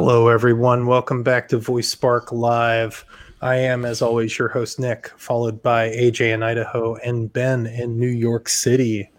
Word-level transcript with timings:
Hello, 0.00 0.28
everyone. 0.28 0.86
Welcome 0.86 1.24
back 1.24 1.48
to 1.48 1.58
Voice 1.58 1.88
Spark 1.88 2.30
Live. 2.30 3.04
I 3.42 3.56
am, 3.56 3.84
as 3.84 4.00
always, 4.00 4.38
your 4.38 4.46
host, 4.46 4.78
Nick, 4.78 5.08
followed 5.16 5.60
by 5.60 5.88
AJ 5.88 6.32
in 6.32 6.44
Idaho 6.44 6.94
and 7.04 7.32
Ben 7.32 7.66
in 7.66 7.98
New 7.98 8.06
York 8.06 8.48
City. 8.48 9.10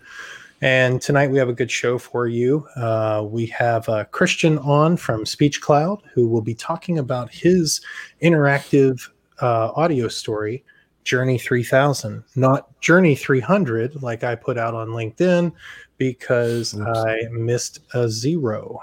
And 0.61 1.01
tonight 1.01 1.31
we 1.31 1.37
have 1.37 1.49
a 1.49 1.53
good 1.53 1.69
show 1.69 1.97
for 1.97 2.27
you. 2.27 2.65
Uh, 2.77 3.25
we 3.29 3.45
have 3.47 3.89
uh, 3.89 4.05
Christian 4.05 4.57
on 4.59 4.95
from 4.95 5.25
Speech 5.25 5.59
Cloud, 5.59 6.01
who 6.13 6.29
will 6.29 6.41
be 6.41 6.55
talking 6.55 6.97
about 6.97 7.29
his 7.29 7.81
interactive 8.23 9.09
uh, 9.41 9.71
audio 9.75 10.07
story, 10.07 10.63
Journey 11.03 11.37
3000, 11.37 12.23
not 12.37 12.79
Journey 12.79 13.15
300, 13.15 14.01
like 14.01 14.23
I 14.23 14.33
put 14.33 14.57
out 14.57 14.75
on 14.75 14.87
LinkedIn, 14.87 15.51
because 15.97 16.73
Oops. 16.73 16.87
I 16.87 17.17
missed 17.31 17.79
a 17.93 18.07
zero. 18.07 18.79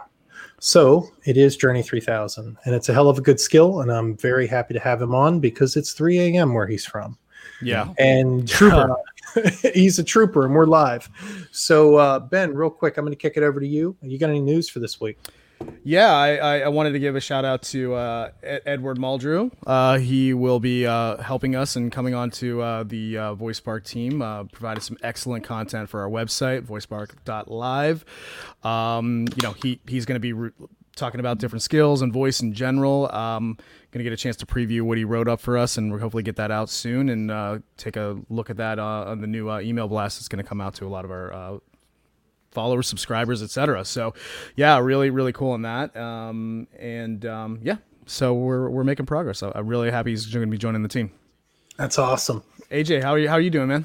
So 0.58 1.10
it 1.24 1.36
is 1.36 1.56
Journey 1.56 1.82
3000, 1.82 2.56
and 2.64 2.74
it's 2.74 2.88
a 2.88 2.94
hell 2.94 3.08
of 3.08 3.18
a 3.18 3.22
good 3.22 3.38
skill. 3.38 3.80
And 3.80 3.90
I'm 3.90 4.16
very 4.16 4.46
happy 4.46 4.74
to 4.74 4.80
have 4.80 5.02
him 5.02 5.14
on 5.14 5.40
because 5.40 5.76
it's 5.76 5.92
3 5.92 6.18
a.m. 6.18 6.54
where 6.54 6.66
he's 6.66 6.84
from. 6.84 7.18
Yeah. 7.60 7.92
And 7.98 8.48
trooper. 8.48 8.92
Uh, 9.36 9.50
he's 9.74 9.98
a 9.98 10.04
trooper, 10.04 10.44
and 10.44 10.54
we're 10.54 10.66
live. 10.66 11.10
So, 11.50 11.96
uh, 11.96 12.20
Ben, 12.20 12.54
real 12.54 12.70
quick, 12.70 12.96
I'm 12.96 13.04
going 13.04 13.12
to 13.12 13.20
kick 13.20 13.36
it 13.36 13.42
over 13.42 13.60
to 13.60 13.66
you. 13.66 13.96
You 14.02 14.18
got 14.18 14.30
any 14.30 14.40
news 14.40 14.68
for 14.68 14.78
this 14.78 15.00
week? 15.00 15.18
Yeah, 15.82 16.12
I, 16.12 16.58
I, 16.58 16.68
wanted 16.68 16.92
to 16.92 16.98
give 16.98 17.14
a 17.14 17.20
shout 17.20 17.44
out 17.44 17.62
to 17.62 17.94
uh, 17.94 18.30
Edward 18.42 18.98
Muldrew. 18.98 19.52
Uh, 19.64 19.98
he 19.98 20.34
will 20.34 20.58
be 20.58 20.84
uh, 20.84 21.16
helping 21.18 21.54
us 21.54 21.76
and 21.76 21.92
coming 21.92 22.12
on 22.12 22.30
to 22.32 22.60
uh, 22.60 22.82
the 22.82 23.16
uh, 23.16 23.34
Voice 23.34 23.58
Spark 23.58 23.84
team, 23.84 24.20
uh, 24.20 24.44
provided 24.44 24.82
some 24.82 24.98
excellent 25.02 25.44
content 25.44 25.88
for 25.88 26.00
our 26.00 26.08
website, 26.08 26.62
voicespark.live. 26.62 28.04
Um, 28.64 29.28
you 29.36 29.42
know, 29.42 29.52
he, 29.62 29.80
he's 29.86 30.04
going 30.04 30.16
to 30.16 30.20
be 30.20 30.32
re- 30.32 30.50
talking 30.96 31.20
about 31.20 31.38
different 31.38 31.62
skills 31.62 32.02
and 32.02 32.12
voice 32.12 32.40
in 32.40 32.52
general. 32.52 33.08
Um, 33.14 33.56
going 33.92 34.00
to 34.00 34.04
get 34.04 34.12
a 34.12 34.16
chance 34.16 34.36
to 34.38 34.46
preview 34.46 34.82
what 34.82 34.98
he 34.98 35.04
wrote 35.04 35.28
up 35.28 35.40
for 35.40 35.56
us, 35.56 35.78
and 35.78 35.92
we'll 35.92 36.00
hopefully 36.00 36.24
get 36.24 36.34
that 36.34 36.50
out 36.50 36.68
soon 36.68 37.08
and 37.08 37.30
uh, 37.30 37.58
take 37.76 37.96
a 37.96 38.18
look 38.28 38.50
at 38.50 38.56
that 38.56 38.80
on 38.80 39.20
the 39.20 39.26
new 39.28 39.56
email 39.60 39.86
blast 39.86 40.18
that's 40.18 40.28
going 40.28 40.42
to 40.42 40.48
come 40.48 40.60
out 40.60 40.74
to 40.74 40.84
a 40.84 40.88
lot 40.88 41.04
of 41.04 41.12
our 41.12 41.60
followers, 42.56 42.88
subscribers, 42.88 43.42
etc. 43.42 43.84
So, 43.84 44.14
yeah, 44.56 44.78
really, 44.78 45.10
really 45.10 45.32
cool 45.32 45.50
on 45.50 45.62
that. 45.62 45.94
Um, 45.94 46.66
and 46.78 47.26
um, 47.26 47.58
yeah, 47.62 47.76
so 48.06 48.32
we're 48.32 48.70
we're 48.70 48.82
making 48.82 49.04
progress. 49.04 49.42
I, 49.42 49.52
am 49.54 49.66
really 49.66 49.90
happy 49.90 50.10
he's 50.10 50.24
going 50.26 50.46
to 50.46 50.50
be 50.50 50.56
joining 50.56 50.82
the 50.82 50.88
team. 50.88 51.12
That's 51.76 51.98
awesome. 51.98 52.42
AJ, 52.70 53.02
how 53.02 53.12
are 53.12 53.18
you? 53.18 53.28
How 53.28 53.34
are 53.34 53.40
you 53.40 53.50
doing, 53.50 53.68
man? 53.68 53.84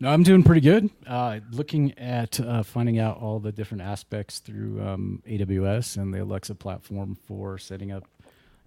No, 0.00 0.10
I'm 0.10 0.22
doing 0.22 0.42
pretty 0.42 0.60
good. 0.60 0.90
Uh, 1.06 1.40
looking 1.50 1.96
at 1.98 2.38
uh, 2.38 2.62
finding 2.62 2.98
out 2.98 3.16
all 3.16 3.40
the 3.40 3.52
different 3.52 3.82
aspects 3.82 4.40
through 4.40 4.82
um, 4.82 5.22
AWS 5.26 5.96
and 5.96 6.12
the 6.12 6.22
Alexa 6.22 6.56
platform 6.56 7.16
for 7.26 7.56
setting 7.56 7.90
up, 7.90 8.04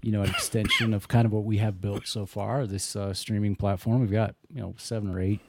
you 0.01 0.11
know, 0.11 0.23
an 0.23 0.29
extension 0.31 0.95
of 0.95 1.07
kind 1.07 1.27
of 1.27 1.31
what 1.31 1.43
we 1.43 1.57
have 1.57 1.79
built 1.79 2.07
so 2.07 2.25
far. 2.25 2.65
This 2.65 2.95
uh, 2.95 3.13
streaming 3.13 3.55
platform, 3.55 3.99
we've 3.99 4.11
got 4.11 4.33
you 4.51 4.61
know 4.61 4.73
seven 4.77 5.13
or 5.13 5.19
eight, 5.19 5.41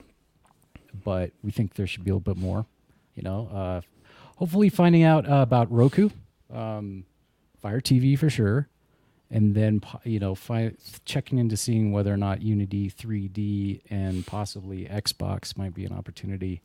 but 1.05 1.30
we 1.42 1.52
think 1.52 1.73
there 1.75 1.86
should 1.86 2.05
be 2.05 2.11
a 2.11 2.14
little 2.14 2.34
bit 2.34 2.36
more 2.36 2.67
you 3.19 3.24
know, 3.24 3.48
uh, 3.52 3.80
hopefully 4.36 4.69
finding 4.69 5.02
out 5.02 5.28
uh, 5.28 5.42
about 5.42 5.70
Roku, 5.72 6.08
um, 6.55 7.05
Fire 7.61 7.80
TV 7.80 8.16
for 8.16 8.30
sure, 8.30 8.69
and 9.28 9.56
then 9.56 9.80
you 10.05 10.20
know, 10.20 10.36
fi- 10.36 10.74
checking 11.05 11.39
into 11.39 11.56
seeing 11.56 11.91
whether 11.91 12.14
or 12.14 12.16
not 12.16 12.42
Unity 12.42 12.89
3D 12.89 13.80
and 13.91 14.24
possibly 14.24 14.84
Xbox 14.84 15.56
might 15.58 15.74
be 15.74 15.84
an 15.84 15.92
opportunity 15.92 16.62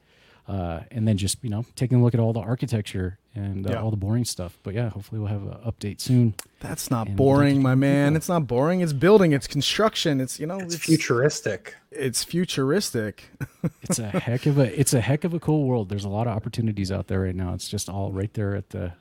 uh, 0.47 0.81
and 0.91 1.07
then 1.07 1.17
just 1.17 1.37
you 1.41 1.49
know 1.49 1.65
taking 1.75 1.99
a 1.99 2.03
look 2.03 2.13
at 2.13 2.19
all 2.19 2.33
the 2.33 2.39
architecture 2.39 3.17
and 3.33 3.65
uh, 3.65 3.71
yeah. 3.71 3.81
all 3.81 3.91
the 3.91 3.97
boring 3.97 4.25
stuff. 4.25 4.57
But 4.63 4.73
yeah, 4.73 4.89
hopefully 4.89 5.19
we'll 5.19 5.29
have 5.29 5.43
an 5.43 5.57
update 5.65 6.01
soon. 6.01 6.35
That's 6.59 6.91
not 6.91 7.15
boring, 7.15 7.61
my 7.61 7.75
man. 7.75 8.15
It's 8.15 8.27
not 8.27 8.45
boring. 8.47 8.81
It's 8.81 8.93
building. 8.93 9.31
It's 9.31 9.47
construction. 9.47 10.19
It's 10.19 10.39
you 10.39 10.47
know 10.47 10.59
it's, 10.59 10.75
it's 10.75 10.83
futuristic. 10.83 11.75
It's 11.91 12.23
futuristic. 12.23 13.29
it's 13.81 13.99
a 13.99 14.07
heck 14.07 14.45
of 14.45 14.57
a 14.57 14.79
it's 14.79 14.93
a 14.93 15.01
heck 15.01 15.23
of 15.23 15.33
a 15.33 15.39
cool 15.39 15.65
world. 15.65 15.89
There's 15.89 16.05
a 16.05 16.09
lot 16.09 16.27
of 16.27 16.35
opportunities 16.35 16.91
out 16.91 17.07
there 17.07 17.21
right 17.21 17.35
now. 17.35 17.53
It's 17.53 17.69
just 17.69 17.89
all 17.89 18.11
right 18.11 18.33
there 18.33 18.55
at 18.55 18.71
the 18.71 18.93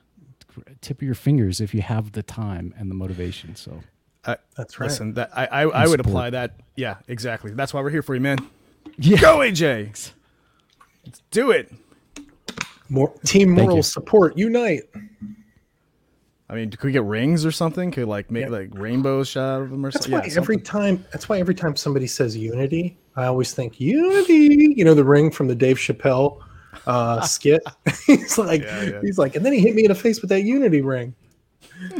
tip 0.81 0.99
of 0.99 1.03
your 1.03 1.15
fingers 1.15 1.59
if 1.59 1.73
you 1.73 1.81
have 1.81 2.13
the 2.13 2.23
time 2.23 2.73
and 2.77 2.89
the 2.89 2.95
motivation. 2.95 3.55
So. 3.55 3.81
I, 4.25 4.37
That's 4.55 4.79
right. 4.79 4.89
Listen, 4.89 5.15
that 5.15 5.37
I 5.37 5.47
I, 5.47 5.61
I 5.63 5.87
would 5.87 5.99
apply 5.99 6.29
that. 6.29 6.55
Yeah, 6.77 6.95
exactly. 7.09 7.51
That's 7.51 7.73
why 7.73 7.81
we're 7.81 7.89
here 7.89 8.01
for 8.01 8.15
you, 8.15 8.21
man. 8.21 8.37
Yeah. 8.97 9.19
Go 9.19 9.39
AJ. 9.39 10.13
Let's 11.05 11.21
do 11.31 11.51
it. 11.51 11.71
More 12.89 13.13
team 13.25 13.51
moral 13.51 13.83
support. 13.83 14.37
Unite. 14.37 14.83
I 16.49 16.55
mean, 16.55 16.69
could 16.69 16.83
we 16.83 16.91
get 16.91 17.03
rings 17.03 17.45
or 17.45 17.51
something? 17.51 17.91
Could 17.91 18.07
like 18.07 18.29
make 18.29 18.49
like 18.49 18.69
rainbows 18.73 19.29
shot 19.29 19.55
out 19.55 19.61
of 19.63 19.69
them 19.71 19.85
or 19.85 19.91
that's 19.91 20.05
something? 20.05 20.19
Why 20.19 20.27
yeah, 20.27 20.37
every 20.37 20.57
time 20.57 21.03
that's 21.11 21.27
why 21.27 21.39
every 21.39 21.55
time 21.55 21.75
somebody 21.75 22.07
says 22.07 22.37
unity, 22.37 22.97
I 23.15 23.25
always 23.25 23.53
think 23.53 23.79
unity. 23.79 24.73
You 24.75 24.85
know 24.85 24.93
the 24.93 25.03
ring 25.03 25.31
from 25.31 25.47
the 25.47 25.55
Dave 25.55 25.77
Chappelle 25.77 26.39
uh, 26.85 27.21
skit. 27.21 27.63
he's 28.05 28.37
like, 28.37 28.61
yeah, 28.61 28.81
yeah. 28.83 29.01
he's 29.01 29.17
like, 29.17 29.35
and 29.35 29.45
then 29.45 29.53
he 29.53 29.59
hit 29.59 29.75
me 29.75 29.85
in 29.85 29.89
the 29.89 29.95
face 29.95 30.21
with 30.21 30.29
that 30.29 30.43
unity 30.43 30.81
ring 30.81 31.15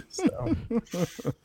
so, 0.10 0.56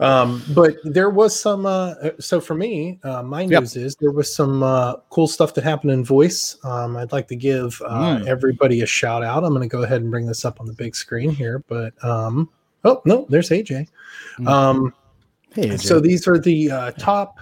um, 0.01 0.43
but 0.55 0.77
there 0.85 1.11
was 1.11 1.39
some. 1.39 1.67
Uh, 1.67 1.95
so 2.19 2.41
for 2.41 2.55
me, 2.55 2.99
uh, 3.03 3.23
my 3.23 3.45
news 3.45 3.77
yep. 3.77 3.85
is 3.85 3.97
there 3.97 4.11
was 4.11 4.35
some 4.35 4.63
uh, 4.63 4.97
cool 5.11 5.27
stuff 5.27 5.55
that 5.55 5.65
happened 5.65 5.93
in 5.93 6.05
voice. 6.05 6.57
Um, 6.65 6.97
I'd 6.97 7.13
like 7.13 7.29
to 7.29 7.37
give 7.37 7.81
uh, 7.87 8.19
mm. 8.19 8.27
everybody 8.27 8.83
a 8.83 8.87
shout 8.87 9.23
out. 9.23 9.45
I'm 9.45 9.51
going 9.51 9.69
to 9.69 9.69
go 9.69 9.83
ahead 9.83 10.03
and 10.03 10.11
bring 10.11 10.27
this 10.27 10.45
up 10.45 10.61
on 10.61 10.67
the 10.67 10.73
big 10.73 10.95
screen 10.95 11.31
here. 11.31 11.65
But 11.69 11.93
um, 12.05 12.49
oh 12.85 13.03
no, 13.05 13.27
there's 13.29 13.51
AJ. 13.51 13.89
Mm. 14.39 14.49
Um, 14.49 14.95
hey, 15.55 15.69
AJ. 15.69 15.81
so 15.81 16.01
these 16.01 16.27
are 16.27 16.39
the 16.39 16.71
uh, 16.71 16.91
top. 16.93 17.41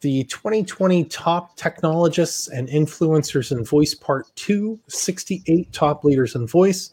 The 0.00 0.24
2020 0.24 1.04
top 1.04 1.54
technologists 1.54 2.48
and 2.48 2.66
influencers 2.68 3.52
in 3.56 3.64
voice 3.64 3.94
part 3.94 4.26
two, 4.34 4.80
68 4.88 5.72
top 5.72 6.02
leaders 6.02 6.34
in 6.34 6.44
voice 6.44 6.90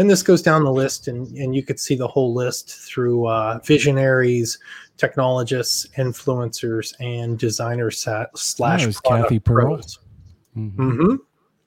and 0.00 0.08
this 0.08 0.22
goes 0.22 0.40
down 0.40 0.64
the 0.64 0.72
list 0.72 1.08
and, 1.08 1.28
and 1.36 1.54
you 1.54 1.62
could 1.62 1.78
see 1.78 1.94
the 1.94 2.08
whole 2.08 2.32
list 2.32 2.70
through 2.70 3.26
uh, 3.26 3.60
visionaries 3.64 4.58
technologists 4.96 5.86
influencers 5.98 6.94
and 7.00 7.38
designers 7.38 8.06
slash 8.34 8.86
oh, 8.86 8.92
cathy 9.04 9.38
pearl 9.38 9.76
mm-hmm. 9.76 10.90
Mm-hmm. 10.90 11.14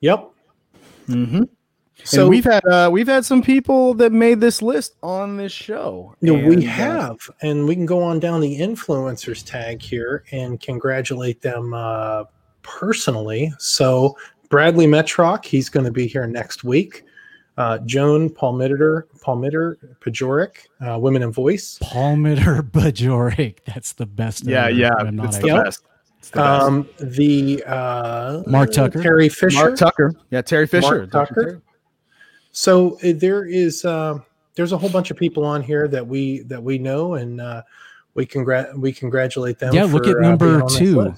yep 0.01 0.29
mm-hmm. 1.07 1.44
So 2.05 2.21
and 2.21 2.29
we've 2.31 2.44
had 2.44 2.66
uh, 2.66 2.89
we've 2.91 3.07
had 3.07 3.23
some 3.23 3.44
people 3.44 3.94
that 3.94 4.11
made 4.11 4.41
this 4.41 4.61
list 4.61 4.95
on 5.03 5.38
this 5.38 5.53
show. 5.53 6.13
You 6.19 6.35
know, 6.35 6.47
we 6.50 6.57
uh, 6.57 6.69
have, 6.69 7.17
and 7.41 7.65
we 7.65 7.75
can 7.75 7.85
go 7.85 8.03
on 8.03 8.19
down 8.19 8.41
the 8.41 8.59
influencers 8.59 9.45
tag 9.45 9.81
here 9.81 10.25
and 10.31 10.59
congratulate 10.59 11.41
them 11.41 11.73
uh, 11.73 12.25
personally. 12.61 13.53
So 13.57 14.17
Bradley 14.50 14.85
Metrock, 14.85 15.45
he's 15.45 15.69
going 15.69 15.85
to 15.85 15.94
be 15.94 16.05
here 16.05 16.27
next 16.27 16.65
week 16.65 17.05
uh, 17.57 17.77
Joan 17.79 18.29
Palmiter, 18.29 19.03
Palmiter 19.19 19.77
Pajoric, 19.99 20.67
uh, 20.81 20.97
Women 20.99 21.23
in 21.23 21.31
Voice. 21.31 21.79
Palmiter 21.83 22.61
Pajoric. 22.71 23.59
That's 23.65 23.93
the 23.93 24.05
best. 24.05 24.45
Yeah, 24.45 24.67
yeah, 24.67 24.93
I'm 24.97 25.15
not 25.15 25.27
it's 25.27 25.37
the 25.37 25.47
best. 25.47 25.83
the 26.31 26.43
um, 26.43 26.89
the 26.99 27.63
uh, 27.65 28.43
Mark 28.47 28.71
Tucker, 28.71 28.99
Teri 28.99 29.31
Fisher, 29.31 29.57
Mark 29.57 29.75
Tucker, 29.75 30.13
yeah, 30.31 30.41
Teri 30.41 30.67
Fisher, 30.69 31.07
Mark 31.11 31.11
Tucker. 31.11 31.61
So 32.51 32.97
uh, 33.03 33.13
there 33.15 33.45
is 33.45 33.85
uh, 33.85 34.19
there's 34.55 34.71
a 34.71 34.77
whole 34.77 34.89
bunch 34.89 35.11
of 35.11 35.17
people 35.17 35.45
on 35.45 35.61
here 35.61 35.87
that 35.87 36.05
we 36.05 36.39
that 36.43 36.61
we 36.61 36.77
know, 36.77 37.15
and 37.15 37.39
uh, 37.39 37.63
we 38.13 38.25
congrat 38.25 38.77
we 38.77 38.93
congratulate 38.93 39.59
them. 39.59 39.73
Yeah, 39.73 39.85
for, 39.85 39.93
look 39.93 40.07
at 40.07 40.17
uh, 40.17 40.21
number 40.21 40.61
two. 40.67 41.13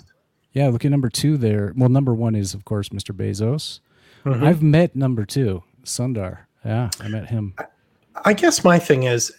Yeah, 0.54 0.70
look 0.70 0.86
at 0.86 0.92
number 0.92 1.10
two 1.10 1.38
there. 1.38 1.74
Well, 1.76 1.90
number 1.90 2.14
one 2.14 2.36
is 2.36 2.54
of 2.54 2.66
course 2.66 2.90
Mr. 2.90 3.16
Bezos. 3.16 3.80
Mm-hmm. 4.26 4.44
I've 4.44 4.64
met 4.64 4.96
number 4.96 5.26
two. 5.26 5.64
Sundar. 5.86 6.40
Yeah, 6.64 6.90
I 7.00 7.08
met 7.08 7.28
him. 7.28 7.54
I 8.24 8.34
guess 8.34 8.64
my 8.64 8.80
thing 8.80 9.04
is, 9.04 9.32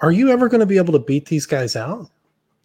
are 0.00 0.10
you 0.10 0.30
ever 0.30 0.48
going 0.48 0.60
to 0.60 0.66
be 0.66 0.76
able 0.76 0.92
to 0.92 0.98
beat 0.98 1.26
these 1.26 1.46
guys 1.46 1.76
out? 1.76 2.10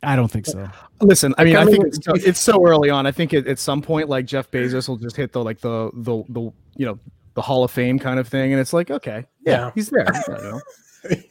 I 0.04 0.16
don't 0.16 0.30
think 0.30 0.46
so. 0.46 0.70
Listen, 1.02 1.34
I 1.38 1.44
mean, 1.44 1.56
I, 1.56 1.66
think 1.66 1.86
it's, 1.86 2.00
it's, 2.08 2.40
so 2.40 2.66
early 2.66 2.90
on. 2.90 3.06
I 3.08 3.12
think 3.12 3.34
it, 3.34 3.48
at 3.48 3.60
some 3.60 3.82
point, 3.82 4.10
like 4.10 4.26
Jeff 4.26 4.50
Bezos 4.52 4.88
will 4.88 4.98
just 4.98 5.16
hit 5.16 5.32
the 5.32 5.44
like 5.44 5.60
the 5.60 5.92
the 5.94 6.24
the 6.30 6.42
you 6.76 6.86
know 6.86 7.00
the 7.34 7.42
Hall 7.42 7.64
of 7.64 7.72
Fame 7.72 7.98
kind 8.00 8.20
of 8.20 8.28
thing, 8.28 8.52
and 8.52 8.62
it's 8.62 8.74
like, 8.74 8.92
okay, 8.92 9.26
yeah, 9.42 9.52
yeah. 9.52 9.72
he's 9.74 9.90
there. 9.90 10.08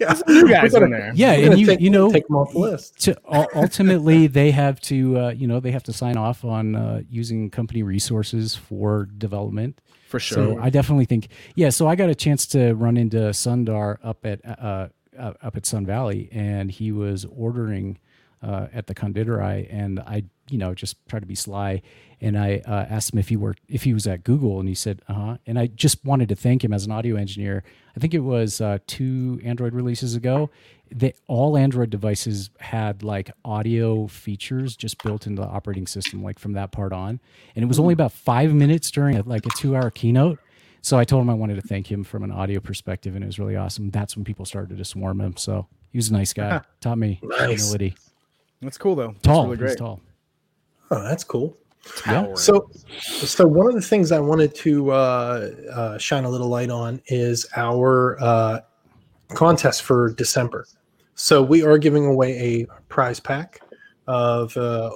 yeah, 0.00 0.20
new 0.26 0.48
guys 0.48 0.74
in 0.74 0.90
there. 0.90 1.12
Yeah, 1.14 1.32
and 1.32 1.58
you 1.58 1.66
take, 1.66 1.80
you 1.80 1.90
know 1.90 2.10
take 2.10 2.26
them 2.26 2.36
off 2.36 2.52
the 2.52 2.58
list. 2.58 3.00
To, 3.02 3.16
ultimately, 3.54 4.26
they 4.26 4.50
have 4.50 4.80
to 4.82 5.19
uh, 5.19 5.30
you 5.30 5.46
know 5.46 5.60
they 5.60 5.70
have 5.70 5.84
to 5.84 5.92
sign 5.92 6.16
off 6.16 6.44
on 6.44 6.74
uh, 6.74 7.02
using 7.08 7.50
company 7.50 7.82
resources 7.82 8.56
for 8.56 9.08
development 9.16 9.80
for 10.06 10.20
sure. 10.20 10.56
So 10.56 10.61
I 10.61 10.70
definitely 10.70 11.05
think, 11.05 11.29
yeah. 11.55 11.70
So 11.70 11.88
I 11.88 11.97
got 11.97 12.08
a 12.08 12.14
chance 12.14 12.47
to 12.49 12.73
run 12.75 12.97
into 12.97 13.19
Sundar 13.31 13.99
up 14.03 14.25
at 14.25 14.41
uh, 14.47 14.88
uh, 15.19 15.32
up 15.43 15.56
at 15.56 15.67
Sun 15.67 15.87
Valley, 15.87 16.29
and 16.32 16.70
he 16.70 16.93
was 16.93 17.25
ordering 17.25 17.99
uh, 18.43 18.69
at 18.73 18.87
the 18.87 18.94
Konditorei, 18.94 19.67
and 19.70 19.99
I, 20.00 20.25
you 20.50 20.58
know, 20.58 20.75
just 20.75 20.97
tried 21.08 21.20
to 21.20 21.26
be 21.26 21.35
sly, 21.35 21.82
and 22.20 22.38
I 22.38 22.62
uh, 22.67 22.87
asked 22.88 23.12
him 23.12 23.19
if 23.19 23.29
he 23.29 23.37
worked, 23.37 23.62
if 23.69 23.82
he 23.85 23.93
was 23.93 24.06
at 24.06 24.25
Google, 24.25 24.61
and 24.61 24.69
he 24.69 24.75
said, 24.75 25.03
"Uh 25.08 25.14
huh." 25.14 25.37
And 25.47 25.58
I 25.58 25.67
just 25.67 26.05
wanted 26.05 26.29
to 26.29 26.37
thank 26.37 26.62
him 26.62 26.73
as 26.73 26.85
an 26.85 26.93
audio 26.93 27.17
engineer. 27.17 27.64
I 27.97 28.00
think 28.00 28.14
it 28.14 28.20
was 28.20 28.61
uh, 28.61 28.79
two 28.87 29.41
Android 29.43 29.75
releases 29.75 30.14
ago. 30.14 30.50
That 30.92 31.16
all 31.26 31.56
Android 31.56 31.90
devices 31.90 32.50
had 32.60 33.02
like 33.02 33.30
audio 33.44 34.06
features 34.06 34.76
just 34.76 35.02
built 35.02 35.26
into 35.26 35.42
the 35.42 35.48
operating 35.48 35.86
system, 35.86 36.22
like 36.22 36.38
from 36.38 36.52
that 36.52 36.70
part 36.72 36.92
on, 36.92 37.18
and 37.54 37.62
it 37.62 37.66
was 37.66 37.78
only 37.80 37.92
about 37.92 38.12
five 38.12 38.54
minutes 38.54 38.90
during 38.90 39.16
a, 39.16 39.22
like 39.22 39.44
a 39.46 39.50
two-hour 39.50 39.90
keynote. 39.90 40.38
So 40.82 40.96
I 40.96 41.04
told 41.04 41.22
him 41.22 41.30
I 41.30 41.34
wanted 41.34 41.56
to 41.56 41.62
thank 41.66 41.90
him 41.90 42.04
from 42.04 42.22
an 42.22 42.30
audio 42.30 42.60
perspective, 42.60 43.16
and 43.16 43.24
it 43.24 43.26
was 43.26 43.40
really 43.40 43.56
awesome. 43.56 43.90
That's 43.90 44.14
when 44.16 44.24
people 44.24 44.44
started 44.44 44.78
to 44.78 44.84
swarm 44.84 45.20
him. 45.20 45.36
So 45.36 45.66
he 45.90 45.98
was 45.98 46.10
a 46.10 46.12
nice 46.12 46.32
guy. 46.32 46.60
Taught 46.80 46.98
me 46.98 47.18
Nice. 47.24 47.60
humility. 47.62 47.96
That's 48.62 48.78
cool 48.78 48.94
though. 48.94 49.08
That's 49.08 49.22
Tall. 49.26 49.44
really 49.44 49.56
He's 49.56 49.60
great. 49.74 49.78
tall. 49.78 50.00
Oh, 50.92 51.02
that's 51.02 51.24
cool. 51.24 51.56
Yeah. 52.06 52.32
So, 52.34 52.70
so 53.00 53.46
one 53.46 53.66
of 53.66 53.74
the 53.74 53.80
things 53.82 54.12
I 54.12 54.20
wanted 54.20 54.54
to 54.56 54.90
uh, 54.92 55.50
uh, 55.72 55.98
shine 55.98 56.24
a 56.24 56.28
little 56.30 56.48
light 56.48 56.70
on 56.70 57.00
is 57.06 57.46
our 57.56 58.16
uh, 58.22 58.60
contest 59.34 59.82
for 59.82 60.12
December. 60.14 60.66
So 61.16 61.42
we 61.42 61.62
are 61.64 61.78
giving 61.78 62.06
away 62.06 62.38
a 62.38 62.66
prize 62.88 63.18
pack 63.18 63.60
of 64.06 64.56
uh, 64.56 64.90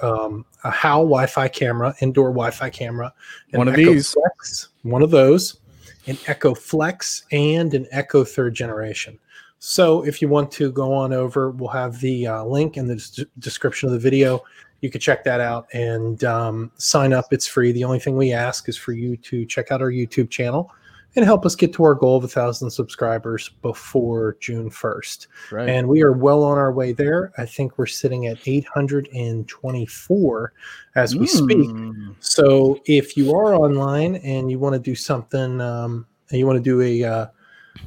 um, 0.00 0.46
a 0.64 0.70
HAL 0.70 1.02
Wi-Fi 1.02 1.48
camera, 1.48 1.94
indoor 2.00 2.30
Wi-Fi 2.30 2.70
camera, 2.70 3.12
One 3.50 3.68
of 3.68 3.74
Echo 3.74 3.92
these. 3.92 4.12
Flex, 4.12 4.68
one 4.82 5.02
of 5.02 5.10
those, 5.10 5.60
an 6.06 6.16
Echo 6.26 6.54
Flex, 6.54 7.24
and 7.32 7.74
an 7.74 7.86
Echo 7.90 8.24
third 8.24 8.54
generation. 8.54 9.18
So 9.58 10.04
if 10.06 10.22
you 10.22 10.28
want 10.28 10.50
to 10.52 10.72
go 10.72 10.94
on 10.94 11.12
over, 11.12 11.50
we'll 11.50 11.68
have 11.68 12.00
the 12.00 12.26
uh, 12.26 12.44
link 12.44 12.76
in 12.76 12.86
the 12.86 12.96
des- 12.96 13.26
description 13.38 13.88
of 13.88 13.92
the 13.92 13.98
video 13.98 14.42
you 14.84 14.90
can 14.90 15.00
check 15.00 15.24
that 15.24 15.40
out 15.40 15.66
and 15.72 16.22
um, 16.24 16.70
sign 16.76 17.14
up. 17.14 17.32
It's 17.32 17.46
free. 17.46 17.72
The 17.72 17.84
only 17.84 17.98
thing 17.98 18.18
we 18.18 18.32
ask 18.34 18.68
is 18.68 18.76
for 18.76 18.92
you 18.92 19.16
to 19.16 19.46
check 19.46 19.72
out 19.72 19.80
our 19.80 19.90
YouTube 19.90 20.28
channel 20.28 20.70
and 21.16 21.24
help 21.24 21.46
us 21.46 21.54
get 21.54 21.72
to 21.74 21.84
our 21.84 21.94
goal 21.94 22.16
of 22.16 22.24
a 22.24 22.28
thousand 22.28 22.70
subscribers 22.70 23.50
before 23.62 24.36
June 24.40 24.70
1st. 24.70 25.26
Right. 25.52 25.68
And 25.68 25.88
we 25.88 26.02
are 26.02 26.12
well 26.12 26.42
on 26.42 26.58
our 26.58 26.72
way 26.72 26.92
there. 26.92 27.32
I 27.38 27.46
think 27.46 27.78
we're 27.78 27.86
sitting 27.86 28.26
at 28.26 28.38
824 28.46 30.52
as 30.96 31.16
we 31.16 31.26
speak. 31.26 31.68
Mm. 31.68 32.14
So 32.20 32.80
if 32.86 33.16
you 33.16 33.34
are 33.34 33.54
online 33.54 34.16
and 34.16 34.50
you 34.50 34.58
want 34.58 34.74
to 34.74 34.80
do 34.80 34.94
something, 34.94 35.60
um, 35.60 36.06
and 36.30 36.38
you 36.38 36.46
want 36.46 36.56
to 36.56 36.62
do 36.62 36.80
a 36.80 37.04
uh, 37.04 37.26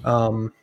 um, 0.05 0.53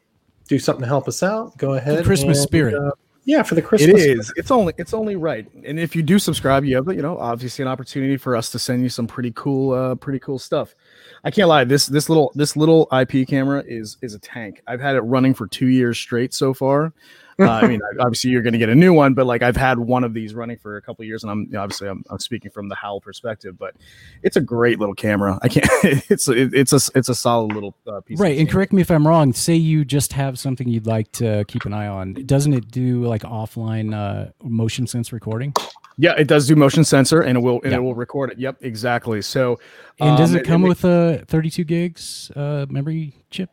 do 0.48 0.58
something 0.58 0.82
to 0.82 0.88
help 0.88 1.08
us 1.08 1.22
out, 1.22 1.56
go 1.58 1.74
ahead. 1.74 2.04
Christmas 2.04 2.38
and, 2.38 2.46
spirit. 2.46 2.74
uh, 2.74 2.92
yeah, 3.24 3.42
for 3.42 3.54
the 3.54 3.62
Christmas. 3.62 4.02
It 4.02 4.18
is. 4.18 4.32
It's 4.36 4.50
only. 4.50 4.74
It's 4.76 4.92
only 4.92 5.16
right. 5.16 5.50
And 5.64 5.78
if 5.78 5.96
you 5.96 6.02
do 6.02 6.18
subscribe, 6.18 6.64
you 6.64 6.76
have 6.76 6.86
you 6.88 7.02
know 7.02 7.18
obviously 7.18 7.62
an 7.62 7.68
opportunity 7.68 8.16
for 8.16 8.36
us 8.36 8.50
to 8.50 8.58
send 8.58 8.82
you 8.82 8.88
some 8.88 9.06
pretty 9.06 9.32
cool, 9.34 9.72
uh, 9.72 9.94
pretty 9.94 10.18
cool 10.18 10.38
stuff. 10.38 10.74
I 11.24 11.30
can't 11.30 11.48
lie. 11.48 11.64
This 11.64 11.86
this 11.86 12.08
little 12.08 12.32
this 12.34 12.56
little 12.56 12.86
IP 12.92 13.26
camera 13.26 13.64
is 13.66 13.96
is 14.02 14.14
a 14.14 14.18
tank. 14.18 14.60
I've 14.66 14.80
had 14.80 14.94
it 14.94 15.00
running 15.00 15.32
for 15.32 15.46
two 15.46 15.68
years 15.68 15.98
straight 15.98 16.34
so 16.34 16.52
far. 16.52 16.92
Uh, 17.38 17.50
I 17.50 17.66
mean, 17.66 17.80
obviously 18.00 18.30
you're 18.30 18.42
going 18.42 18.52
to 18.52 18.58
get 18.58 18.68
a 18.68 18.74
new 18.74 18.92
one, 18.92 19.14
but 19.14 19.26
like 19.26 19.42
I've 19.42 19.56
had 19.56 19.78
one 19.78 20.04
of 20.04 20.14
these 20.14 20.34
running 20.34 20.58
for 20.58 20.76
a 20.76 20.82
couple 20.82 21.02
of 21.02 21.06
years, 21.06 21.24
and 21.24 21.30
I'm 21.30 21.50
obviously 21.56 21.88
I'm, 21.88 22.04
I'm 22.10 22.18
speaking 22.18 22.50
from 22.50 22.68
the 22.68 22.74
Howl 22.74 23.00
perspective, 23.00 23.58
but 23.58 23.74
it's 24.22 24.36
a 24.36 24.40
great 24.40 24.78
little 24.78 24.94
camera. 24.94 25.38
I 25.42 25.48
can't. 25.48 25.64
It's 26.10 26.28
it, 26.28 26.52
it's 26.52 26.72
a 26.72 26.80
it's 26.94 27.08
a 27.08 27.14
solid 27.14 27.54
little 27.54 27.74
uh, 27.86 28.00
piece. 28.00 28.20
Right, 28.20 28.38
and 28.38 28.48
correct 28.48 28.72
me 28.72 28.82
if 28.82 28.90
I'm 28.90 29.06
wrong. 29.06 29.32
Say 29.32 29.54
you 29.54 29.84
just 29.84 30.12
have 30.12 30.38
something 30.38 30.68
you'd 30.68 30.86
like 30.86 31.10
to 31.12 31.44
keep 31.48 31.64
an 31.64 31.72
eye 31.72 31.86
on. 31.86 32.14
Doesn't 32.26 32.52
it 32.52 32.70
do 32.70 33.04
like 33.04 33.22
offline 33.22 33.94
uh, 33.94 34.30
motion 34.42 34.86
sense 34.86 35.12
recording? 35.12 35.54
Yeah, 35.96 36.14
it 36.18 36.26
does 36.26 36.46
do 36.46 36.56
motion 36.56 36.84
sensor, 36.84 37.20
and 37.20 37.38
it 37.38 37.40
will 37.40 37.60
and 37.62 37.72
it 37.72 37.80
will 37.80 37.94
record 37.94 38.30
it. 38.32 38.38
Yep, 38.38 38.58
exactly. 38.60 39.22
So, 39.22 39.60
And 40.00 40.16
does 40.18 40.32
um, 40.32 40.38
it 40.38 40.44
come 40.44 40.62
with 40.62 40.84
a 40.84 41.24
32 41.28 41.64
gigs 41.64 42.30
uh, 42.34 42.66
memory 42.68 43.14
chip? 43.30 43.50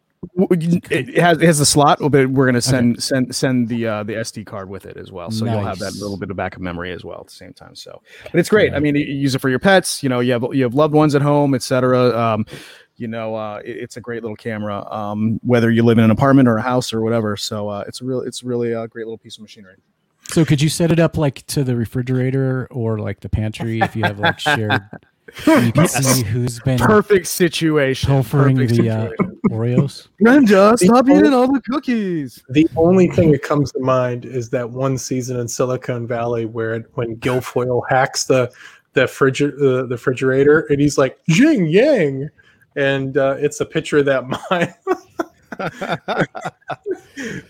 It 0.91 1.17
has 1.17 1.39
it 1.41 1.45
has 1.45 1.57
the 1.57 1.65
slot, 1.65 1.97
but 1.99 2.29
we're 2.29 2.45
gonna 2.45 2.61
send 2.61 3.01
send 3.01 3.35
send 3.35 3.67
the 3.69 3.87
uh, 3.87 4.03
the 4.03 4.13
SD 4.13 4.45
card 4.45 4.69
with 4.69 4.85
it 4.85 4.95
as 4.95 5.11
well, 5.11 5.31
so 5.31 5.45
you'll 5.45 5.63
have 5.65 5.79
that 5.79 5.95
little 5.95 6.15
bit 6.17 6.29
of 6.29 6.37
backup 6.37 6.61
memory 6.61 6.91
as 6.91 7.03
well 7.03 7.21
at 7.21 7.27
the 7.27 7.33
same 7.33 7.53
time. 7.53 7.75
So, 7.75 8.03
but 8.31 8.35
it's 8.39 8.49
great. 8.49 8.71
I 8.73 8.79
mean, 8.79 8.95
you 8.95 9.03
use 9.03 9.33
it 9.33 9.39
for 9.39 9.49
your 9.49 9.57
pets. 9.57 10.03
You 10.03 10.09
know, 10.09 10.19
you 10.19 10.33
have 10.33 10.45
you 10.53 10.63
have 10.63 10.75
loved 10.75 10.93
ones 10.93 11.15
at 11.15 11.23
home, 11.23 11.55
etc. 11.55 12.15
Um, 12.15 12.45
you 12.97 13.07
know, 13.07 13.33
uh, 13.33 13.61
it- 13.65 13.77
it's 13.77 13.97
a 13.97 14.01
great 14.01 14.21
little 14.21 14.35
camera. 14.35 14.85
Um, 14.93 15.39
whether 15.41 15.71
you 15.71 15.81
live 15.83 15.97
in 15.97 16.03
an 16.03 16.11
apartment 16.11 16.47
or 16.47 16.57
a 16.57 16.61
house 16.61 16.93
or 16.93 17.01
whatever, 17.01 17.35
so 17.35 17.69
uh, 17.69 17.83
it's 17.87 17.99
real 17.99 18.21
it's 18.21 18.43
really 18.43 18.73
a 18.73 18.87
great 18.87 19.07
little 19.07 19.17
piece 19.17 19.37
of 19.37 19.41
machinery. 19.41 19.77
So 20.31 20.45
could 20.45 20.61
you 20.61 20.69
set 20.69 20.91
it 20.91 20.99
up 20.99 21.17
like 21.17 21.45
to 21.47 21.63
the 21.63 21.75
refrigerator 21.75 22.67
or 22.71 22.99
like 22.99 23.19
the 23.19 23.29
pantry 23.29 23.81
if 23.81 23.95
you 23.95 24.03
have 24.03 24.19
like 24.19 24.39
shared? 24.39 24.81
you 25.47 25.71
can 25.71 25.87
see 25.87 26.23
who's 26.23 26.59
been 26.61 26.77
Perfect 26.79 27.27
situation. 27.27 28.07
pilfering 28.07 28.55
Perfect 28.57 28.81
the 28.81 28.89
uh, 28.89 29.09
situation. 29.09 29.37
Oreos. 29.49 30.07
Ninja, 30.21 30.77
stop 30.77 31.05
The 31.05 31.11
eating 31.11 31.25
only- 31.27 31.35
all 31.37 31.51
the 31.51 31.61
cookies. 31.61 32.43
The 32.49 32.67
only 32.75 33.07
thing 33.09 33.31
that 33.31 33.41
comes 33.43 33.71
to 33.73 33.79
mind 33.79 34.25
is 34.25 34.49
that 34.51 34.69
one 34.69 34.97
season 34.97 35.39
in 35.39 35.47
Silicon 35.47 36.07
Valley 36.07 36.45
where 36.45 36.75
it, 36.75 36.85
when 36.95 37.15
Gilfoyle 37.17 37.81
hacks 37.89 38.25
the 38.25 38.51
the, 38.93 39.03
frigi- 39.03 39.53
uh, 39.53 39.83
the 39.83 39.87
refrigerator 39.91 40.61
and 40.69 40.81
he's 40.81 40.97
like 40.97 41.17
Jian-Yang, 41.29 42.29
and 42.75 43.15
uh, 43.17 43.35
it's 43.39 43.61
a 43.61 43.65
picture 43.65 43.99
of 43.99 44.05
that 44.05 44.25
mine. 44.51 44.73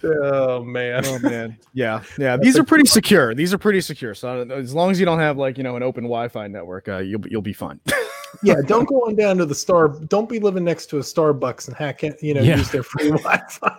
Oh 0.03 0.63
man! 0.63 1.03
Oh 1.05 1.19
man, 1.19 1.57
yeah, 1.73 2.03
yeah. 2.17 2.37
These 2.37 2.57
are 2.57 2.63
pretty 2.63 2.85
secure. 2.85 3.33
These 3.33 3.53
are 3.53 3.57
pretty 3.57 3.81
secure. 3.81 4.13
So 4.13 4.41
as 4.49 4.73
long 4.73 4.91
as 4.91 4.99
you 4.99 5.05
don't 5.05 5.19
have 5.19 5.37
like 5.37 5.57
you 5.57 5.63
know 5.63 5.75
an 5.75 5.83
open 5.83 6.03
Wi-Fi 6.03 6.47
network, 6.47 6.87
uh, 6.87 6.97
you'll 6.97 7.19
be- 7.19 7.29
you'll 7.31 7.41
be 7.41 7.53
fine. 7.53 7.79
yeah, 8.43 8.55
don't 8.65 8.85
go 8.85 9.01
on 9.07 9.15
down 9.15 9.37
to 9.37 9.45
the 9.45 9.55
star. 9.55 9.87
Don't 9.87 10.29
be 10.29 10.39
living 10.39 10.63
next 10.63 10.87
to 10.87 10.97
a 10.97 11.01
Starbucks 11.01 11.67
and 11.67 11.75
hack 11.75 12.03
it. 12.03 12.21
You 12.21 12.33
know, 12.33 12.41
Yeah. 12.41 12.57
use 12.57 12.69
their 12.71 12.83
free 12.83 13.09
Wi-Fi. 13.11 13.77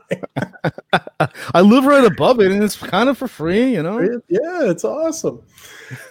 I 1.55 1.61
live 1.61 1.85
right 1.85 2.05
above 2.05 2.41
it, 2.41 2.51
and 2.53 2.63
it's 2.63 2.77
kind 2.77 3.09
of 3.09 3.17
for 3.19 3.29
free. 3.29 3.73
You 3.73 3.83
know. 3.83 4.01
Yeah, 4.29 4.69
it's 4.71 4.85
awesome. 4.85 5.43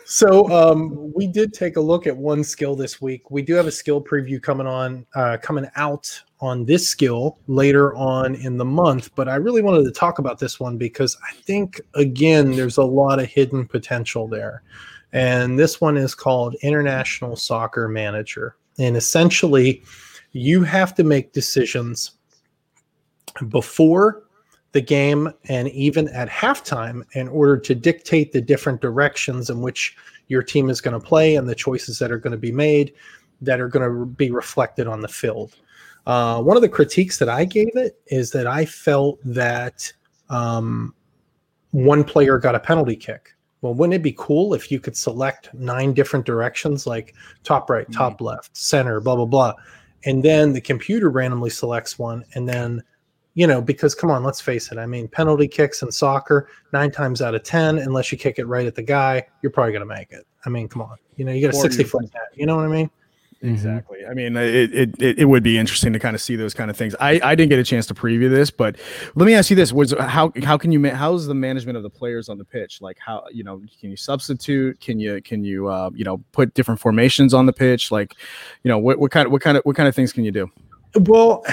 So 0.06 0.50
um, 0.52 1.12
we 1.16 1.28
did 1.28 1.54
take 1.54 1.78
a 1.78 1.82
look 1.82 2.06
at 2.06 2.16
one 2.16 2.44
skill 2.44 2.76
this 2.76 3.02
week. 3.02 3.32
We 3.32 3.42
do 3.42 3.54
have 3.56 3.68
a 3.68 3.72
skill 3.72 4.02
preview 4.04 4.42
coming 4.42 4.68
on, 4.68 5.06
uh, 5.16 5.38
coming 5.42 5.66
out 5.76 6.22
on 6.42 6.66
this 6.66 6.88
skill 6.88 7.38
later 7.48 7.96
on 7.96 8.36
in 8.36 8.58
the 8.58 8.66
month. 8.66 9.14
But 9.16 9.30
I 9.30 9.36
really 9.36 9.62
wanted 9.62 9.84
to 9.84 9.92
talk 9.92 10.20
about 10.20 10.40
this 10.40 10.60
one 10.60 10.78
because 10.78 11.16
I 11.30 11.34
think 11.36 11.80
again, 11.96 12.52
there's 12.52 12.78
a 12.78 12.84
lot 12.84 13.20
of 13.20 13.28
hidden 13.28 13.68
potential 13.68 14.28
there. 14.28 14.64
And 15.14 15.60
this 15.60 15.80
one 15.80 15.98
is 15.98 16.16
called 16.16 16.56
International 16.62 17.36
Soccer 17.36 17.88
Manager. 17.88 18.56
And 18.80 18.98
essentially, 18.98 19.84
you 20.32 20.64
have 20.64 20.96
to 20.96 21.04
make 21.04 21.34
decisions 21.34 22.12
before 23.50 24.24
the 24.72 24.82
game 24.82 25.30
and 25.50 25.68
even 25.70 26.08
at 26.10 26.30
halftime 26.30 27.04
in 27.14 27.28
order 27.28 27.58
to 27.58 27.76
dictate 27.76 28.32
the 28.32 28.42
different 28.42 28.82
directions 28.82 29.50
in 29.50 29.62
which 29.62 29.96
your 30.30 30.42
team 30.42 30.70
is 30.70 30.80
going 30.80 31.00
to 31.00 31.06
play 31.06 31.36
and 31.36 31.48
the 31.48 31.56
choices 31.56 32.00
that 32.00 32.12
are 32.12 32.18
going 32.18 32.32
to 32.32 32.38
be 32.38 32.54
made 32.54 32.94
that 33.42 33.60
are 33.60 33.68
going 33.68 33.88
to 33.88 34.06
be 34.06 34.32
reflected 34.32 34.88
on 34.88 35.02
the 35.02 35.08
field. 35.08 35.58
Uh, 36.06 36.42
one 36.42 36.58
of 36.58 36.62
the 36.62 36.70
critiques 36.70 37.20
that 37.20 37.30
I 37.30 37.46
gave 37.46 37.76
it 37.76 38.00
is 38.08 38.32
that 38.32 38.48
I 38.48 38.66
felt 38.66 39.20
that 39.24 39.92
um, 40.30 40.96
one 41.72 42.04
player 42.04 42.40
got 42.40 42.56
a 42.56 42.60
penalty 42.60 42.96
kick. 42.96 43.34
Well, 43.62 43.76
wouldn't 43.76 43.94
it 43.94 44.02
be 44.02 44.16
cool 44.18 44.56
if 44.56 44.72
you 44.72 44.80
could 44.80 44.98
select 44.98 45.54
nine 45.54 45.94
different 45.94 46.26
directions, 46.26 46.88
like 46.88 47.14
top 47.44 47.70
right, 47.70 47.90
top 47.92 48.20
left, 48.20 48.58
center, 48.58 49.00
blah, 49.00 49.16
blah, 49.16 49.26
blah. 49.26 49.54
And 50.06 50.24
then 50.24 50.52
the 50.52 50.62
computer 50.62 51.12
randomly 51.12 51.52
selects 51.52 52.00
one. 52.00 52.26
And 52.34 52.50
then, 52.50 52.82
you 53.36 53.46
know, 53.46 53.62
because 53.62 53.94
come 53.94 54.10
on, 54.10 54.24
let's 54.24 54.42
face 54.42 54.72
it. 54.72 54.80
I 54.80 54.88
mean, 54.88 55.08
penalty 55.08 55.48
kicks 55.48 55.84
in 55.84 55.92
soccer, 55.92 56.50
nine 56.74 56.90
times 56.90 57.22
out 57.22 57.36
of 57.36 57.44
10, 57.44 57.78
unless 57.78 58.12
you 58.12 58.18
kick 58.18 58.40
it 58.40 58.48
right 58.48 58.66
at 58.66 58.74
the 58.74 58.82
guy, 58.82 59.24
you're 59.44 59.52
probably 59.52 59.74
going 59.74 59.88
to 59.88 59.96
make 59.96 60.12
it. 60.12 60.26
I 60.44 60.50
mean, 60.50 60.68
come 60.68 60.82
on. 60.82 60.98
You 61.18 61.26
know, 61.26 61.32
you 61.32 61.42
got 61.42 61.56
a 61.56 61.58
60 61.58 61.84
foot 61.84 62.02
net. 62.02 62.30
You 62.34 62.48
know 62.48 62.56
what 62.56 62.66
I 62.66 62.70
mean? 62.70 62.90
Exactly. 63.44 64.00
I 64.08 64.14
mean, 64.14 64.38
it, 64.38 64.94
it 65.02 65.20
it 65.20 65.26
would 65.26 65.42
be 65.42 65.58
interesting 65.58 65.94
to 65.94 66.00
kind 66.00 66.16
of 66.16 66.22
see 66.22 66.36
those 66.36 66.54
kind 66.54 66.70
of 66.70 66.78
things. 66.78 66.96
I 67.00 67.20
I 67.24 67.34
didn't 67.34 67.50
get 67.50 67.58
a 67.58 67.64
chance 67.64 67.88
to 67.88 67.96
preview 67.96 68.30
this, 68.30 68.52
but 68.52 68.76
let 69.16 69.26
me 69.26 69.34
ask 69.34 69.50
you 69.50 69.56
this: 69.56 69.74
Was 69.74 69.94
how 70.00 70.32
how 70.44 70.58
can 70.58 70.72
you 70.72 70.90
how's 70.92 71.26
the 71.26 71.34
management 71.34 71.76
of 71.76 71.82
the 71.82 71.90
players 71.90 72.30
on 72.30 72.38
the 72.38 72.46
pitch? 72.46 72.82
Like 72.82 73.00
how 73.00 73.26
you 73.32 73.44
know 73.44 73.62
can 73.80 73.90
you 73.90 73.98
substitute? 73.98 74.80
Can 74.80 75.00
you 75.00 75.22
can 75.24 75.44
you 75.44 75.68
uh 75.68 75.90
you 75.96 76.04
know 76.04 76.24
put 76.34 76.54
different 76.54 76.80
formations 76.80 77.34
on 77.34 77.48
the 77.48 77.54
pitch? 77.54 77.92
Like 77.92 78.16
you 78.64 78.70
know 78.70 78.78
what 78.78 79.00
what 79.00 79.10
kind 79.10 79.26
of 79.26 79.32
what 79.32 79.42
kind 79.42 79.58
of 79.58 79.64
what 79.64 79.76
kind 79.76 79.90
of 79.90 79.96
things 79.96 80.14
can 80.14 80.24
you 80.24 80.32
do? 80.32 80.52
Well, 80.96 81.44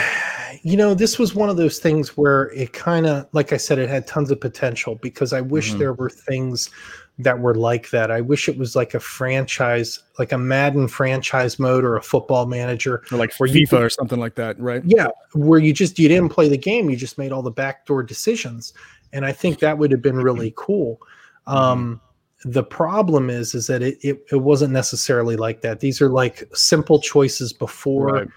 you 0.62 0.76
know, 0.76 0.94
this 0.94 1.18
was 1.18 1.34
one 1.34 1.48
of 1.48 1.56
those 1.56 1.78
things 1.78 2.16
where 2.16 2.50
it 2.52 2.72
kind 2.72 3.06
of, 3.06 3.26
like 3.32 3.52
I 3.52 3.56
said, 3.56 3.78
it 3.78 3.88
had 3.88 4.06
tons 4.06 4.30
of 4.30 4.40
potential 4.40 4.96
because 4.96 5.32
I 5.32 5.40
wish 5.40 5.74
Mhm. 5.74 5.78
there 5.78 5.92
were 5.92 6.10
things 6.10 6.70
that 7.18 7.40
were 7.40 7.54
like 7.54 7.90
that. 7.90 8.10
I 8.10 8.20
wish 8.20 8.48
it 8.48 8.56
was 8.56 8.76
like 8.76 8.94
a 8.94 9.00
franchise, 9.00 10.00
like 10.18 10.30
a 10.32 10.38
Madden 10.38 10.86
franchise 10.86 11.58
mode 11.58 11.84
or 11.84 11.96
a 11.96 12.02
football 12.02 12.46
manager. 12.46 13.02
Or 13.10 13.18
like 13.18 13.34
Where 13.38 13.48
you 13.48 13.66
FIFA 13.66 13.80
or 13.80 13.90
something 13.90 14.20
like 14.20 14.36
that, 14.36 14.58
right? 14.60 14.82
Yeah, 14.84 15.08
where 15.34 15.58
you 15.58 15.72
just 15.72 15.98
you 15.98 16.08
didn't 16.08 16.28
play 16.30 16.48
the 16.48 16.58
game, 16.58 16.88
you 16.88 16.96
just 16.96 17.18
made 17.18 17.32
all 17.32 17.42
the 17.42 17.50
backdoor 17.50 18.04
decisions, 18.04 18.72
and 19.12 19.26
I 19.26 19.32
think 19.32 19.58
that 19.58 19.78
would 19.78 19.90
have 19.90 20.02
been 20.02 20.16
really 20.16 20.52
cool. 20.56 21.00
Um, 21.48 22.00
the 22.44 22.62
problem 22.62 23.30
is 23.30 23.52
is 23.54 23.66
that 23.66 23.82
it, 23.82 23.98
it, 24.02 24.24
it 24.30 24.36
wasn't 24.36 24.72
necessarily 24.72 25.34
like 25.34 25.60
that. 25.62 25.80
These 25.80 26.00
are 26.00 26.08
like 26.08 26.48
simple 26.54 27.00
choices 27.00 27.52
before, 27.52 28.06
right. 28.06 28.28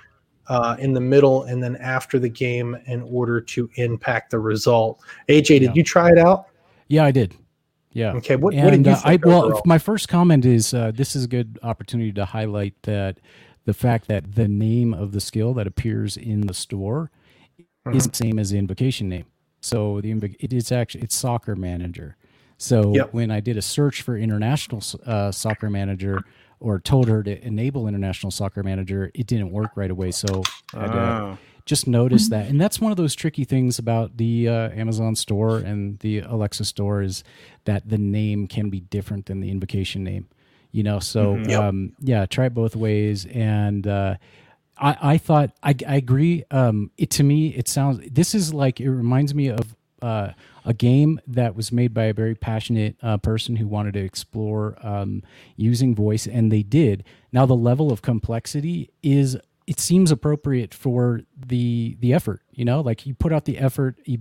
Uh, 0.51 0.75
in 0.79 0.91
the 0.91 0.99
middle, 0.99 1.43
and 1.43 1.63
then 1.63 1.77
after 1.77 2.19
the 2.19 2.27
game 2.27 2.77
in 2.85 3.01
order 3.03 3.39
to 3.39 3.69
impact 3.75 4.31
the 4.31 4.39
result. 4.39 4.99
AJ, 5.29 5.45
did 5.45 5.61
yeah. 5.61 5.71
you 5.75 5.83
try 5.83 6.11
it 6.11 6.17
out? 6.17 6.47
Yeah, 6.89 7.05
I 7.05 7.11
did. 7.11 7.33
Yeah. 7.93 8.11
Okay. 8.15 8.35
What, 8.35 8.53
and, 8.53 8.65
what 8.65 8.71
did 8.71 8.85
you 8.85 8.91
uh, 8.91 9.01
I, 9.05 9.17
well, 9.23 9.61
my 9.65 9.77
first 9.77 10.09
comment 10.09 10.45
is 10.45 10.73
uh, 10.73 10.91
this 10.93 11.15
is 11.15 11.23
a 11.23 11.27
good 11.29 11.57
opportunity 11.63 12.11
to 12.11 12.25
highlight 12.25 12.73
that 12.83 13.19
the 13.63 13.73
fact 13.73 14.09
that 14.09 14.35
the 14.35 14.49
name 14.49 14.93
of 14.93 15.13
the 15.13 15.21
skill 15.21 15.53
that 15.53 15.67
appears 15.67 16.17
in 16.17 16.41
the 16.41 16.53
store 16.53 17.11
mm-hmm. 17.57 17.95
is 17.95 18.07
the 18.07 18.15
same 18.15 18.37
as 18.37 18.49
the 18.49 18.57
invocation 18.57 19.07
name. 19.07 19.25
So 19.61 20.01
the 20.01 20.35
it 20.41 20.51
is 20.51 20.69
actually 20.73 21.03
it's 21.03 21.15
Soccer 21.15 21.55
Manager. 21.55 22.17
So 22.57 22.93
yep. 22.93 23.13
when 23.13 23.31
I 23.31 23.39
did 23.39 23.55
a 23.55 23.61
search 23.61 24.01
for 24.01 24.17
international 24.17 24.83
uh, 25.05 25.31
soccer 25.31 25.69
manager 25.69 26.23
or 26.61 26.79
told 26.79 27.07
her 27.07 27.23
to 27.23 27.45
enable 27.45 27.87
international 27.87 28.31
soccer 28.31 28.63
manager, 28.63 29.11
it 29.13 29.27
didn't 29.27 29.51
work 29.51 29.71
right 29.75 29.91
away. 29.91 30.11
So 30.11 30.43
I 30.73 30.85
oh. 30.85 31.37
just 31.65 31.87
noticed 31.87 32.29
that, 32.29 32.47
and 32.47 32.61
that's 32.61 32.79
one 32.79 32.91
of 32.91 32.97
those 32.97 33.15
tricky 33.15 33.43
things 33.43 33.79
about 33.79 34.17
the 34.17 34.47
uh, 34.47 34.69
Amazon 34.69 35.15
store 35.15 35.57
and 35.57 35.99
the 35.99 36.19
Alexa 36.19 36.65
store 36.65 37.01
is 37.01 37.23
that 37.65 37.89
the 37.89 37.97
name 37.97 38.47
can 38.47 38.69
be 38.69 38.79
different 38.79 39.25
than 39.25 39.41
the 39.41 39.49
invocation 39.49 40.03
name. 40.03 40.27
You 40.71 40.83
know, 40.83 40.99
so 40.99 41.35
mm-hmm. 41.35 41.59
um, 41.59 41.93
yeah, 41.99 42.25
try 42.25 42.45
it 42.45 42.53
both 42.53 42.75
ways 42.75 43.25
and. 43.25 43.85
Uh, 43.85 44.15
I, 44.77 44.97
I 45.13 45.17
thought 45.19 45.51
I, 45.61 45.75
I 45.87 45.97
agree. 45.97 46.43
Um, 46.49 46.89
it 46.97 47.11
to 47.11 47.23
me, 47.23 47.49
it 47.49 47.67
sounds. 47.67 47.99
This 48.09 48.33
is 48.33 48.51
like 48.51 48.79
it 48.79 48.89
reminds 48.89 49.35
me 49.35 49.49
of 49.49 49.75
uh, 50.01 50.29
a 50.65 50.73
game 50.73 51.19
that 51.27 51.55
was 51.55 51.71
made 51.71 51.93
by 51.93 52.05
a 52.05 52.13
very 52.13 52.35
passionate 52.35 52.95
uh, 53.01 53.17
person 53.17 53.55
who 53.55 53.67
wanted 53.67 53.93
to 53.93 53.99
explore 53.99 54.77
um, 54.83 55.23
using 55.55 55.95
voice, 55.95 56.27
and 56.27 56.51
they 56.51 56.63
did. 56.63 57.03
Now 57.31 57.45
the 57.45 57.55
level 57.55 57.91
of 57.91 58.01
complexity 58.01 58.89
is 59.01 59.37
it 59.67 59.79
seems 59.79 60.11
appropriate 60.11 60.73
for 60.73 61.21
the 61.35 61.97
the 61.99 62.13
effort. 62.13 62.41
You 62.51 62.65
know, 62.65 62.81
like 62.81 63.05
you 63.05 63.13
put 63.13 63.33
out 63.33 63.45
the 63.45 63.57
effort. 63.57 63.97
You, 64.05 64.19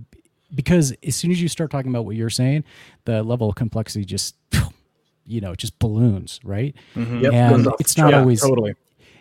because 0.53 0.93
as 1.05 1.15
soon 1.15 1.31
as 1.31 1.41
you 1.41 1.47
start 1.47 1.71
talking 1.71 1.91
about 1.91 2.05
what 2.05 2.15
you're 2.15 2.29
saying, 2.29 2.65
the 3.05 3.23
level 3.23 3.49
of 3.49 3.55
complexity 3.55 4.05
just 4.05 4.35
you 5.25 5.41
know 5.41 5.55
just 5.55 5.77
balloons, 5.79 6.39
right? 6.43 6.75
Mm-hmm. 6.95 7.19
Yep. 7.19 7.33
And 7.33 7.67
it's 7.79 7.97
not 7.97 8.11
yeah, 8.11 8.19
always 8.19 8.41
totally. 8.41 8.73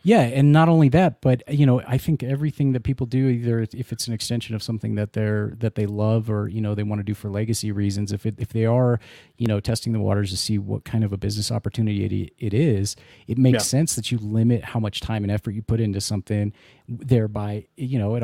Yeah, 0.02 0.22
and 0.22 0.50
not 0.50 0.68
only 0.68 0.88
that, 0.90 1.20
but 1.20 1.42
you 1.52 1.66
know, 1.66 1.82
I 1.86 1.98
think 1.98 2.22
everything 2.22 2.72
that 2.72 2.84
people 2.84 3.06
do, 3.06 3.28
either 3.28 3.60
if 3.60 3.92
it's 3.92 4.06
an 4.08 4.14
extension 4.14 4.54
of 4.54 4.62
something 4.62 4.94
that 4.94 5.12
they're 5.12 5.54
that 5.58 5.74
they 5.74 5.84
love 5.84 6.30
or 6.30 6.48
you 6.48 6.60
know 6.62 6.74
they 6.74 6.82
want 6.82 7.00
to 7.00 7.04
do 7.04 7.12
for 7.12 7.28
legacy 7.28 7.70
reasons, 7.70 8.10
if 8.10 8.24
it 8.24 8.36
if 8.38 8.48
they 8.48 8.64
are 8.64 8.98
you 9.36 9.46
know 9.46 9.60
testing 9.60 9.92
the 9.92 10.00
waters 10.00 10.30
to 10.30 10.38
see 10.38 10.56
what 10.56 10.84
kind 10.84 11.04
of 11.04 11.12
a 11.12 11.18
business 11.18 11.52
opportunity 11.52 12.04
it, 12.04 12.32
it 12.38 12.54
is, 12.54 12.96
it 13.26 13.36
makes 13.36 13.54
yeah. 13.54 13.58
sense 13.58 13.94
that 13.94 14.10
you 14.10 14.16
limit 14.18 14.64
how 14.64 14.80
much 14.80 15.00
time 15.00 15.22
and 15.22 15.30
effort 15.30 15.50
you 15.50 15.62
put 15.62 15.80
into 15.80 16.00
something, 16.00 16.54
thereby 16.88 17.66
you 17.76 17.98
know 17.98 18.14
it 18.14 18.22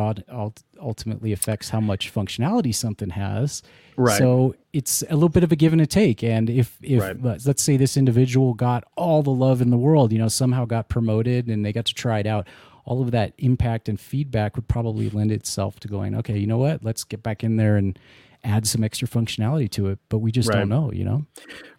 ultimately 0.80 1.32
affects 1.32 1.70
how 1.70 1.80
much 1.80 2.12
functionality 2.12 2.74
something 2.74 3.10
has. 3.10 3.62
Right. 3.96 4.18
So 4.18 4.54
it's 4.72 5.02
a 5.08 5.14
little 5.14 5.28
bit 5.28 5.44
of 5.44 5.52
a 5.52 5.56
give 5.56 5.72
and 5.72 5.80
a 5.80 5.86
take. 5.86 6.22
And 6.22 6.50
if 6.50 6.78
if 6.82 7.02
right. 7.02 7.44
let's 7.44 7.62
say 7.62 7.76
this 7.76 7.96
individual 7.96 8.54
got 8.54 8.84
all 8.96 9.22
the 9.22 9.30
love 9.30 9.60
in 9.60 9.70
the 9.70 9.78
world, 9.78 10.12
you 10.12 10.18
know, 10.18 10.28
somehow 10.28 10.64
got 10.64 10.88
promoted 10.88 11.48
and 11.48 11.64
they 11.64 11.72
got 11.72 11.86
to 11.86 11.94
try 11.94 12.18
it 12.18 12.26
out, 12.26 12.46
all 12.84 13.02
of 13.02 13.10
that 13.10 13.32
impact 13.38 13.88
and 13.88 13.98
feedback 13.98 14.56
would 14.56 14.68
probably 14.68 15.10
lend 15.10 15.32
itself 15.32 15.80
to 15.80 15.88
going, 15.88 16.14
okay, 16.14 16.38
you 16.38 16.46
know 16.46 16.58
what? 16.58 16.84
Let's 16.84 17.04
get 17.04 17.22
back 17.22 17.42
in 17.42 17.56
there 17.56 17.76
and 17.76 17.98
add 18.46 18.66
some 18.66 18.84
extra 18.84 19.08
functionality 19.08 19.70
to 19.72 19.88
it, 19.88 19.98
but 20.08 20.18
we 20.18 20.30
just 20.30 20.48
right. 20.48 20.60
don't 20.60 20.68
know, 20.68 20.92
you 20.92 21.04
know? 21.04 21.26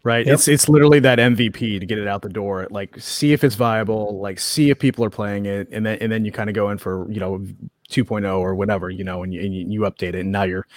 Right. 0.03 0.25
Yep. 0.25 0.33
It's 0.33 0.47
it's 0.47 0.69
literally 0.69 0.99
that 0.99 1.19
MVP 1.19 1.79
to 1.79 1.85
get 1.85 1.97
it 1.97 2.07
out 2.07 2.21
the 2.21 2.29
door. 2.29 2.67
Like 2.69 2.99
see 2.99 3.33
if 3.33 3.43
it's 3.43 3.55
viable, 3.55 4.19
like 4.19 4.39
see 4.39 4.69
if 4.69 4.79
people 4.79 5.03
are 5.03 5.09
playing 5.09 5.45
it, 5.45 5.69
and 5.71 5.85
then 5.85 5.97
and 5.99 6.11
then 6.11 6.25
you 6.25 6.31
kind 6.31 6.49
of 6.49 6.55
go 6.55 6.69
in 6.69 6.77
for, 6.77 7.09
you 7.11 7.19
know, 7.19 7.45
2.0 7.89 8.39
or 8.39 8.53
whatever, 8.55 8.89
you 8.89 9.03
know, 9.03 9.23
and 9.23 9.33
you, 9.33 9.41
and 9.41 9.73
you 9.73 9.81
update 9.81 10.09
it 10.09 10.15
and 10.15 10.31
now 10.31 10.43
you're 10.43 10.67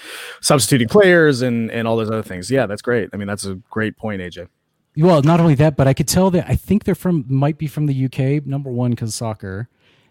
substituting 0.40 0.88
players 0.88 1.42
and 1.42 1.70
and 1.70 1.87
all 1.87 1.97
those 1.97 2.11
other 2.11 2.23
things. 2.23 2.50
Yeah, 2.50 2.66
that's 2.66 2.82
great. 2.82 3.11
I 3.12 3.16
mean, 3.16 3.28
that's 3.28 3.44
a 3.44 3.56
great 3.70 3.97
point, 3.97 4.23
AJ. 4.23 4.49
Well, 4.97 5.23
not 5.23 5.40
only 5.40 5.54
that, 5.56 5.76
but 5.76 5.87
I 5.87 5.94
could 5.94 6.09
tell 6.09 6.30
that 6.32 6.47
I 6.49 6.56
think 6.56 6.85
they're 6.85 6.94
from 6.94 7.25
might 7.28 7.59
be 7.59 7.66
from 7.66 7.87
the 7.87 8.04
UK. 8.06 8.44
Number 8.47 8.70
one, 8.70 8.90
because 8.90 9.14
soccer. 9.14 9.68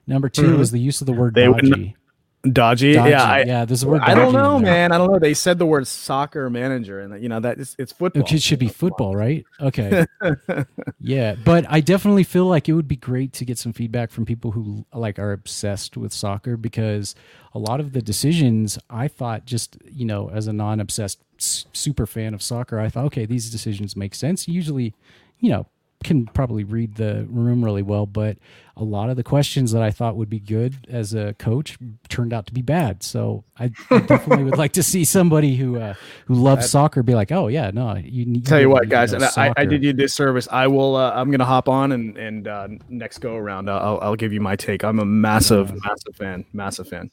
Number 0.08 0.28
2 0.28 0.42
mm-hmm. 0.42 0.62
is 0.62 0.72
the 0.72 0.80
use 0.80 1.02
of 1.02 1.08
the 1.08 1.14
word 1.14 1.36
they 1.36 1.46
dodgy. 1.46 1.96
Dodgy? 2.44 2.94
dodgy. 2.94 3.10
Yeah, 3.10 3.24
I, 3.24 3.44
yeah. 3.44 3.66
There's 3.66 3.84
a 3.84 3.88
word. 3.90 4.02
I 4.02 4.14
don't 4.14 4.32
know, 4.32 4.60
man. 4.60 4.94
I 4.94 4.98
don't 4.98 5.12
know. 5.12 5.20
They 5.20 5.34
said 5.34 5.60
the 5.60 5.66
word 5.66 5.86
soccer 5.88 6.50
manager, 6.50 7.02
and 7.02 7.22
you 7.22 7.28
know 7.28 7.42
that 7.42 7.60
it's, 7.60 7.76
it's 7.78 7.92
football. 7.92 8.24
It 8.24 8.42
should 8.42 8.60
be 8.60 8.70
football, 8.70 9.14
right? 9.14 9.44
Okay. 9.60 10.06
yeah, 11.02 11.36
but 11.44 11.66
I 11.70 11.82
definitely 11.82 12.24
feel 12.24 12.46
like 12.46 12.70
it 12.70 12.74
would 12.74 12.88
be 12.88 12.96
great 12.96 13.34
to 13.34 13.46
get 13.46 13.58
some 13.58 13.74
feedback 13.74 14.10
from 14.10 14.26
people 14.26 14.52
who 14.52 14.86
like 14.94 15.20
are 15.20 15.34
obsessed 15.34 15.98
with 15.98 16.14
soccer 16.14 16.56
because 16.56 17.14
a 17.54 17.60
lot 17.60 17.82
of 17.82 17.92
the 17.92 18.02
decisions 18.02 18.80
I 18.90 19.10
thought 19.10 19.46
just 19.46 19.78
you 19.92 20.06
know 20.06 20.30
as 20.30 20.48
a 20.48 20.54
non-obsessed 20.54 21.20
super 21.38 22.08
fan 22.08 22.34
of 22.34 22.42
soccer, 22.42 22.80
I 22.80 22.88
thought 22.88 23.06
okay 23.06 23.26
these 23.26 23.50
decisions 23.50 23.98
make 23.98 24.16
sense. 24.16 24.48
Usually, 24.48 24.94
you 25.40 25.50
know, 25.50 25.68
can 26.04 26.26
probably 26.28 26.64
read 26.64 26.96
the 26.96 27.26
room 27.30 27.64
really 27.64 27.82
well, 27.82 28.06
but 28.06 28.38
a 28.78 28.84
lot 28.84 29.10
of 29.10 29.18
the 29.18 29.24
questions 29.24 29.74
that 29.74 29.82
I 29.82 29.92
thought 29.92 30.16
would 30.16 30.30
be 30.30 30.40
good 30.40 30.88
as 30.90 31.14
a 31.14 31.34
coach 31.34 31.78
turned 32.08 32.32
out 32.32 32.48
to 32.48 32.54
be 32.54 32.62
bad. 32.62 33.04
So 33.04 33.44
I, 33.58 33.72
I 33.90 34.00
definitely 34.00 34.46
would 34.46 34.58
like 34.58 34.72
to 34.74 34.84
see 34.84 35.04
somebody 35.04 35.58
who 35.58 35.78
uh, 35.78 35.96
who 36.26 36.36
loves 36.36 36.66
I'd, 36.66 36.70
soccer 36.70 37.04
be 37.04 37.14
like, 37.14 37.32
oh 37.32 37.48
yeah, 37.48 37.72
no, 37.72 37.96
you 37.96 38.26
need. 38.26 38.46
Tell 38.46 38.62
you 38.62 38.70
what, 38.70 38.88
guys, 38.88 39.12
and 39.12 39.24
I, 39.24 39.54
I, 39.58 39.66
did 39.66 39.84
you 39.84 39.92
this 39.92 40.14
service. 40.14 40.48
I 40.50 40.68
will. 40.68 40.96
Uh, 40.96 41.12
I'm 41.14 41.30
gonna 41.30 41.46
hop 41.46 41.68
on 41.68 41.92
and 41.92 42.18
and 42.18 42.48
uh, 42.48 42.68
next 42.88 43.18
go 43.20 43.36
around, 43.36 43.70
I'll 43.70 44.00
I'll 44.02 44.16
give 44.16 44.32
you 44.32 44.42
my 44.42 44.56
take. 44.56 44.84
I'm 44.84 45.00
a 45.00 45.06
massive 45.06 45.74
massive 45.84 46.16
fan, 46.16 46.46
massive 46.54 46.88
fan. 46.88 47.12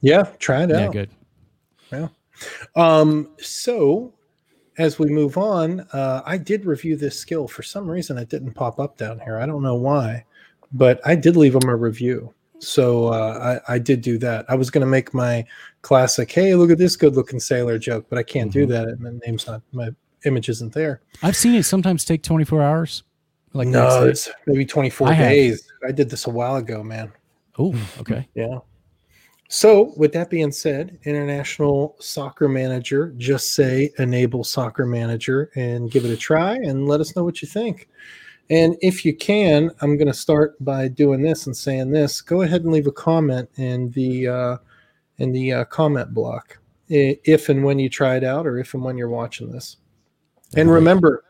Yeah, 0.00 0.22
try 0.38 0.62
it 0.62 0.70
out. 0.70 0.80
Yeah, 0.80 0.88
good. 0.88 1.10
Yeah. 1.90 2.08
Um. 2.76 3.30
So 3.38 4.14
as 4.78 4.98
we 4.98 5.06
move 5.06 5.36
on, 5.36 5.80
uh, 5.92 6.22
I 6.24 6.38
did 6.38 6.64
review 6.64 6.96
this 6.96 7.18
skill. 7.18 7.46
For 7.46 7.62
some 7.62 7.88
reason, 7.88 8.18
it 8.18 8.28
didn't 8.28 8.52
pop 8.52 8.78
up 8.80 8.96
down 8.96 9.20
here. 9.20 9.38
I 9.38 9.46
don't 9.46 9.62
know 9.62 9.74
why, 9.74 10.24
but 10.72 11.00
I 11.04 11.14
did 11.14 11.36
leave 11.36 11.52
them 11.52 11.68
a 11.68 11.76
review. 11.76 12.32
So 12.58 13.08
uh, 13.08 13.60
I, 13.68 13.74
I, 13.74 13.78
did 13.78 14.02
do 14.02 14.18
that. 14.18 14.46
I 14.48 14.54
was 14.54 14.70
going 14.70 14.82
to 14.82 14.86
make 14.86 15.12
my 15.12 15.44
classic, 15.82 16.30
"Hey, 16.30 16.54
look 16.54 16.70
at 16.70 16.78
this 16.78 16.94
good-looking 16.94 17.40
sailor" 17.40 17.76
joke, 17.76 18.06
but 18.08 18.18
I 18.18 18.22
can't 18.22 18.50
mm-hmm. 18.50 18.60
do 18.60 18.66
that. 18.66 18.86
And 18.86 19.04
the 19.04 19.20
name's 19.26 19.48
not 19.48 19.62
my 19.72 19.90
image 20.24 20.48
isn't 20.48 20.72
there. 20.72 21.00
I've 21.22 21.36
seen 21.36 21.54
it 21.54 21.64
sometimes 21.64 22.04
take 22.04 22.22
24 22.22 22.62
hours. 22.62 23.02
Like 23.52 23.68
no, 23.68 24.04
it's 24.04 24.30
maybe 24.46 24.64
24 24.64 25.08
I 25.08 25.16
days. 25.16 25.68
Have. 25.82 25.90
I 25.90 25.92
did 25.92 26.08
this 26.08 26.26
a 26.26 26.30
while 26.30 26.56
ago, 26.56 26.82
man. 26.82 27.12
Oh, 27.58 27.74
okay. 28.00 28.28
yeah. 28.34 28.58
So, 29.54 29.92
with 29.98 30.14
that 30.14 30.30
being 30.30 30.50
said, 30.50 30.98
International 31.04 31.94
Soccer 32.00 32.48
Manager, 32.48 33.12
just 33.18 33.52
say 33.52 33.92
enable 33.98 34.44
Soccer 34.44 34.86
Manager 34.86 35.50
and 35.56 35.90
give 35.90 36.06
it 36.06 36.10
a 36.10 36.16
try 36.16 36.54
and 36.54 36.88
let 36.88 37.02
us 37.02 37.14
know 37.14 37.22
what 37.22 37.42
you 37.42 37.48
think. 37.48 37.90
And 38.48 38.78
if 38.80 39.04
you 39.04 39.14
can, 39.14 39.70
I'm 39.82 39.98
going 39.98 40.06
to 40.06 40.14
start 40.14 40.54
by 40.64 40.88
doing 40.88 41.20
this 41.20 41.44
and 41.44 41.54
saying 41.54 41.90
this. 41.90 42.22
Go 42.22 42.40
ahead 42.40 42.62
and 42.62 42.72
leave 42.72 42.86
a 42.86 42.92
comment 42.92 43.50
in 43.56 43.90
the 43.90 44.26
uh, 44.26 44.56
in 45.18 45.32
the 45.32 45.52
uh, 45.52 45.64
comment 45.66 46.14
block 46.14 46.56
if 46.88 47.50
and 47.50 47.62
when 47.62 47.78
you 47.78 47.90
try 47.90 48.16
it 48.16 48.24
out, 48.24 48.46
or 48.46 48.58
if 48.58 48.72
and 48.72 48.82
when 48.82 48.96
you're 48.96 49.10
watching 49.10 49.52
this. 49.52 49.76
And 50.56 50.70
remember, 50.70 51.24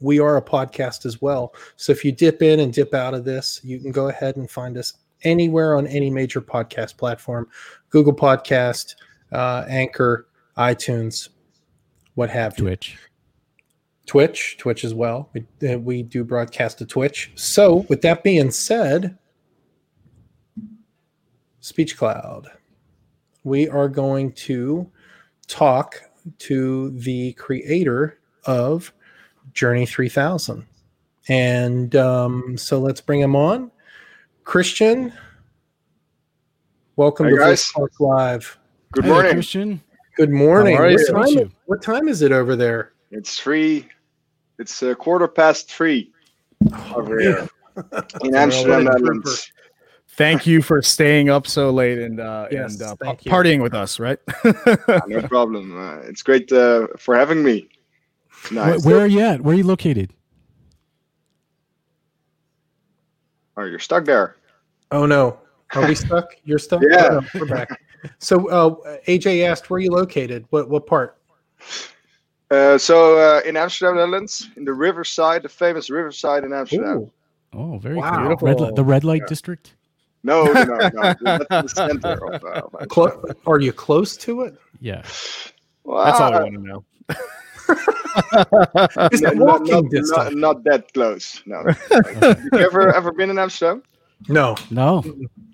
we 0.00 0.18
are 0.18 0.36
a 0.36 0.42
podcast 0.42 1.06
as 1.06 1.22
well. 1.22 1.54
So 1.76 1.92
if 1.92 2.04
you 2.04 2.10
dip 2.10 2.42
in 2.42 2.58
and 2.58 2.72
dip 2.72 2.92
out 2.92 3.14
of 3.14 3.24
this, 3.24 3.60
you 3.62 3.78
can 3.78 3.92
go 3.92 4.08
ahead 4.08 4.34
and 4.34 4.50
find 4.50 4.76
us 4.76 4.94
anywhere 5.22 5.76
on 5.76 5.86
any 5.86 6.10
major 6.10 6.40
podcast 6.40 6.96
platform 6.96 7.48
Google 7.90 8.14
Podcast, 8.14 8.94
uh, 9.32 9.64
Anchor, 9.68 10.28
iTunes, 10.56 11.28
what 12.14 12.30
have 12.30 12.58
you. 12.58 12.64
Twitch. 12.64 12.98
Twitch, 14.06 14.56
Twitch 14.58 14.84
as 14.84 14.92
well. 14.92 15.30
We, 15.32 15.68
uh, 15.68 15.78
we 15.78 16.02
do 16.02 16.24
broadcast 16.24 16.78
to 16.78 16.86
Twitch. 16.86 17.32
So, 17.34 17.86
with 17.88 18.02
that 18.02 18.24
being 18.24 18.50
said, 18.50 19.16
Speech 21.60 21.96
Cloud, 21.96 22.48
we 23.44 23.68
are 23.68 23.88
going 23.88 24.32
to 24.32 24.90
talk 25.46 26.02
to 26.38 26.90
the 26.90 27.32
creator 27.34 28.18
of 28.44 28.92
Journey 29.52 29.86
3000. 29.86 30.66
And 31.28 31.94
um, 31.96 32.56
so 32.56 32.80
let's 32.80 33.00
bring 33.00 33.20
him 33.20 33.36
on. 33.36 33.70
Christian, 34.44 35.12
welcome 36.96 37.26
Hi, 37.26 37.30
to 37.30 37.36
guys. 37.36 37.70
Talk 37.70 38.00
Live. 38.00 38.58
Good 38.92 39.04
hey, 39.04 39.10
morning, 39.10 39.32
Christian. 39.32 39.80
Good 40.16 40.30
morning. 40.30 40.76
What 40.76 41.06
time, 41.06 41.52
what 41.66 41.82
time, 41.82 42.08
is 42.08 42.22
it 42.22 42.32
over 42.32 42.56
there? 42.56 42.92
It's 43.10 43.38
three. 43.38 43.88
It's 44.58 44.82
a 44.82 44.94
quarter 44.94 45.28
past 45.28 45.70
three 45.70 46.12
over 46.94 47.20
here 47.20 47.48
in 48.22 48.34
Amsterdam, 48.34 48.84
Netherlands. 48.84 49.52
Thank 50.08 50.46
you 50.46 50.60
for 50.60 50.82
staying 50.82 51.30
up 51.30 51.46
so 51.46 51.70
late 51.70 51.98
and 51.98 52.20
uh, 52.20 52.48
yes, 52.50 52.80
and 52.80 52.82
uh, 52.82 53.14
partying 53.14 53.62
with 53.62 53.72
us, 53.74 53.98
right? 53.98 54.18
no 55.06 55.22
problem. 55.22 55.78
Uh, 55.78 55.96
it's 56.00 56.22
great 56.22 56.50
uh, 56.52 56.88
for 56.98 57.16
having 57.16 57.42
me. 57.42 57.68
Nice. 58.50 58.84
Where, 58.84 58.96
where, 58.96 59.04
are 59.04 59.06
you 59.06 59.20
at? 59.20 59.40
Where 59.40 59.54
are 59.54 59.58
you 59.58 59.64
located? 59.64 60.12
Oh, 63.60 63.64
you're 63.64 63.78
stuck 63.78 64.06
there. 64.06 64.36
Oh 64.90 65.04
no, 65.04 65.38
are 65.74 65.86
we 65.86 65.94
stuck? 65.94 66.34
You're 66.44 66.58
stuck. 66.58 66.80
Yeah, 66.82 67.08
oh, 67.10 67.20
no, 67.20 67.40
we're 67.40 67.46
back. 67.46 67.68
So 68.18 68.48
uh, 68.48 68.96
AJ 69.06 69.46
asked, 69.46 69.68
"Where 69.68 69.76
are 69.76 69.80
you 69.80 69.90
located? 69.90 70.46
What 70.48 70.70
what 70.70 70.86
part?" 70.86 71.18
Uh, 72.50 72.78
so 72.78 73.18
uh, 73.18 73.42
in 73.46 73.58
Amsterdam, 73.58 73.96
Netherlands, 73.96 74.48
in 74.56 74.64
the 74.64 74.72
Riverside, 74.72 75.42
the 75.42 75.48
famous 75.50 75.90
Riverside 75.90 76.44
in 76.44 76.54
Amsterdam. 76.54 76.96
Ooh. 76.96 77.12
Oh, 77.52 77.78
very 77.78 77.96
wow. 77.96 78.34
cool. 78.34 78.48
Red, 78.48 78.76
the 78.76 78.84
red 78.84 79.04
light 79.04 79.22
yeah. 79.22 79.28
district. 79.28 79.74
No, 80.22 80.44
no, 80.44 80.64
no, 80.64 80.90
no. 80.92 81.14
That's 81.50 81.74
the 81.74 81.90
center 82.00 82.32
of. 82.32 82.42
Uh, 82.42 82.86
Clo- 82.86 83.22
are 83.46 83.60
you 83.60 83.72
close 83.74 84.16
to 84.18 84.42
it? 84.42 84.54
Yeah. 84.80 85.02
Well, 85.84 86.04
That's 86.04 86.18
all 86.18 86.32
I 86.32 86.42
want 86.42 86.54
to 86.54 86.60
know. 86.60 86.84
Is 89.12 89.22
it 89.22 89.36
walking 89.36 89.74
not, 89.74 89.90
distance? 89.90 90.10
Not, 90.10 90.34
not, 90.34 90.64
that 90.64 90.92
close. 90.92 91.42
No. 91.46 91.64
Have 92.20 92.44
you 92.52 92.58
ever 92.58 92.94
ever 92.94 93.12
been 93.12 93.30
in 93.30 93.38
Amsterdam? 93.38 93.82
No. 94.28 94.56
No. 94.70 95.02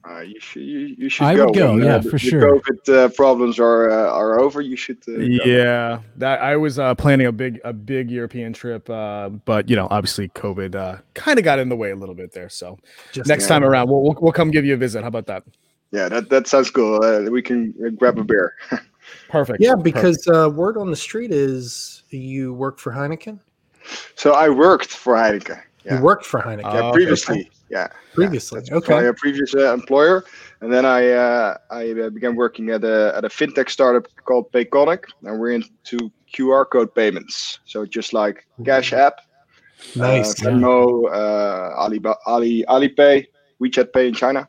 Uh, 0.09 0.21
you 0.21 0.39
should 0.39 0.63
you, 0.63 0.95
you 0.99 1.09
should 1.09 1.25
I 1.25 1.35
go. 1.35 1.47
would 1.47 1.55
go, 1.55 1.75
when, 1.75 1.83
yeah, 1.83 1.97
uh, 1.97 2.03
for 2.03 2.11
the 2.11 2.19
sure. 2.19 2.61
COVID 2.61 2.95
uh, 2.95 3.09
problems 3.11 3.59
are 3.59 3.91
uh, 3.91 4.13
are 4.13 4.39
over. 4.39 4.61
You 4.61 4.77
should. 4.77 4.99
Uh, 5.09 5.19
yeah, 5.19 6.01
that 6.17 6.41
I 6.41 6.57
was 6.57 6.79
uh, 6.79 6.95
planning 6.95 7.27
a 7.27 7.33
big 7.33 7.61
a 7.65 7.73
big 7.73 8.11
European 8.11 8.53
trip, 8.53 8.89
uh, 8.89 9.31
but 9.31 9.69
you 9.69 9.75
know, 9.75 9.89
obviously 9.91 10.29
COVID 10.29 10.77
uh, 10.77 10.99
kind 11.15 11.39
of 11.39 11.45
got 11.45 11.59
in 11.59 11.69
the 11.69 11.77
way 11.77 11.91
a 11.91 11.97
little 11.97 12.15
bit 12.15 12.33
there. 12.33 12.49
So 12.49 12.79
Just 13.13 13.29
next 13.29 13.49
time 13.49 13.65
around, 13.65 13.89
we'll, 13.89 14.03
we'll, 14.03 14.17
we'll 14.21 14.33
come 14.33 14.53
give 14.53 14.65
you 14.65 14.75
a 14.75 14.77
visit. 14.77 15.03
How 15.03 15.09
about 15.09 15.27
that? 15.27 15.43
Yeah, 15.91 16.09
that 16.09 16.31
that 16.31 16.47
sounds 16.47 16.71
cool. 16.71 17.03
Uh, 17.03 17.29
we 17.31 17.43
can 17.43 17.73
grab 17.97 18.19
a 18.19 18.25
beer. 18.25 18.55
Perfect. 19.29 19.61
Yeah, 19.61 19.75
because 19.75 20.25
Perfect. 20.25 20.57
word 20.57 20.77
on 20.77 20.91
the 20.91 20.97
street 20.97 21.33
is 21.33 21.96
you 22.11 22.55
work 22.55 22.79
for 22.79 22.93
Heineken. 22.93 23.41
So 24.15 24.33
I 24.33 24.49
worked 24.49 24.91
for 24.91 25.15
Heineken. 25.15 25.63
Yeah. 25.85 25.99
You 25.99 26.03
worked 26.03 26.27
for 26.27 26.41
Heineken. 26.41 26.73
Yeah, 26.73 26.91
previously. 26.93 27.41
Okay. 27.41 27.51
Yeah. 27.71 27.89
Previously. 28.15 28.63
Yeah, 28.67 28.77
okay. 28.77 28.95
My 28.95 29.13
previous 29.17 29.55
uh, 29.55 29.73
employer, 29.73 30.25
and 30.61 30.73
then 30.73 30.85
I 30.85 31.11
uh, 31.11 31.57
I 31.71 31.91
uh, 31.93 32.11
began 32.11 32.35
working 32.35 32.71
at 32.71 32.83
a 32.85 33.13
at 33.17 33.25
a 33.25 33.29
fintech 33.29 33.71
startup 33.71 34.07
called 34.25 34.51
Payconiq, 34.53 35.05
and 35.23 35.39
we're 35.39 35.53
into 35.53 36.11
QR 36.33 36.65
code 36.71 36.95
payments. 36.95 37.61
So 37.65 37.87
just 37.87 38.13
like 38.13 38.47
Cash 38.65 38.93
App, 38.93 39.21
nice, 39.95 40.43
uh, 40.43 40.49
Venmo, 40.49 41.07
uh, 41.13 41.75
Ali 41.77 42.01
Ali 42.27 42.65
Alipay, 42.69 43.27
WeChat 43.61 43.93
Pay 43.93 44.09
in 44.09 44.15
China. 44.15 44.49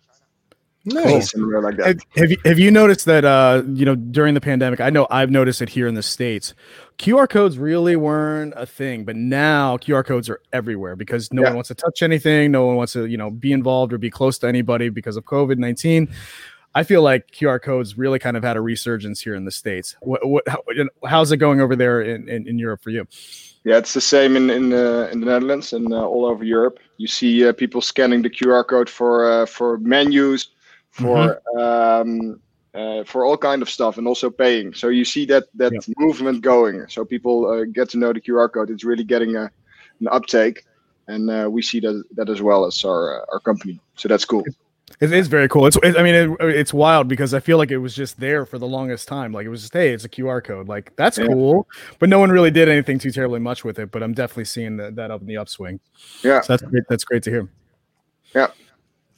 Nice. 0.89 1.36
Like 1.36 1.79
have, 1.79 2.00
have, 2.15 2.32
you 2.32 2.38
have 2.46 2.60
you 2.60 2.72
noticed 2.72 3.06
that 3.06 3.25
uh 3.25 3.62
you 3.67 3.84
know 3.84 3.96
during 3.96 4.36
the 4.36 4.41
pandemic? 4.41 4.79
I 4.79 4.89
know 4.89 5.06
I've 5.12 5.29
noticed 5.29 5.62
it 5.62 5.67
here 5.67 5.86
in 5.86 5.96
the 5.96 6.03
states. 6.03 6.53
QR 6.98 7.27
codes 7.27 7.58
really 7.58 7.98
weren't 7.98 8.53
a 8.56 8.65
thing, 8.65 9.03
but 9.03 9.17
now 9.17 9.75
QR 9.77 10.06
codes 10.06 10.29
are 10.29 10.39
everywhere 10.53 10.96
because 10.96 11.32
no 11.34 11.41
yeah. 11.41 11.50
one 11.50 11.56
wants 11.56 11.67
to 11.67 11.75
touch 11.75 12.01
anything, 12.01 12.51
no 12.51 12.65
one 12.65 12.77
wants 12.77 12.94
to 12.94 13.06
you 13.06 13.17
know 13.17 13.29
be 13.29 13.51
involved 13.51 13.91
or 13.91 13.98
be 13.98 14.10
close 14.10 14.38
to 14.39 14.48
anybody 14.48 14.88
because 14.88 15.17
of 15.17 15.25
COVID 15.25 15.58
nineteen. 15.58 16.08
I 16.74 16.84
feel 16.84 17.01
like 17.01 17.32
QR 17.32 17.62
codes 17.62 17.98
really 17.98 18.20
kind 18.20 18.38
of 18.38 18.44
had 18.44 18.56
a 18.56 18.62
resurgence 18.62 19.20
here 19.20 19.36
in 19.36 19.44
the 19.44 19.51
states. 19.51 19.96
What, 20.01 20.25
what 20.25 20.48
how, 20.48 20.63
how's 21.06 21.34
it 21.34 21.38
going 21.38 21.60
over 21.60 21.75
there 21.75 22.01
in, 22.01 22.29
in, 22.29 22.48
in 22.48 22.58
Europe 22.58 22.82
for 22.82 22.91
you? 22.91 23.06
Yeah, 23.65 23.77
it's 23.77 23.94
the 23.94 24.00
same 24.00 24.38
in 24.38 24.50
in, 24.50 24.72
uh, 24.72 25.10
in 25.12 25.20
the 25.20 25.25
Netherlands 25.25 25.74
and 25.74 25.91
uh, 25.91 26.08
all 26.08 26.25
over 26.25 26.46
Europe. 26.46 26.79
You 26.96 27.08
see 27.08 27.46
uh, 27.46 27.51
people 27.51 27.82
scanning 27.82 28.22
the 28.22 28.29
QR 28.29 28.65
code 28.65 28.89
for 28.89 29.29
uh, 29.29 29.46
for 29.46 29.79
menus, 29.79 30.51
for 30.98 31.42
mm-hmm. 31.56 31.60
um, 31.60 32.42
uh, 32.74 33.04
for 33.04 33.25
all 33.25 33.38
kind 33.38 33.62
of 33.62 33.70
stuff 33.70 33.98
and 33.98 34.08
also 34.08 34.30
paying. 34.30 34.74
So 34.74 34.89
you 34.89 35.06
see 35.06 35.25
that 35.25 35.46
that 35.56 35.74
yeah. 35.74 35.94
movement 35.98 36.42
going. 36.42 36.86
So 36.89 37.06
people 37.06 37.50
uh, 37.50 37.66
get 37.66 37.89
to 37.89 37.98
know 37.98 38.13
the 38.13 38.22
QR 38.22 38.51
code. 38.51 38.70
It's 38.70 38.84
really 38.84 39.04
getting 39.04 39.36
a, 39.36 39.50
an 40.00 40.08
uptake, 40.12 40.66
and 41.08 41.30
uh, 41.30 41.48
we 41.50 41.62
see 41.62 41.80
that 41.82 42.04
that 42.16 42.30
as 42.30 42.42
well 42.42 42.66
as 42.66 42.84
our 42.84 43.22
uh, 43.22 43.25
our 43.34 43.39
company. 43.39 43.80
So 43.96 44.08
that's 44.08 44.25
cool. 44.25 44.43
It 45.00 45.12
is 45.12 45.28
very 45.28 45.50
cool. 45.50 45.67
It's, 45.67 45.78
it, 45.84 45.98
I 45.98 46.02
mean, 46.02 46.15
it, 46.15 46.38
it's 46.39 46.74
wild 46.74 47.08
because 47.08 47.34
I 47.34 47.39
feel 47.39 47.58
like 47.58 47.71
it 47.71 47.78
was 47.78 47.93
just 47.93 48.19
there 48.19 48.45
for 48.45 48.58
the 48.58 48.65
longest 48.65 49.08
time. 49.08 49.32
Like 49.34 49.45
it 49.45 49.50
was 49.50 49.62
just, 49.62 49.74
hey, 49.74 49.93
it's 49.93 50.06
a 50.06 50.10
QR 50.10 50.41
code. 50.43 50.67
Like 50.67 50.95
that's 50.95 51.17
yeah. 51.17 51.28
cool, 51.28 51.67
but 52.00 52.10
no 52.10 52.19
one 52.19 52.32
really 52.32 52.52
did 52.52 52.69
anything 52.69 52.98
too 52.98 53.12
terribly 53.12 53.39
much 53.39 53.63
with 53.63 53.80
it. 53.80 53.91
But 53.91 54.02
I'm 54.02 54.13
definitely 54.13 54.45
seeing 54.45 54.78
that, 54.78 54.95
that 54.95 55.12
up 55.12 55.21
in 55.21 55.28
the 55.28 55.38
upswing. 55.38 55.80
Yeah, 56.24 56.41
so 56.41 56.54
that's 56.54 56.63
great. 56.63 56.84
That's 56.89 57.04
great 57.04 57.21
to 57.24 57.30
hear. 57.30 57.50
Yeah. 58.34 58.48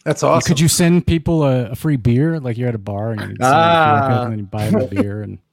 That's 0.06 0.24
awesome. 0.24 0.48
Could 0.48 0.60
you 0.60 0.68
send 0.68 1.06
people 1.06 1.44
a, 1.44 1.72
a 1.72 1.76
free 1.76 1.98
beer, 1.98 2.40
like 2.40 2.58
you're 2.58 2.70
at 2.70 2.76
a 2.76 2.80
bar 2.80 3.12
and 3.12 3.32
you, 3.32 3.38
ah. 3.42 4.26
and 4.26 4.40
you 4.40 4.46
buy 4.46 4.70
them 4.70 4.82
a 4.82 4.88
beer 4.88 5.22
and. 5.22 5.40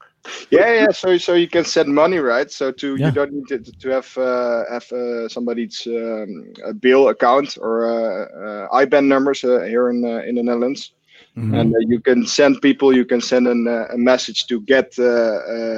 Yeah, 0.51 0.73
yeah. 0.73 0.91
So, 0.91 1.17
so 1.19 1.35
you 1.35 1.49
can 1.49 1.65
send 1.65 1.95
money, 1.95 2.19
right? 2.19 2.51
So 2.51 2.73
to 2.73 2.97
yeah. 2.97 3.07
you 3.07 3.13
don't 3.13 3.33
need 3.33 3.47
to, 3.49 3.59
to 3.59 3.89
have 3.91 4.19
uh, 4.19 4.65
have 4.71 4.91
uh, 4.91 5.29
somebody's 5.29 5.87
um, 5.87 6.53
a 6.65 6.75
bill 6.75 7.09
account 7.11 7.57
or 7.61 7.87
uh, 7.87 8.67
uh 8.67 8.85
IBAN 8.85 9.07
numbers 9.07 9.45
uh, 9.45 9.61
here 9.61 9.89
in 9.91 10.05
uh, 10.05 10.23
in 10.27 10.35
the 10.35 10.43
Netherlands, 10.43 10.93
mm-hmm. 11.37 11.55
and 11.55 11.75
you 11.89 12.01
can 12.01 12.27
send 12.27 12.61
people. 12.61 12.93
You 12.93 13.05
can 13.05 13.21
send 13.21 13.47
an, 13.47 13.69
a 13.69 13.97
message 13.97 14.47
to 14.47 14.61
get 14.63 14.99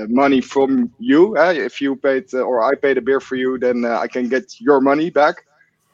money 0.08 0.40
from 0.40 0.90
you. 0.98 1.36
if 1.36 1.80
you 1.82 1.96
paid 1.96 2.32
or 2.32 2.62
I 2.62 2.74
paid 2.74 2.96
a 2.96 3.02
beer 3.02 3.20
for 3.20 3.36
you, 3.36 3.58
then 3.58 3.84
I 3.84 4.06
can 4.06 4.28
get 4.28 4.60
your 4.60 4.80
money 4.80 5.10
back, 5.10 5.44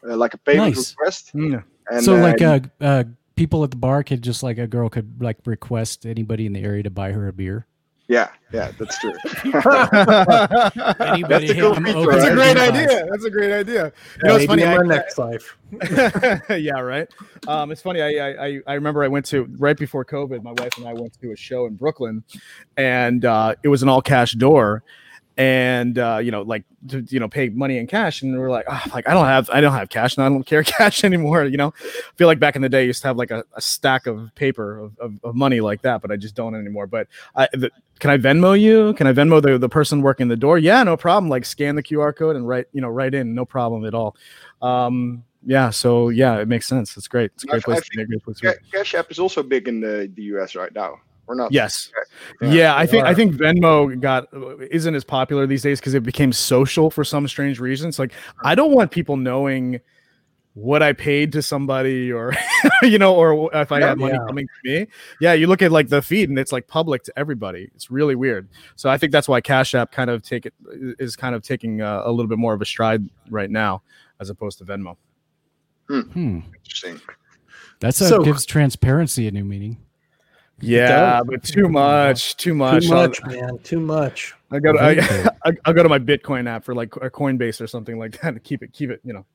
like 0.02 0.34
a 0.34 0.38
payment 0.38 0.76
nice. 0.76 0.90
request. 0.92 1.32
Mm. 1.34 1.64
And, 1.90 2.04
so, 2.04 2.14
like, 2.16 2.40
uh, 2.40 2.60
uh, 2.80 3.04
people 3.36 3.64
at 3.64 3.70
the 3.70 3.76
bar 3.76 4.02
could 4.02 4.22
just 4.22 4.42
like 4.42 4.58
a 4.58 4.66
girl 4.66 4.88
could 4.88 5.20
like 5.20 5.38
request 5.44 6.06
anybody 6.06 6.46
in 6.46 6.52
the 6.52 6.62
area 6.62 6.82
to 6.82 6.90
buy 6.90 7.12
her 7.12 7.28
a 7.28 7.32
beer. 7.32 7.66
Yeah, 8.06 8.28
yeah, 8.52 8.70
that's 8.78 8.98
true. 8.98 9.12
That's, 9.54 11.50
a, 11.50 11.54
cool 11.54 11.74
feature, 11.74 12.10
that's 12.10 12.24
a 12.24 12.34
great 12.34 12.56
idea. 12.58 13.06
That's 13.10 13.24
a 13.24 13.30
great 13.30 13.52
idea. 13.52 13.92
You 14.22 14.28
know, 14.28 14.36
it's 14.36 14.44
funny. 14.44 14.62
I, 14.62 14.76
next 14.82 15.16
life. 15.16 15.56
yeah, 16.50 16.80
right. 16.80 17.08
Um, 17.48 17.72
it's 17.72 17.80
funny. 17.80 18.02
I, 18.02 18.46
I 18.46 18.60
I 18.66 18.74
remember 18.74 19.02
I 19.02 19.08
went 19.08 19.24
to 19.26 19.44
right 19.58 19.76
before 19.76 20.04
COVID. 20.04 20.42
My 20.42 20.52
wife 20.52 20.76
and 20.76 20.86
I 20.86 20.92
went 20.92 21.18
to 21.20 21.32
a 21.32 21.36
show 21.36 21.64
in 21.64 21.76
Brooklyn, 21.76 22.22
and 22.76 23.24
uh, 23.24 23.54
it 23.62 23.68
was 23.68 23.82
an 23.82 23.88
all 23.88 24.02
cash 24.02 24.32
door, 24.32 24.82
and 25.36 25.98
uh, 25.98 26.18
you 26.22 26.30
know, 26.30 26.42
like 26.42 26.64
to 26.88 27.00
you 27.08 27.18
know, 27.18 27.28
pay 27.28 27.48
money 27.48 27.78
in 27.78 27.86
cash, 27.86 28.22
and 28.22 28.38
we're 28.38 28.50
like, 28.50 28.66
oh, 28.68 28.82
like 28.92 29.08
I 29.08 29.14
don't 29.14 29.26
have, 29.26 29.50
I 29.50 29.60
don't 29.60 29.72
have 29.72 29.88
cash, 29.88 30.16
and 30.16 30.24
I 30.24 30.28
don't 30.28 30.44
care 30.44 30.62
cash 30.62 31.02
anymore. 31.02 31.44
You 31.44 31.56
know, 31.56 31.74
I 31.76 32.16
feel 32.16 32.28
like 32.28 32.38
back 32.38 32.54
in 32.54 32.62
the 32.62 32.68
day, 32.68 32.80
I 32.80 32.84
used 32.84 33.02
to 33.02 33.08
have 33.08 33.16
like 33.16 33.30
a, 33.30 33.44
a 33.54 33.60
stack 33.60 34.06
of 34.06 34.32
paper 34.36 34.78
of, 34.78 34.98
of, 34.98 35.20
of, 35.24 35.34
money 35.34 35.60
like 35.60 35.82
that, 35.82 36.02
but 36.02 36.12
I 36.12 36.16
just 36.16 36.36
don't 36.36 36.54
anymore. 36.54 36.86
But 36.86 37.08
I, 37.34 37.48
the, 37.52 37.70
can 37.98 38.10
I 38.10 38.16
Venmo 38.18 38.58
you? 38.58 38.94
Can 38.94 39.06
I 39.06 39.12
Venmo 39.12 39.42
the, 39.42 39.58
the 39.58 39.68
person 39.68 40.02
working 40.02 40.28
the 40.28 40.36
door? 40.36 40.58
Yeah, 40.58 40.82
no 40.84 40.96
problem. 40.96 41.28
Like 41.28 41.44
scan 41.44 41.74
the 41.74 41.82
QR 41.82 42.14
code 42.14 42.36
and 42.36 42.46
write, 42.46 42.66
you 42.72 42.80
know, 42.80 42.88
write 42.88 43.14
in, 43.14 43.34
no 43.34 43.44
problem 43.44 43.84
at 43.84 43.94
all. 43.94 44.16
Um, 44.62 45.24
yeah, 45.46 45.70
so 45.70 46.10
yeah, 46.10 46.38
it 46.38 46.48
makes 46.48 46.66
sense. 46.66 46.96
It's 46.96 47.08
great. 47.08 47.32
It's 47.34 47.44
a 47.44 47.48
great 47.48 47.62
place 47.64 47.82
to. 47.82 48.00
A 48.00 48.06
great 48.06 48.22
place. 48.22 48.40
Cash 48.72 48.94
App 48.94 49.10
is 49.10 49.18
also 49.18 49.42
big 49.42 49.68
in 49.68 49.80
the, 49.80 50.10
the 50.14 50.22
US 50.22 50.54
right 50.54 50.72
now 50.74 51.00
or 51.26 51.34
not? 51.34 51.52
Yes. 51.52 51.90
Yeah, 52.40 52.52
yeah 52.52 52.76
I 52.76 52.86
think 52.86 53.04
are. 53.04 53.08
I 53.08 53.14
think 53.14 53.34
Venmo 53.34 53.98
got 54.00 54.28
isn't 54.70 54.94
as 54.94 55.04
popular 55.04 55.46
these 55.46 55.62
days 55.62 55.80
because 55.80 55.94
it 55.94 56.02
became 56.02 56.32
social 56.32 56.90
for 56.90 57.04
some 57.04 57.26
strange 57.28 57.60
reasons. 57.60 57.98
Like 57.98 58.12
I 58.44 58.54
don't 58.54 58.72
want 58.72 58.90
people 58.90 59.16
knowing 59.16 59.80
what 60.54 60.84
I 60.84 60.92
paid 60.92 61.32
to 61.32 61.42
somebody 61.42 62.12
or 62.12 62.32
you 62.82 62.98
know, 62.98 63.14
or 63.14 63.50
if 63.54 63.72
I 63.72 63.80
yeah, 63.80 63.88
have 63.88 63.98
money 63.98 64.14
yeah. 64.14 64.26
coming 64.26 64.46
to 64.46 64.70
me. 64.70 64.86
Yeah, 65.20 65.32
you 65.32 65.46
look 65.46 65.62
at 65.62 65.72
like 65.72 65.88
the 65.88 66.00
feed 66.00 66.28
and 66.28 66.38
it's 66.38 66.52
like 66.52 66.68
public 66.68 67.02
to 67.04 67.12
everybody. 67.18 67.70
It's 67.74 67.90
really 67.90 68.14
weird. 68.14 68.48
So 68.76 68.88
I 68.88 68.96
think 68.96 69.12
that's 69.12 69.28
why 69.28 69.40
Cash 69.40 69.74
App 69.74 69.92
kind 69.92 70.10
of 70.10 70.22
take 70.22 70.46
it 70.46 70.54
is 70.98 71.16
kind 71.16 71.34
of 71.34 71.42
taking 71.42 71.80
a, 71.80 72.02
a 72.04 72.10
little 72.10 72.28
bit 72.28 72.38
more 72.38 72.54
of 72.54 72.62
a 72.62 72.66
stride 72.66 73.08
right 73.30 73.50
now 73.50 73.82
as 74.20 74.30
opposed 74.30 74.58
to 74.58 74.64
Venmo. 74.64 74.96
Hmm. 75.88 76.00
hmm. 76.00 76.40
Interesting. 76.56 77.00
That's 77.80 77.98
so, 77.98 78.22
gives 78.22 78.46
transparency 78.46 79.26
a 79.28 79.30
new 79.30 79.44
meaning. 79.44 79.78
Yeah, 80.64 81.20
but 81.24 81.42
too 81.42 81.68
much, 81.68 82.36
too 82.36 82.54
much, 82.54 82.84
too 82.84 82.94
much, 82.94 83.24
man, 83.24 83.58
too 83.58 83.80
much. 83.80 84.34
I 84.50 84.58
gotta 84.58 84.82
I, 84.82 85.50
I, 85.50 85.52
will 85.66 85.74
go 85.74 85.82
to 85.82 85.88
my 85.88 85.98
Bitcoin 85.98 86.48
app 86.48 86.64
for 86.64 86.74
like 86.74 86.94
a 86.96 87.10
Coinbase 87.10 87.60
or 87.60 87.66
something 87.66 87.98
like 87.98 88.20
that 88.20 88.34
to 88.34 88.40
keep 88.40 88.62
it, 88.62 88.72
keep 88.72 88.90
it, 88.90 89.00
you 89.04 89.12
know, 89.12 89.26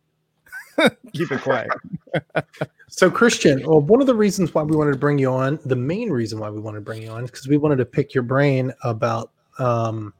keep 1.14 1.32
it 1.32 1.42
quiet. 1.42 1.70
so, 2.88 3.12
Christian, 3.12 3.62
well, 3.66 3.82
one 3.82 4.02
of 4.02 4.08
the 4.08 4.16
reasons 4.16 4.54
why 4.54 4.64
we 4.64 4.76
wanted 4.76 4.94
to 4.94 4.98
bring 4.98 5.20
you 5.20 5.30
on, 5.30 5.60
the 5.66 5.76
main 5.76 6.10
reason 6.10 6.40
why 6.40 6.50
we 6.50 6.60
wanted 6.60 6.80
to 6.80 6.86
bring 6.86 7.02
you 7.02 7.10
on, 7.10 7.24
is 7.24 7.32
because 7.32 7.48
we 7.48 7.58
wanted 7.58 7.78
to 7.78 7.86
pick 7.86 8.14
your 8.14 8.24
brain 8.24 8.74
about 8.84 9.32
um, 9.60 10.14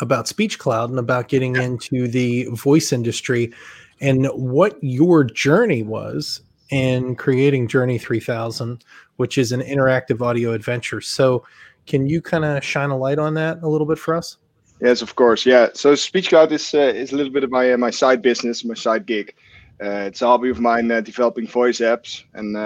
about 0.00 0.26
speech 0.28 0.58
cloud 0.58 0.90
and 0.90 0.98
about 0.98 1.28
getting 1.28 1.56
into 1.56 2.08
the 2.08 2.46
voice 2.52 2.92
industry 2.92 3.52
and 4.00 4.26
what 4.28 4.76
your 4.82 5.24
journey 5.24 5.82
was 5.82 6.40
in 6.70 7.16
creating 7.16 7.68
Journey 7.68 7.98
3000 7.98 8.84
which 9.20 9.36
is 9.36 9.52
an 9.52 9.60
interactive 9.60 10.20
audio 10.22 10.52
adventure. 10.52 11.00
So, 11.02 11.44
can 11.86 12.06
you 12.06 12.22
kind 12.22 12.44
of 12.44 12.64
shine 12.64 12.90
a 12.90 12.96
light 12.96 13.18
on 13.18 13.34
that 13.34 13.62
a 13.62 13.68
little 13.68 13.86
bit 13.86 13.98
for 13.98 14.14
us? 14.14 14.38
Yes, 14.80 15.02
of 15.02 15.14
course. 15.14 15.44
Yeah. 15.44 15.68
So 15.74 15.94
Speech 15.94 16.30
Cloud 16.30 16.50
is 16.52 16.74
uh, 16.74 16.78
is 17.02 17.12
a 17.12 17.16
little 17.16 17.32
bit 17.32 17.44
of 17.44 17.50
my 17.50 17.72
uh, 17.72 17.76
my 17.76 17.90
side 17.90 18.22
business, 18.22 18.64
my 18.64 18.74
side 18.74 19.04
gig. 19.04 19.34
Uh, 19.82 20.08
it's 20.08 20.22
a 20.22 20.26
hobby 20.26 20.50
of 20.50 20.58
mine, 20.60 20.90
uh, 20.90 21.00
developing 21.00 21.46
voice 21.46 21.80
apps, 21.80 22.24
and 22.34 22.56
uh, 22.56 22.60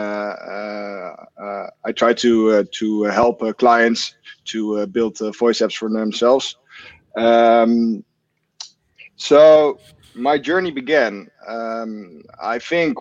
uh, 1.45 1.67
I 1.85 1.91
try 1.93 2.13
to 2.15 2.65
to 2.65 3.03
help 3.05 3.37
clients 3.59 4.15
to 4.53 4.87
build 4.87 5.19
voice 5.39 5.61
apps 5.65 5.77
for 5.77 5.89
themselves. 5.91 6.57
Um, 7.17 8.05
So 9.17 9.79
my 10.15 10.39
journey 10.39 10.73
began, 10.73 11.29
um, 11.47 12.23
I 12.55 12.59
think, 12.59 12.99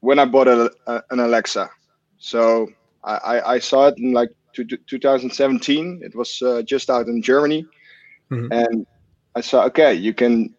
when 0.00 0.18
I 0.18 0.26
bought 0.34 0.48
a, 0.48 0.70
a, 0.86 1.02
an 1.10 1.20
Alexa. 1.20 1.70
So 2.18 2.68
I, 3.16 3.54
I, 3.54 3.58
saw 3.58 3.88
it 3.88 3.98
in 3.98 4.12
like 4.12 4.30
2017. 4.54 6.00
It 6.02 6.14
was 6.14 6.42
uh, 6.42 6.62
just 6.62 6.90
out 6.90 7.06
in 7.06 7.22
Germany. 7.22 7.66
Mm-hmm. 8.30 8.52
And 8.52 8.86
I 9.34 9.40
saw, 9.40 9.64
okay, 9.66 9.94
you 9.94 10.12
can 10.12 10.54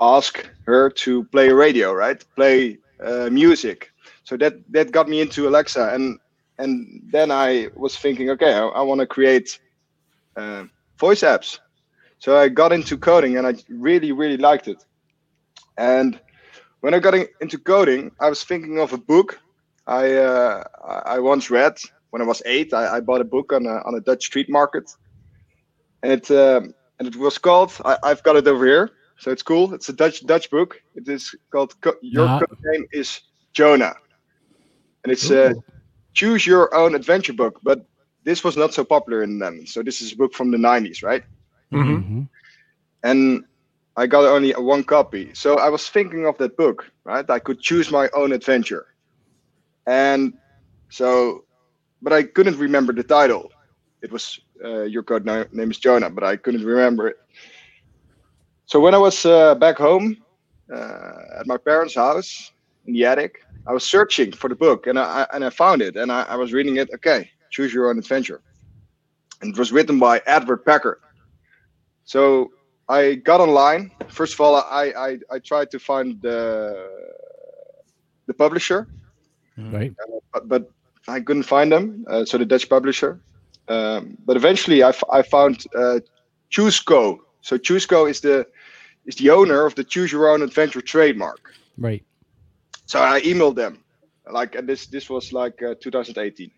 ask 0.00 0.48
her 0.66 0.90
to 0.90 1.24
play 1.24 1.50
radio, 1.50 1.92
right? 1.92 2.22
Play 2.36 2.78
uh, 3.02 3.28
music. 3.30 3.92
So 4.24 4.36
that 4.36 4.54
that 4.72 4.92
got 4.92 5.08
me 5.08 5.20
into 5.20 5.48
Alexa, 5.48 5.92
and 5.94 6.18
and 6.58 7.02
then 7.10 7.30
I 7.30 7.68
was 7.74 7.96
thinking, 7.96 8.30
okay, 8.30 8.52
I, 8.52 8.66
I 8.66 8.82
want 8.82 9.00
to 9.00 9.06
create 9.06 9.58
uh, 10.36 10.64
voice 10.98 11.22
apps. 11.22 11.58
So 12.18 12.36
I 12.36 12.48
got 12.48 12.72
into 12.72 12.96
coding, 12.98 13.38
and 13.38 13.46
I 13.46 13.54
really 13.68 14.12
really 14.12 14.36
liked 14.36 14.68
it. 14.68 14.84
And 15.78 16.20
when 16.80 16.94
I 16.94 16.98
got 16.98 17.14
in, 17.14 17.26
into 17.40 17.58
coding, 17.58 18.12
I 18.20 18.28
was 18.28 18.44
thinking 18.44 18.78
of 18.78 18.92
a 18.92 18.98
book 18.98 19.40
I 19.90 20.12
uh, 20.14 20.64
I 21.04 21.18
once 21.18 21.50
read 21.50 21.76
when 22.10 22.22
I 22.22 22.24
was 22.24 22.42
eight. 22.46 22.72
I, 22.72 22.96
I 22.96 23.00
bought 23.00 23.20
a 23.20 23.24
book 23.24 23.52
on 23.52 23.66
a, 23.66 23.82
on 23.84 23.96
a 23.96 24.00
Dutch 24.00 24.24
street 24.24 24.48
market, 24.48 24.88
and 26.04 26.12
it 26.12 26.30
um, 26.30 26.72
and 27.00 27.08
it 27.08 27.16
was 27.16 27.38
called. 27.38 27.72
I, 27.84 27.98
have 28.04 28.22
got 28.22 28.36
it 28.36 28.46
over 28.46 28.64
here, 28.64 28.90
so 29.18 29.32
it's 29.32 29.42
cool. 29.42 29.74
It's 29.74 29.88
a 29.88 29.92
Dutch 29.92 30.24
Dutch 30.24 30.48
book. 30.48 30.80
It 30.94 31.08
is 31.08 31.34
called 31.50 31.74
Your 32.02 32.26
nah. 32.26 32.38
Code 32.38 32.58
Name 32.66 32.86
is 32.92 33.20
Jonah, 33.52 33.96
and 35.02 35.12
it's 35.12 35.28
a 35.30 35.54
choose 36.14 36.46
your 36.46 36.72
own 36.72 36.94
adventure 36.94 37.32
book. 37.32 37.58
But 37.64 37.84
this 38.22 38.44
was 38.44 38.56
not 38.56 38.72
so 38.72 38.84
popular 38.84 39.24
in 39.24 39.40
them. 39.40 39.66
So 39.66 39.82
this 39.82 40.00
is 40.00 40.12
a 40.12 40.16
book 40.16 40.34
from 40.34 40.52
the 40.52 40.58
'90s, 40.58 41.02
right? 41.02 41.24
Mm-hmm. 41.72 41.96
mm-hmm. 41.96 42.22
And 43.02 43.44
I 43.96 44.06
got 44.06 44.24
only 44.24 44.52
one 44.52 44.84
copy. 44.84 45.30
So 45.34 45.58
I 45.58 45.68
was 45.68 45.88
thinking 45.88 46.26
of 46.26 46.38
that 46.38 46.56
book, 46.56 46.88
right? 47.04 47.28
I 47.28 47.40
could 47.40 47.58
choose 47.60 47.90
my 47.90 48.08
own 48.14 48.32
adventure. 48.32 48.86
And 49.86 50.34
so, 50.90 51.44
but 52.02 52.12
I 52.12 52.22
couldn't 52.22 52.58
remember 52.58 52.92
the 52.92 53.02
title. 53.02 53.50
It 54.02 54.10
was 54.12 54.40
uh, 54.64 54.82
Your 54.82 55.02
Code 55.02 55.24
Name 55.24 55.70
is 55.70 55.78
Jonah, 55.78 56.10
but 56.10 56.24
I 56.24 56.36
couldn't 56.36 56.64
remember 56.64 57.08
it. 57.08 57.16
So 58.66 58.80
when 58.80 58.94
I 58.94 58.98
was 58.98 59.26
uh, 59.26 59.54
back 59.56 59.78
home 59.78 60.16
uh, 60.72 61.40
at 61.40 61.46
my 61.46 61.56
parents' 61.56 61.94
house 61.94 62.52
in 62.86 62.92
the 62.94 63.04
attic, 63.04 63.44
I 63.66 63.72
was 63.72 63.84
searching 63.84 64.32
for 64.32 64.48
the 64.48 64.54
book 64.54 64.86
and 64.86 64.98
I, 64.98 65.26
and 65.32 65.44
I 65.44 65.50
found 65.50 65.82
it 65.82 65.96
and 65.96 66.10
I, 66.10 66.22
I 66.22 66.36
was 66.36 66.52
reading 66.52 66.76
it. 66.76 66.88
Okay, 66.94 67.30
choose 67.50 67.74
your 67.74 67.90
own 67.90 67.98
adventure. 67.98 68.42
And 69.42 69.52
it 69.52 69.58
was 69.58 69.72
written 69.72 69.98
by 69.98 70.22
Edward 70.26 70.64
Packard. 70.64 70.98
So 72.04 72.50
I 72.88 73.14
got 73.14 73.40
online. 73.40 73.90
First 74.08 74.34
of 74.34 74.40
all, 74.40 74.56
I 74.56 74.92
I, 74.96 75.18
I 75.30 75.38
tried 75.38 75.70
to 75.70 75.78
find 75.78 76.20
the 76.22 76.88
the 78.26 78.34
publisher. 78.34 78.88
Right? 79.72 79.94
Uh, 80.02 80.18
but, 80.32 80.48
but, 80.48 80.70
I 81.08 81.18
couldn't 81.18 81.44
find 81.44 81.72
them. 81.72 82.04
Uh, 82.08 82.24
so 82.24 82.38
the 82.38 82.44
Dutch 82.44 82.68
publisher. 82.68 83.20
Um, 83.68 84.16
but 84.26 84.36
eventually, 84.36 84.82
I, 84.82 84.90
f- 84.90 85.02
I 85.10 85.22
found 85.22 85.64
uh, 85.74 86.00
ChooseCo. 86.52 87.18
So 87.40 87.56
ChooseCo 87.56 88.08
is 88.08 88.20
the 88.20 88.46
is 89.06 89.16
the 89.16 89.30
owner 89.30 89.64
of 89.66 89.74
the 89.74 89.82
Choose 89.82 90.12
Your 90.12 90.28
Own 90.28 90.42
Adventure 90.42 90.82
trademark. 90.82 91.40
Right. 91.78 92.04
So 92.86 93.00
I 93.00 93.22
emailed 93.22 93.56
them, 93.56 93.82
like, 94.30 94.54
and 94.54 94.68
this 94.68 94.86
this 94.86 95.08
was 95.08 95.32
like 95.32 95.62
uh, 95.62 95.74
2018 95.80 96.50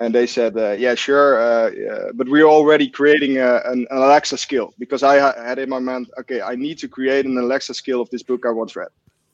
and 0.00 0.14
they 0.14 0.26
said, 0.26 0.56
uh, 0.56 0.72
"Yeah, 0.72 0.94
sure, 0.94 1.40
uh, 1.40 1.70
yeah, 1.70 2.10
but 2.14 2.28
we're 2.28 2.48
already 2.48 2.88
creating 2.88 3.38
a, 3.38 3.56
an, 3.64 3.86
an, 3.90 3.98
Alexa 3.98 4.36
skill 4.36 4.74
because 4.78 5.02
I 5.02 5.18
ha- 5.18 5.34
had 5.36 5.58
in 5.58 5.68
my 5.68 5.78
mind, 5.78 6.10
okay, 6.20 6.42
I 6.42 6.54
need 6.54 6.78
to 6.78 6.88
create 6.88 7.24
an 7.24 7.38
Alexa 7.38 7.74
skill 7.74 8.00
of 8.00 8.10
this 8.10 8.22
book 8.22 8.44
I 8.44 8.50
once 8.50 8.76
read 8.76 8.88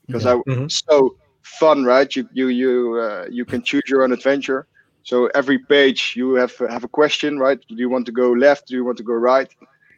because 0.07 0.25
yeah. 0.25 0.35
I 0.35 0.51
mm-hmm. 0.51 0.69
so 0.69 1.17
fun, 1.43 1.85
right? 1.85 2.15
You 2.15 2.29
you 2.33 2.49
you 2.49 3.01
uh, 3.01 3.27
you 3.31 3.45
can 3.45 3.63
choose 3.63 3.83
your 3.87 4.03
own 4.03 4.13
adventure. 4.13 4.67
So 5.05 5.27
every 5.35 5.59
page 5.59 6.15
you 6.17 6.35
have 6.35 6.57
have 6.59 6.85
a 6.85 6.89
question, 6.89 7.39
right? 7.39 7.59
Do 7.69 7.75
you 7.77 7.89
want 7.89 8.07
to 8.07 8.13
go 8.13 8.33
left? 8.33 8.69
Do 8.69 8.75
you 8.75 8.85
want 8.85 8.99
to 8.99 9.05
go 9.05 9.15
right? 9.15 9.49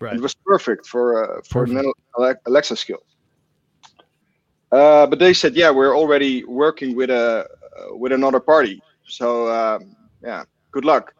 Right. 0.00 0.16
It 0.16 0.20
was 0.20 0.34
perfect 0.34 0.86
for 0.86 1.24
uh, 1.24 1.42
for 1.42 1.66
perfect. 1.66 1.86
an 2.18 2.36
Alexa 2.46 2.76
skill. 2.76 3.02
Uh, 4.72 5.06
but 5.06 5.18
they 5.18 5.32
said, 5.32 5.54
yeah, 5.54 5.70
we're 5.70 5.96
already 5.96 6.44
working 6.44 6.96
with 6.96 7.10
a 7.10 7.46
uh, 7.78 7.96
with 7.96 8.12
another 8.12 8.40
party. 8.40 8.82
So 9.06 9.48
um, 9.52 9.94
yeah, 10.22 10.44
good 10.72 10.84
luck. 10.84 11.14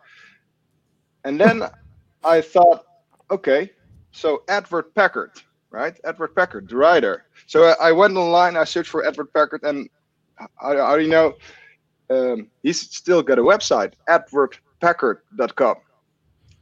And 1.24 1.40
then 1.40 1.62
I 2.24 2.40
thought, 2.40 2.84
okay, 3.30 3.70
so 4.12 4.42
Edward 4.48 4.94
Packard, 4.94 5.32
right? 5.70 5.98
Edward 6.04 6.34
Packard, 6.34 6.68
the 6.68 6.76
writer. 6.76 7.26
So 7.46 7.64
I, 7.64 7.88
I 7.88 7.92
went 7.92 8.16
online, 8.16 8.56
I 8.56 8.64
searched 8.64 8.90
for 8.90 9.06
Edward 9.06 9.32
Packard, 9.32 9.62
and 9.62 9.88
I, 10.38 10.46
I 10.62 10.80
already 10.80 11.08
know 11.08 11.34
um, 12.10 12.48
he's 12.62 12.80
still 12.80 13.22
got 13.22 13.38
a 13.38 13.42
website, 13.42 13.94
edwardpackard.com. 14.08 15.76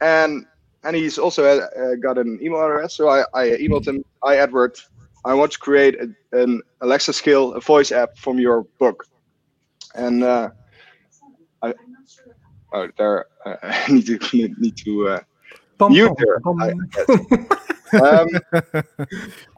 And 0.01 0.45
and 0.85 0.95
he's 0.97 1.17
also 1.17 1.45
uh, 1.45 1.95
got 2.01 2.17
an 2.17 2.39
email 2.41 2.65
address. 2.65 2.95
So 2.95 3.07
I, 3.07 3.23
I 3.33 3.47
emailed 3.51 3.87
him, 3.87 4.03
Hi, 4.21 4.35
Edward. 4.37 4.77
I 5.23 5.33
want 5.33 5.53
to 5.53 5.59
create 5.59 5.95
a, 5.95 6.41
an 6.41 6.61
Alexa 6.81 7.13
skill, 7.13 7.53
a 7.53 7.61
voice 7.61 7.93
app 7.93 8.17
from 8.17 8.37
your 8.37 8.63
book. 8.79 9.07
And 9.95 10.23
uh, 10.23 10.49
I, 11.61 11.73
Oh, 12.73 12.89
there. 12.97 13.25
Uh, 13.45 13.55
I 13.63 13.91
need 13.91 14.05
to 14.07 14.17
need 14.57 14.77
to 14.77 15.07
uh, 15.09 15.19
bum, 15.77 15.93
mute 15.93 16.11
her. 16.17 16.41
um, 18.03 18.27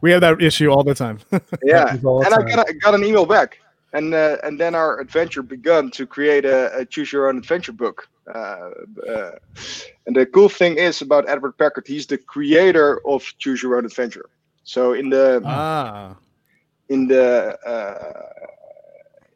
we 0.02 0.10
have 0.10 0.20
that 0.20 0.40
issue 0.40 0.70
all 0.70 0.84
the 0.84 0.94
time. 0.94 1.18
yeah, 1.64 1.88
and 1.90 2.02
time. 2.02 2.22
I 2.24 2.42
got, 2.42 2.68
a, 2.68 2.74
got 2.74 2.94
an 2.94 3.02
email 3.02 3.24
back, 3.24 3.58
and 3.92 4.14
uh, 4.14 4.36
and 4.42 4.58
then 4.60 4.74
our 4.74 5.00
adventure 5.00 5.42
begun 5.42 5.90
to 5.92 6.06
create 6.06 6.44
a, 6.44 6.78
a 6.78 6.84
choose 6.84 7.12
your 7.12 7.28
own 7.28 7.38
adventure 7.38 7.72
book. 7.72 8.08
Uh, 8.32 8.70
uh, 9.08 9.30
and 10.06 10.16
the 10.16 10.26
cool 10.26 10.48
thing 10.48 10.76
is 10.76 11.00
about 11.02 11.28
Edward 11.28 11.56
Packard, 11.58 11.86
he's 11.86 12.06
the 12.06 12.18
creator 12.18 13.00
of 13.06 13.22
Choose 13.38 13.62
Your 13.62 13.76
Own 13.76 13.84
Adventure. 13.84 14.28
So 14.64 14.94
in 14.94 15.10
the 15.10 15.40
ah. 15.44 16.16
in 16.88 17.06
the 17.06 17.56
uh, 17.64 18.22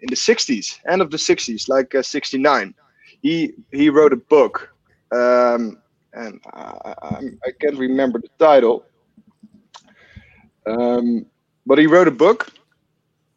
in 0.01 0.09
the 0.09 0.17
60s, 0.17 0.81
end 0.89 1.03
of 1.03 1.11
the 1.11 1.17
60s, 1.17 1.69
like 1.69 1.95
69 2.03 2.75
he 3.23 3.55
he 3.73 3.91
wrote 3.91 4.13
a 4.13 4.17
book, 4.17 4.73
um, 5.13 5.79
and 6.13 6.41
I, 6.53 6.95
I, 7.03 7.21
I, 7.47 7.51
can't 7.61 7.77
remember 7.77 8.19
the 8.19 8.31
title. 8.39 8.85
Um, 10.67 11.27
but 11.67 11.79
he 11.79 11.87
wrote 11.87 12.09
a 12.09 12.13
book, 12.13 12.53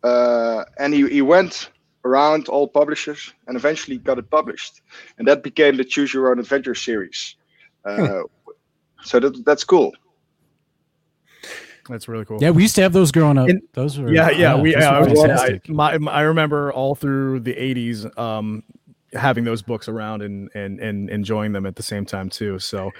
uh, 0.03 0.65
and 0.77 0.93
he, 0.93 1.07
he 1.09 1.21
went 1.21 1.69
around 2.05 2.49
all 2.49 2.67
publishers 2.67 3.33
and 3.47 3.55
eventually 3.55 3.97
got 3.97 4.17
it 4.19 4.29
published, 4.29 4.81
and 5.17 5.27
that 5.27 5.43
became 5.43 5.77
the 5.77 5.83
Choose 5.83 6.13
Your 6.13 6.31
Own 6.31 6.39
Adventure 6.39 6.75
series. 6.75 7.35
Uh, 7.85 8.07
hmm. 8.07 8.21
So 9.03 9.19
that, 9.19 9.45
that's 9.45 9.63
cool. 9.63 9.91
That's 11.89 12.07
really 12.07 12.25
cool. 12.25 12.37
Yeah, 12.41 12.51
we 12.51 12.61
used 12.61 12.75
to 12.75 12.81
have 12.81 12.93
those 12.93 13.11
growing 13.11 13.37
up. 13.37 13.49
And, 13.49 13.61
those 13.73 13.99
were 13.99 14.11
yeah, 14.13 14.29
yeah. 14.29 14.55
we 14.55 14.71
yeah, 14.71 14.99
I, 14.99 15.59
my, 15.67 16.11
I 16.11 16.21
remember 16.21 16.71
all 16.71 16.95
through 16.95 17.41
the 17.41 17.53
'80s. 17.53 18.17
Um, 18.17 18.63
having 19.13 19.43
those 19.43 19.61
books 19.61 19.87
around 19.87 20.21
and 20.21 20.49
and 20.55 20.79
and 20.79 21.09
enjoying 21.09 21.51
them 21.51 21.65
at 21.65 21.75
the 21.75 21.83
same 21.83 22.05
time 22.05 22.29
too. 22.29 22.57
So, 22.59 22.91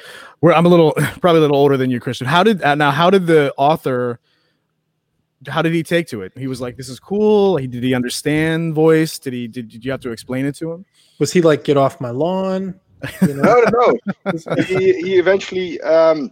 we're 0.41 0.53
I'm 0.53 0.65
a 0.65 0.69
little 0.69 0.91
probably 1.21 1.39
a 1.39 1.41
little 1.41 1.55
older 1.55 1.77
than 1.77 1.89
you, 1.89 1.99
Christian. 1.99 2.27
How 2.27 2.43
did 2.43 2.61
uh, 2.61 2.75
now? 2.75 2.91
How 2.91 3.09
did 3.09 3.27
the 3.27 3.53
author? 3.57 4.19
How 5.47 5.61
did 5.61 5.73
he 5.73 5.83
take 5.83 6.07
to 6.07 6.21
it? 6.21 6.33
He 6.37 6.47
was 6.47 6.61
like, 6.61 6.77
"This 6.77 6.89
is 6.89 6.99
cool." 6.99 7.57
He, 7.57 7.67
did 7.67 7.83
he 7.83 7.93
understand 7.93 8.73
voice? 8.73 9.19
Did 9.19 9.33
he? 9.33 9.47
Did, 9.47 9.69
did 9.69 9.85
you 9.85 9.91
have 9.91 10.01
to 10.01 10.11
explain 10.11 10.45
it 10.45 10.55
to 10.55 10.71
him? 10.71 10.85
Was 11.19 11.31
he 11.31 11.41
like, 11.41 11.63
"Get 11.63 11.77
off 11.77 11.99
my 12.01 12.09
lawn"? 12.09 12.79
You 13.21 13.33
know? 13.35 13.63
no, 13.71 13.97
no. 14.25 14.63
he, 14.63 14.93
he 15.01 15.17
eventually 15.17 15.79
um, 15.81 16.31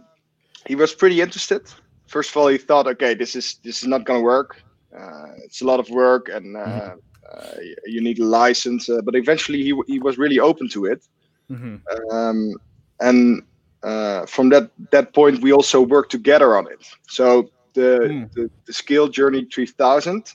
he 0.66 0.74
was 0.74 0.94
pretty 0.94 1.20
interested. 1.20 1.62
First 2.06 2.30
of 2.30 2.36
all, 2.36 2.48
he 2.48 2.58
thought, 2.58 2.86
"Okay, 2.86 3.14
this 3.14 3.36
is 3.36 3.56
this 3.64 3.82
is 3.82 3.88
not 3.88 4.04
going 4.04 4.20
to 4.20 4.24
work. 4.24 4.62
Uh, 4.96 5.26
it's 5.44 5.62
a 5.62 5.64
lot 5.64 5.80
of 5.80 5.88
work 5.90 6.28
and." 6.28 6.56
Uh, 6.56 6.60
mm-hmm 6.60 6.98
uh, 7.32 7.56
you 7.86 8.00
need 8.00 8.18
a 8.18 8.24
license. 8.24 8.88
Uh, 8.88 9.00
but 9.02 9.14
eventually, 9.14 9.62
he 9.62 9.74
he 9.86 9.98
was 9.98 10.18
really 10.18 10.38
open 10.38 10.68
to 10.68 10.86
it, 10.86 11.02
mm-hmm. 11.50 11.76
um, 12.14 12.52
and 13.00 13.42
uh, 13.82 14.26
from 14.26 14.50
that 14.50 14.70
that 14.90 15.14
point, 15.14 15.40
we 15.42 15.52
also 15.52 15.80
worked 15.80 16.10
together 16.10 16.56
on 16.56 16.66
it. 16.70 16.86
So 17.08 17.50
the 17.74 17.98
mm. 18.00 18.32
the, 18.32 18.50
the 18.66 18.72
Scale 18.72 19.08
Journey 19.08 19.44
3000, 19.44 20.32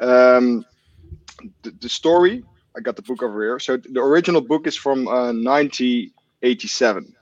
um, 0.00 0.64
the, 1.62 1.70
the 1.80 1.88
story. 1.88 2.44
I 2.76 2.80
got 2.80 2.96
the 2.96 3.02
book 3.02 3.22
over 3.22 3.42
here. 3.42 3.58
So 3.58 3.76
the 3.76 4.00
original 4.00 4.40
book 4.40 4.66
is 4.68 4.76
from 4.76 5.04
1987, 5.04 7.14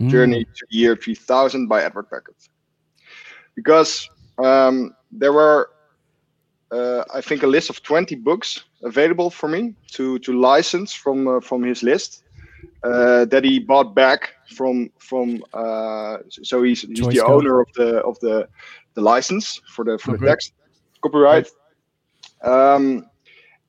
mm. 0.00 0.10
Journey 0.10 0.44
to 0.44 0.66
Year 0.70 0.96
3000 0.96 1.68
by 1.68 1.84
Edward 1.84 2.10
Packard. 2.10 2.34
Because 3.54 4.10
um, 4.42 4.96
there 5.12 5.32
were 5.32 5.70
uh, 6.70 7.04
I 7.14 7.20
think 7.20 7.42
a 7.42 7.46
list 7.46 7.70
of 7.70 7.82
20 7.82 8.14
books 8.16 8.64
available 8.82 9.30
for 9.30 9.48
me 9.48 9.74
to 9.92 10.18
to 10.20 10.38
license 10.38 10.92
from 10.92 11.28
uh, 11.28 11.40
from 11.40 11.62
his 11.62 11.82
list, 11.82 12.24
uh, 12.82 13.24
that 13.26 13.44
he 13.44 13.58
bought 13.58 13.94
back 13.94 14.34
from 14.54 14.90
from. 14.98 15.42
Uh, 15.52 16.18
so 16.30 16.62
he's, 16.62 16.82
he's 16.82 17.06
the 17.06 17.20
code. 17.20 17.30
owner 17.30 17.60
of 17.60 17.68
the 17.74 17.98
of 18.02 18.18
the 18.20 18.48
the 18.94 19.00
license 19.00 19.60
for 19.68 19.84
the 19.84 19.98
for 19.98 20.12
okay. 20.12 20.20
the 20.20 20.26
text 20.26 20.52
copyright. 21.02 21.48
Um, 22.42 23.06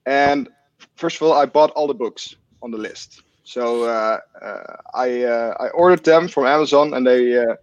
and 0.06 0.50
first 0.96 1.18
of 1.18 1.24
all, 1.24 1.34
I 1.34 1.46
bought 1.46 1.72
all 1.72 1.88
the 1.88 1.94
books 1.94 2.36
on 2.62 2.72
the 2.72 2.78
list. 2.78 3.24
So 3.44 3.84
uh, 3.84 4.20
uh, 4.42 4.76
I 4.94 5.24
uh, 5.24 5.54
I 5.60 5.70
ordered 5.70 6.04
them 6.04 6.28
from 6.28 6.46
Amazon, 6.46 6.94
and 6.94 7.06
they 7.06 7.38
uh, 7.38 7.56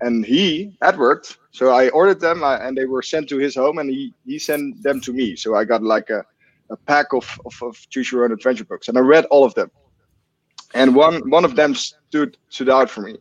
and 0.00 0.24
he 0.24 0.76
Edward. 0.82 1.26
So 1.50 1.70
I 1.70 1.88
ordered 1.90 2.20
them, 2.20 2.42
uh, 2.42 2.56
and 2.56 2.76
they 2.76 2.86
were 2.86 3.02
sent 3.02 3.28
to 3.28 3.38
his 3.38 3.54
home, 3.54 3.78
and 3.78 3.90
he 3.90 4.14
he 4.24 4.38
sent 4.38 4.82
them 4.82 5.00
to 5.02 5.12
me. 5.12 5.36
So 5.36 5.54
I 5.54 5.64
got 5.64 5.82
like 5.82 6.08
a, 6.10 6.24
a 6.70 6.76
pack 6.76 7.12
of, 7.12 7.38
of, 7.44 7.62
of 7.62 7.90
choose 7.90 8.10
your 8.10 8.24
own 8.24 8.32
adventure 8.32 8.64
books, 8.64 8.88
and 8.88 8.96
I 8.96 9.02
read 9.02 9.26
all 9.26 9.44
of 9.44 9.54
them. 9.54 9.70
And 10.74 10.94
one 10.94 11.30
one 11.30 11.44
of 11.44 11.56
them 11.56 11.74
stood 11.74 12.36
stood 12.48 12.68
out 12.68 12.90
for 12.90 13.00
me, 13.00 13.16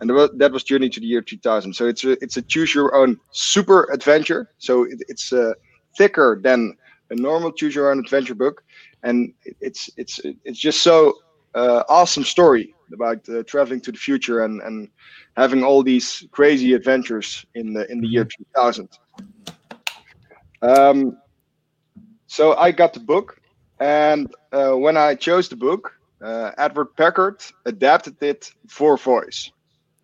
and 0.00 0.10
that 0.10 0.50
was 0.52 0.64
Journey 0.64 0.88
to 0.88 1.00
the 1.00 1.06
Year 1.06 1.20
2000. 1.20 1.74
So 1.74 1.86
it's 1.86 2.04
a 2.04 2.12
it's 2.22 2.36
a 2.36 2.42
choose 2.42 2.74
your 2.74 2.94
own 2.94 3.20
super 3.30 3.90
adventure. 3.92 4.50
So 4.58 4.84
it, 4.84 5.02
it's 5.08 5.32
uh, 5.32 5.52
thicker 5.96 6.40
than 6.42 6.76
a 7.10 7.14
normal 7.14 7.52
choose 7.52 7.74
your 7.74 7.90
own 7.90 7.98
adventure 7.98 8.34
book, 8.34 8.64
and 9.02 9.34
it's 9.60 9.90
it's 9.96 10.20
it's 10.44 10.58
just 10.58 10.82
so 10.82 11.18
uh, 11.54 11.84
awesome 11.88 12.24
story 12.24 12.74
about 12.92 13.28
uh, 13.28 13.42
traveling 13.44 13.80
to 13.82 13.92
the 13.92 13.98
future 13.98 14.44
and 14.44 14.62
and 14.62 14.88
having 15.36 15.62
all 15.62 15.82
these 15.82 16.26
crazy 16.30 16.72
adventures 16.74 17.44
in 17.54 17.72
the 17.74 17.90
in 17.90 18.00
the 18.00 18.08
year 18.08 18.24
mm-hmm. 18.24 18.44
2000. 18.54 18.88
Um, 20.62 21.18
so 22.26 22.56
I 22.56 22.72
got 22.72 22.94
the 22.94 23.00
book, 23.00 23.40
and 23.78 24.32
uh, 24.52 24.72
when 24.72 24.96
I 24.96 25.14
chose 25.14 25.48
the 25.48 25.56
book, 25.56 25.92
uh, 26.24 26.52
Edward 26.56 26.96
Packard 26.96 27.44
adapted 27.66 28.22
it 28.22 28.50
for 28.68 28.96
voice. 28.96 29.50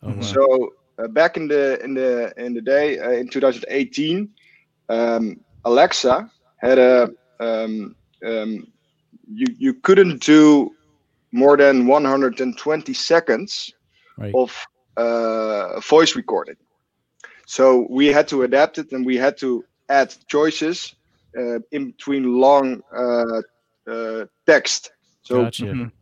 Oh, 0.02 0.12
wow. 0.12 0.20
So 0.20 0.70
uh, 0.98 1.08
back 1.08 1.36
in 1.36 1.48
the 1.48 1.82
in 1.82 1.94
the 1.94 2.32
in 2.36 2.54
the 2.54 2.60
day 2.60 2.98
uh, 2.98 3.10
in 3.10 3.28
2018, 3.28 4.28
um, 4.88 5.40
Alexa 5.64 6.30
had 6.58 6.78
a 6.78 7.10
um, 7.40 7.96
um, 8.24 8.66
you 9.32 9.46
you 9.58 9.74
couldn't 9.74 10.22
do 10.22 10.74
more 11.32 11.56
than 11.56 11.86
120 11.86 12.92
seconds 12.92 13.72
right. 14.18 14.34
of 14.34 14.66
uh, 14.96 15.80
voice 15.80 16.16
recording. 16.16 16.56
So 17.46 17.86
we 17.88 18.08
had 18.08 18.28
to 18.28 18.42
adapt 18.42 18.78
it 18.78 18.92
and 18.92 19.06
we 19.06 19.16
had 19.16 19.38
to 19.38 19.64
add 19.88 20.14
choices 20.26 20.94
uh, 21.38 21.60
in 21.70 21.92
between 21.92 22.40
long 22.40 22.82
uh, 22.94 23.42
uh 23.90 24.26
text. 24.46 24.92
So 25.22 25.44
gotcha. 25.44 25.64
Mm-hmm. 25.64 25.99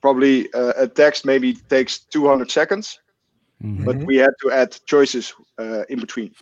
Probably 0.00 0.52
uh, 0.52 0.72
a 0.76 0.88
text 0.88 1.24
maybe 1.24 1.54
takes 1.54 1.98
200 1.98 2.50
seconds, 2.50 2.98
mm-hmm. 3.62 3.84
but 3.84 3.96
we 3.96 4.16
had 4.16 4.32
to 4.42 4.50
add 4.50 4.78
choices 4.86 5.34
uh, 5.58 5.84
in 5.88 6.00
between. 6.00 6.34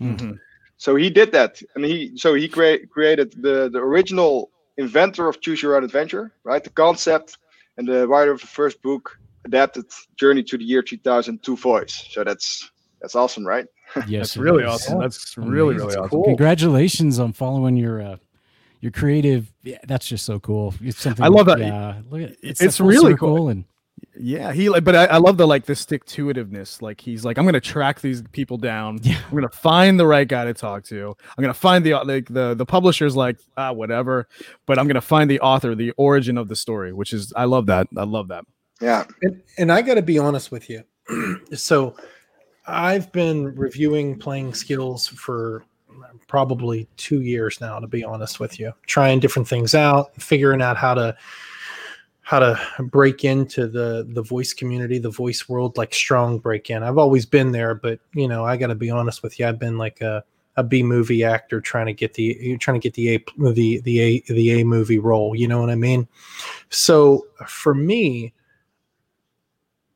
Mm-hmm. 0.00 0.32
So 0.78 0.96
he 0.96 1.08
did 1.08 1.32
that, 1.32 1.62
and 1.74 1.84
he 1.84 2.16
so 2.16 2.34
he 2.34 2.48
crea- 2.48 2.86
created 2.86 3.32
the 3.40 3.70
the 3.70 3.78
original 3.78 4.50
inventor 4.76 5.28
of 5.28 5.40
Choose 5.40 5.62
Your 5.62 5.76
Own 5.76 5.84
Adventure, 5.84 6.32
right? 6.44 6.62
The 6.62 6.70
concept 6.70 7.38
and 7.78 7.88
the 7.88 8.06
writer 8.06 8.32
of 8.32 8.40
the 8.40 8.46
first 8.46 8.82
book 8.82 9.18
adapted 9.46 9.84
Journey 10.16 10.42
to 10.44 10.58
the 10.58 10.64
Year 10.64 10.82
2002 10.82 11.56
voice. 11.56 12.08
So 12.10 12.24
that's 12.24 12.70
that's 13.00 13.14
awesome, 13.14 13.46
right? 13.46 13.66
Yes, 14.06 14.34
that's 14.34 14.36
really 14.36 14.64
is. 14.64 14.70
awesome. 14.70 14.96
Yeah. 14.96 15.02
That's 15.02 15.36
really 15.38 15.76
Amazing. 15.76 15.86
really 15.86 15.96
awesome. 15.96 16.10
Cool. 16.10 16.24
Congratulations 16.24 17.18
on 17.18 17.32
following 17.32 17.76
your 17.76 18.02
uh, 18.02 18.16
your 18.80 18.92
creative. 18.92 19.52
Yeah, 19.62 19.78
that's 19.86 20.06
just 20.06 20.24
so 20.24 20.38
cool. 20.40 20.74
It's 20.80 21.00
something. 21.00 21.24
I 21.24 21.28
love 21.28 21.46
that. 21.46 21.58
Yeah, 21.58 22.00
look 22.10 22.22
at, 22.22 22.36
it's, 22.42 22.60
it's 22.60 22.80
really 22.80 23.16
cool 23.16 23.48
and 23.48 23.64
yeah, 24.18 24.52
he 24.52 24.68
like, 24.68 24.84
but 24.84 24.94
I, 24.94 25.04
I, 25.06 25.16
love 25.18 25.36
the 25.36 25.46
like 25.46 25.64
the 25.64 25.74
stick 25.74 26.04
to 26.06 26.26
itiveness. 26.26 26.80
Like 26.82 27.00
he's 27.00 27.24
like, 27.24 27.38
I'm 27.38 27.44
gonna 27.44 27.60
track 27.60 28.00
these 28.00 28.22
people 28.32 28.56
down. 28.56 28.98
Yeah. 29.02 29.18
I'm 29.28 29.34
gonna 29.34 29.48
find 29.48 29.98
the 29.98 30.06
right 30.06 30.26
guy 30.26 30.44
to 30.44 30.54
talk 30.54 30.84
to. 30.84 31.16
I'm 31.36 31.42
gonna 31.42 31.54
find 31.54 31.84
the 31.84 31.94
like 31.94 32.28
the 32.28 32.54
the 32.54 32.66
publisher's 32.66 33.16
like 33.16 33.38
ah 33.56 33.72
whatever, 33.72 34.28
but 34.66 34.78
I'm 34.78 34.86
gonna 34.86 35.00
find 35.00 35.30
the 35.30 35.40
author, 35.40 35.74
the 35.74 35.92
origin 35.92 36.38
of 36.38 36.48
the 36.48 36.56
story, 36.56 36.92
which 36.92 37.12
is 37.12 37.32
I 37.36 37.44
love 37.44 37.66
that. 37.66 37.88
I 37.96 38.04
love 38.04 38.28
that. 38.28 38.44
Yeah, 38.80 39.04
and 39.22 39.42
and 39.58 39.72
I 39.72 39.82
got 39.82 39.94
to 39.94 40.02
be 40.02 40.18
honest 40.18 40.50
with 40.50 40.68
you. 40.68 40.82
so, 41.54 41.96
I've 42.66 43.10
been 43.12 43.54
reviewing 43.54 44.18
playing 44.18 44.54
skills 44.54 45.06
for 45.06 45.64
probably 46.26 46.88
two 46.96 47.22
years 47.22 47.60
now. 47.60 47.78
To 47.78 47.86
be 47.86 48.04
honest 48.04 48.40
with 48.40 48.58
you, 48.58 48.72
trying 48.86 49.20
different 49.20 49.48
things 49.48 49.74
out, 49.74 50.14
figuring 50.20 50.62
out 50.62 50.76
how 50.76 50.94
to 50.94 51.16
how 52.22 52.40
to 52.40 52.60
break 52.80 53.24
into 53.24 53.68
the 53.68 54.06
the 54.10 54.22
voice 54.22 54.52
community, 54.52 54.98
the 54.98 55.10
voice 55.10 55.48
world, 55.48 55.76
like 55.76 55.94
strong 55.94 56.38
break 56.38 56.70
in. 56.70 56.82
I've 56.82 56.98
always 56.98 57.24
been 57.24 57.52
there, 57.52 57.74
but 57.74 58.00
you 58.14 58.26
know, 58.26 58.44
I 58.44 58.56
got 58.56 58.66
to 58.68 58.74
be 58.74 58.90
honest 58.90 59.22
with 59.22 59.38
you. 59.38 59.46
I've 59.46 59.58
been 59.58 59.78
like 59.78 60.00
a 60.00 60.24
a 60.56 60.64
B 60.64 60.82
movie 60.82 61.22
actor 61.22 61.60
trying 61.60 61.86
to 61.86 61.92
get 61.92 62.14
the 62.14 62.56
trying 62.58 62.80
to 62.80 62.82
get 62.82 62.94
the 62.94 63.14
A 63.14 63.24
the 63.52 63.80
the 63.80 64.00
A 64.00 64.22
the 64.28 64.60
A 64.60 64.64
movie 64.64 64.98
role. 64.98 65.36
You 65.36 65.48
know 65.48 65.60
what 65.60 65.70
I 65.70 65.74
mean? 65.74 66.08
So 66.70 67.26
for 67.46 67.74
me, 67.74 68.32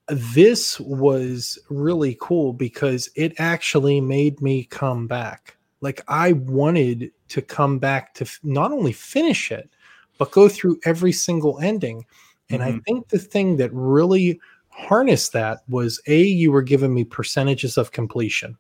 this 0.08 0.78
was 0.80 1.58
really 1.68 2.16
cool 2.20 2.52
because 2.52 3.08
it 3.14 3.32
actually 3.38 4.00
made 4.00 4.40
me 4.40 4.64
come 4.64 5.06
back. 5.06 5.56
Like 5.80 6.02
I 6.08 6.32
wanted 6.32 7.12
to 7.28 7.42
come 7.42 7.78
back 7.78 8.14
to 8.14 8.24
f- 8.24 8.40
not 8.42 8.72
only 8.72 8.92
finish 8.92 9.50
it, 9.50 9.70
but 10.18 10.32
go 10.32 10.48
through 10.48 10.78
every 10.84 11.12
single 11.12 11.58
ending. 11.60 12.04
And 12.50 12.60
mm-hmm. 12.60 12.76
I 12.76 12.80
think 12.80 13.08
the 13.08 13.18
thing 13.18 13.56
that 13.56 13.72
really 13.72 14.38
harnessed 14.68 15.32
that 15.32 15.60
was 15.68 16.00
A, 16.06 16.22
you 16.22 16.52
were 16.52 16.62
giving 16.62 16.94
me 16.94 17.04
percentages 17.04 17.78
of 17.78 17.92
completion. 17.92 18.56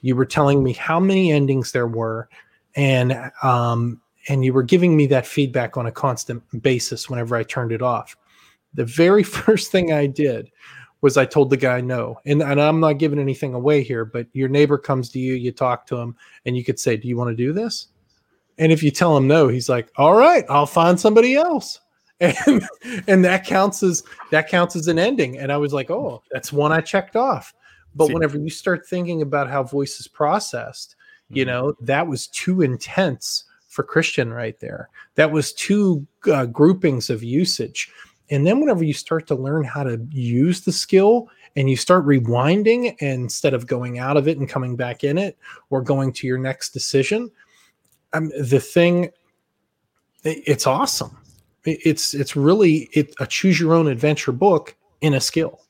You 0.00 0.16
were 0.16 0.26
telling 0.26 0.62
me 0.62 0.72
how 0.72 1.00
many 1.00 1.32
endings 1.32 1.72
there 1.72 1.86
were, 1.86 2.28
and 2.76 3.30
um, 3.42 4.00
and 4.28 4.44
you 4.44 4.52
were 4.52 4.62
giving 4.62 4.96
me 4.96 5.06
that 5.06 5.26
feedback 5.26 5.76
on 5.76 5.86
a 5.86 5.92
constant 5.92 6.42
basis 6.62 7.10
whenever 7.10 7.34
I 7.34 7.42
turned 7.42 7.72
it 7.72 7.82
off. 7.82 8.16
The 8.74 8.84
very 8.84 9.22
first 9.24 9.72
thing 9.72 9.92
I 9.92 10.06
did 10.06 10.50
was 11.00 11.16
I 11.16 11.24
told 11.24 11.50
the 11.50 11.56
guy 11.56 11.80
no. 11.80 12.18
And, 12.26 12.42
and 12.42 12.60
I'm 12.60 12.80
not 12.80 12.98
giving 12.98 13.18
anything 13.18 13.54
away 13.54 13.82
here, 13.82 14.04
but 14.04 14.26
your 14.32 14.48
neighbor 14.48 14.78
comes 14.78 15.10
to 15.10 15.18
you, 15.18 15.34
you 15.34 15.52
talk 15.52 15.86
to 15.86 15.96
him, 15.96 16.16
and 16.44 16.56
you 16.56 16.64
could 16.64 16.78
say, 16.78 16.96
Do 16.96 17.08
you 17.08 17.16
want 17.16 17.30
to 17.30 17.36
do 17.36 17.52
this? 17.52 17.88
And 18.58 18.72
if 18.72 18.82
you 18.82 18.90
tell 18.90 19.16
him 19.16 19.26
no, 19.26 19.48
he's 19.48 19.68
like, 19.68 19.90
"All 19.96 20.14
right, 20.14 20.44
I'll 20.48 20.66
find 20.66 20.98
somebody 20.98 21.34
else." 21.34 21.80
And 22.20 22.66
and 23.06 23.24
that 23.24 23.46
counts 23.46 23.84
as 23.84 24.02
that 24.32 24.48
counts 24.48 24.74
as 24.74 24.88
an 24.88 24.98
ending. 24.98 25.38
And 25.38 25.52
I 25.52 25.56
was 25.56 25.72
like, 25.72 25.88
"Oh, 25.88 26.20
that's 26.32 26.52
one 26.52 26.72
I 26.72 26.80
checked 26.80 27.14
off." 27.14 27.54
But 27.94 28.08
See, 28.08 28.14
whenever 28.14 28.36
you 28.36 28.50
start 28.50 28.88
thinking 28.88 29.22
about 29.22 29.48
how 29.48 29.62
voice 29.62 30.00
is 30.00 30.08
processed, 30.08 30.96
you 31.30 31.44
mm-hmm. 31.44 31.52
know, 31.52 31.74
that 31.80 32.08
was 32.08 32.26
too 32.26 32.62
intense 32.62 33.44
for 33.68 33.84
Christian 33.84 34.32
right 34.32 34.58
there. 34.58 34.88
That 35.14 35.30
was 35.30 35.52
two 35.52 36.08
uh, 36.28 36.46
groupings 36.46 37.08
of 37.08 37.22
usage. 37.22 37.88
And 38.30 38.46
then 38.46 38.60
whenever 38.60 38.84
you 38.84 38.92
start 38.92 39.26
to 39.28 39.34
learn 39.34 39.64
how 39.64 39.82
to 39.82 40.00
use 40.10 40.60
the 40.60 40.72
skill 40.72 41.28
and 41.56 41.68
you 41.68 41.76
start 41.76 42.06
rewinding 42.06 42.96
instead 42.98 43.54
of 43.54 43.66
going 43.66 43.98
out 43.98 44.16
of 44.16 44.28
it 44.28 44.38
and 44.38 44.48
coming 44.48 44.76
back 44.76 45.04
in 45.04 45.18
it 45.18 45.38
or 45.70 45.80
going 45.80 46.12
to 46.14 46.26
your 46.26 46.38
next 46.38 46.70
decision, 46.70 47.30
um, 48.12 48.30
the 48.40 48.60
thing 48.60 49.10
it's 50.24 50.66
awesome. 50.66 51.16
It's 51.64 52.14
it's 52.14 52.34
really 52.34 52.88
it, 52.92 53.14
a 53.20 53.26
choose 53.26 53.60
your 53.60 53.74
own 53.74 53.88
adventure 53.88 54.32
book 54.32 54.74
in 55.00 55.14
a 55.14 55.20
skill. 55.20 55.60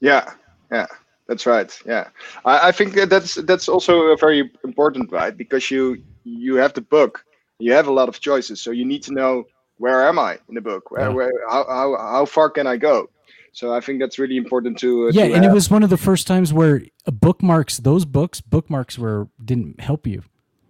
Yeah 0.00 0.32
yeah 0.72 0.86
that's 1.26 1.46
right 1.46 1.78
yeah. 1.86 2.08
I, 2.44 2.68
I 2.68 2.72
think 2.72 2.94
that 2.94 3.10
that's 3.10 3.34
that's 3.34 3.68
also 3.68 4.02
a 4.06 4.16
very 4.16 4.50
important 4.64 5.10
right? 5.12 5.36
Because 5.36 5.70
you 5.70 6.02
you 6.24 6.56
have 6.56 6.74
the 6.74 6.80
book 6.80 7.24
you 7.58 7.72
have 7.72 7.86
a 7.86 7.92
lot 7.92 8.08
of 8.08 8.20
choices 8.20 8.60
so 8.60 8.70
you 8.70 8.84
need 8.84 9.02
to 9.04 9.12
know 9.12 9.44
where 9.78 10.06
am 10.06 10.18
i 10.18 10.38
in 10.48 10.54
the 10.54 10.60
book 10.60 10.90
where, 10.90 11.08
yeah. 11.08 11.08
where 11.08 11.32
how, 11.48 11.64
how, 11.64 11.96
how 11.96 12.24
far 12.24 12.50
can 12.50 12.66
i 12.66 12.76
go 12.76 13.08
so 13.52 13.72
i 13.72 13.80
think 13.80 14.00
that's 14.00 14.18
really 14.18 14.36
important 14.36 14.78
to 14.78 15.08
uh, 15.08 15.10
yeah 15.12 15.26
to 15.26 15.34
and 15.34 15.44
have. 15.44 15.52
it 15.52 15.54
was 15.54 15.70
one 15.70 15.82
of 15.82 15.90
the 15.90 15.96
first 15.96 16.26
times 16.26 16.52
where 16.52 16.82
bookmarks 17.06 17.78
those 17.78 18.04
books 18.04 18.40
bookmarks 18.40 18.98
were 18.98 19.28
didn't 19.44 19.80
help 19.80 20.06
you 20.06 20.22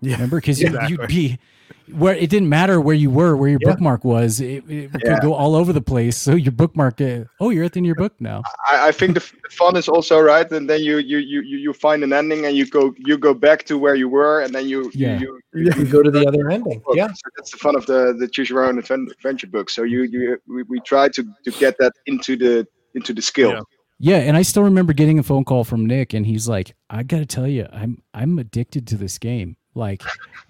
yeah. 0.05 0.15
Remember, 0.15 0.39
because 0.39 0.61
exactly. 0.61 0.91
you'd 0.91 1.09
be 1.09 1.39
where 1.93 2.15
it 2.15 2.31
didn't 2.31 2.49
matter 2.49 2.81
where 2.81 2.95
you 2.95 3.11
were, 3.11 3.37
where 3.37 3.51
your 3.51 3.59
yeah. 3.63 3.71
bookmark 3.71 4.05
was. 4.05 4.41
It, 4.41 4.65
it 4.69 4.91
yeah. 5.05 5.15
could 5.15 5.23
go 5.23 5.35
all 5.35 5.55
over 5.55 5.73
the 5.73 5.83
place. 5.83 6.17
So 6.17 6.35
your 6.35 6.53
bookmark, 6.53 7.01
uh, 7.01 7.25
oh, 7.41 7.51
you're 7.51 7.65
at 7.65 7.73
the 7.73 7.79
end 7.79 7.87
of 7.87 7.89
your 7.89 7.97
book 7.97 8.15
now. 8.21 8.43
I, 8.69 8.89
I 8.89 8.93
think 8.93 9.15
the, 9.15 9.21
the, 9.21 9.51
fun 9.51 9.77
is 9.77 9.89
also 9.89 10.19
right, 10.21 10.51
and 10.51 10.69
then 10.69 10.83
you 10.83 10.99
you 10.99 11.19
you 11.19 11.41
you 11.43 11.73
find 11.73 12.03
an 12.03 12.13
ending, 12.13 12.47
and 12.47 12.57
you 12.57 12.67
go 12.67 12.95
you 12.99 13.19
go 13.19 13.35
back 13.35 13.65
to 13.65 13.79
where 13.79 13.95
you 13.95 14.09
were, 14.09 14.41
and 14.41 14.55
then 14.55 14.67
you 14.67 14.91
yeah. 14.95 15.19
you, 15.19 15.41
you, 15.53 15.73
you 15.77 15.85
go 15.85 16.03
to 16.03 16.11
the 16.11 16.27
other 16.27 16.51
ending. 16.51 16.83
Yeah, 16.93 17.09
so 17.09 17.23
that's 17.37 17.51
the 17.51 17.59
fun 17.59 17.77
of 17.77 17.87
the 17.87 18.15
the 18.19 18.29
choose 18.29 18.49
your 18.49 18.65
own 18.65 18.79
adventure 18.79 19.47
book. 19.47 19.69
So 19.71 19.83
you 19.83 20.03
you 20.05 20.39
we, 20.49 20.63
we 20.65 20.81
try 20.81 21.09
to 21.09 21.23
to 21.23 21.51
get 21.53 21.77
that 21.79 21.93
into 22.07 22.37
the 22.37 22.67
into 22.95 23.13
the 23.13 23.23
skill. 23.23 23.51
Yeah. 23.51 23.61
Yeah, 24.01 24.17
and 24.17 24.37
I 24.37 24.43
still 24.43 24.65
remember 24.65 24.93
getting 24.93 25.21
a 25.21 25.23
phone 25.23 25.45
call 25.45 25.63
from 25.63 25.87
Nick, 25.87 26.15
and 26.15 26.27
he's 26.27 26.49
like, 26.49 26.75
"I 26.91 27.05
got 27.05 27.19
to 27.19 27.27
tell 27.27 27.47
you, 27.47 27.69
I'm 27.73 28.03
I'm 28.13 28.41
addicted 28.41 28.89
to 28.89 28.97
this 28.97 29.19
game 29.19 29.57
Like 29.75 30.03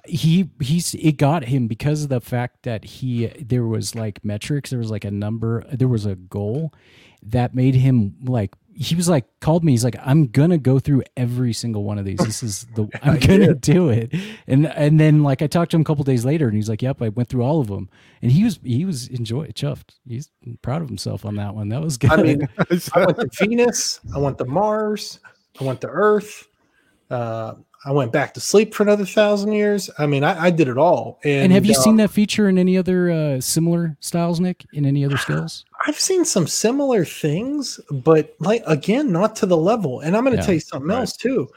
he 0.05 0.51
he's 0.61 0.95
it 0.95 1.17
got 1.17 1.45
him 1.45 1.67
because 1.67 2.05
of 2.05 2.09
the 2.11 2.21
fact 2.21 2.65
that 2.65 2.85
he 2.85 3.27
there 3.41 3.67
was 3.67 3.95
like 3.95 4.25
metrics, 4.25 4.71
there 4.71 4.79
was 4.79 4.91
like 4.91 5.05
a 5.05 5.11
number, 5.11 5.65
there 5.73 5.89
was 5.89 6.05
a 6.07 6.15
goal 6.15 6.73
that 7.23 7.55
made 7.55 7.75
him 7.75 8.15
like 8.23 8.53
he 8.77 8.95
was 8.95 9.09
like 9.09 9.25
called 9.41 9.65
me. 9.65 9.73
He's 9.73 9.85
like 9.85 9.97
i'm 10.05 10.27
gonna 10.27 10.59
go 10.59 10.79
through 10.79 11.05
every 11.17 11.53
single 11.53 11.85
one 11.85 11.99
of 11.99 12.05
these. 12.05 12.19
This 12.19 12.43
is 12.43 12.67
the 12.75 12.89
i'm 13.03 13.19
gonna 13.19 13.55
do 13.55 13.89
it. 13.89 14.13
And 14.47 14.67
and 14.67 14.99
then 14.99 15.23
like 15.23 15.43
i 15.43 15.47
talked 15.47 15.71
to 15.71 15.77
him 15.77 15.83
a 15.83 15.85
couple 15.85 16.05
days 16.05 16.25
later 16.25 16.47
and 16.47 16.57
he's 16.57 16.69
like 16.69 16.83
yep 16.83 17.01
i 17.01 17.09
went 17.09 17.29
through 17.29 17.43
all 17.43 17.61
of 17.61 17.69
them 17.69 17.89
and 18.21 18.33
he 18.33 18.45
was 18.45 18.59
he 18.63 18.85
was 18.85 19.09
enjoy 19.09 19.47
chuffed. 19.49 19.95
He's 20.07 20.31
proud 20.63 20.83
of 20.83 20.89
himself 20.89 21.25
on 21.25 21.37
that 21.37 21.55
one. 21.55 21.69
That 21.69 21.83
was 21.83 21.97
good. 21.97 22.11
i 22.13 22.23
mean 22.23 22.49
i 22.59 23.05
went 23.07 23.19
to 23.21 23.31
venus. 23.39 24.01
I 24.15 24.19
went 24.19 24.39
to 24.39 24.45
mars. 24.45 25.21
I 25.61 25.65
went 25.65 25.81
to 25.83 25.89
earth. 25.89 26.49
Uh 27.11 27.55
I 27.85 27.93
went 27.93 28.13
back 28.13 28.33
to 28.35 28.41
sleep 28.41 28.75
for 28.75 28.83
another 28.83 29.05
thousand 29.05 29.53
years. 29.53 29.91
I 29.99 30.07
mean, 30.07 30.25
I, 30.25 30.45
I 30.45 30.51
did 30.51 30.69
it 30.69 30.79
all. 30.79 31.19
And, 31.23 31.45
and 31.45 31.53
have 31.53 31.67
you 31.67 31.73
uh, 31.73 31.83
seen 31.83 31.97
that 31.97 32.11
feature 32.11 32.49
in 32.49 32.59
any 32.59 32.79
other 32.79 33.11
uh, 33.11 33.41
similar 33.41 33.97
styles, 34.01 34.41
Nick? 34.41 34.65
In 34.73 34.87
any 34.87 35.05
other 35.05 35.19
skills? 35.19 35.67
I've 35.87 36.01
seen 36.01 36.25
some 36.25 36.47
similar 36.47 37.05
things, 37.05 37.79
but 37.91 38.35
like 38.39 38.63
again, 38.67 39.13
not 39.13 39.37
to 39.37 39.47
the 39.47 39.57
level. 39.57 40.01
And 40.01 40.17
I'm 40.17 40.25
going 40.25 40.35
to 40.35 40.41
yeah, 40.41 40.47
tell 40.47 40.55
you 40.55 40.61
something 40.61 40.89
right. 40.89 41.01
else 41.01 41.17
too. 41.17 41.49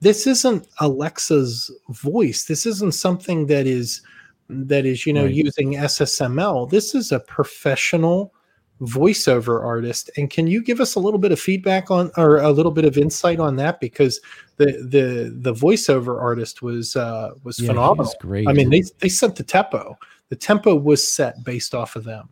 This 0.00 0.26
isn't 0.26 0.66
Alexa's 0.80 1.70
voice. 1.90 2.44
This 2.44 2.66
isn't 2.66 2.92
something 2.92 3.46
that 3.46 3.66
is 3.66 4.02
that 4.48 4.86
is 4.86 5.06
you 5.06 5.12
know 5.12 5.24
right. 5.24 5.34
using 5.34 5.74
SSML. 5.74 6.68
This 6.68 6.94
is 6.94 7.12
a 7.12 7.20
professional 7.20 8.32
voiceover 8.80 9.64
artist. 9.64 10.10
And 10.16 10.28
can 10.30 10.46
you 10.46 10.62
give 10.62 10.80
us 10.80 10.94
a 10.94 11.00
little 11.00 11.18
bit 11.18 11.32
of 11.32 11.40
feedback 11.40 11.90
on 11.90 12.10
or 12.16 12.38
a 12.38 12.50
little 12.50 12.72
bit 12.72 12.84
of 12.84 12.98
insight 12.98 13.40
on 13.40 13.56
that? 13.56 13.80
Because 13.80 14.20
the 14.56 14.66
the 14.66 15.34
the 15.34 15.54
voiceover 15.54 16.20
artist 16.20 16.62
was 16.62 16.96
uh 16.96 17.30
was 17.42 17.58
yeah, 17.58 17.68
phenomenal. 17.68 18.04
was 18.04 18.16
great. 18.20 18.48
I 18.48 18.52
mean 18.52 18.70
they 18.70 18.82
they 18.98 19.08
sent 19.08 19.36
the 19.36 19.44
tempo. 19.44 19.98
The 20.28 20.36
tempo 20.36 20.74
was 20.74 21.06
set 21.06 21.42
based 21.44 21.74
off 21.74 21.96
of 21.96 22.04
them. 22.04 22.28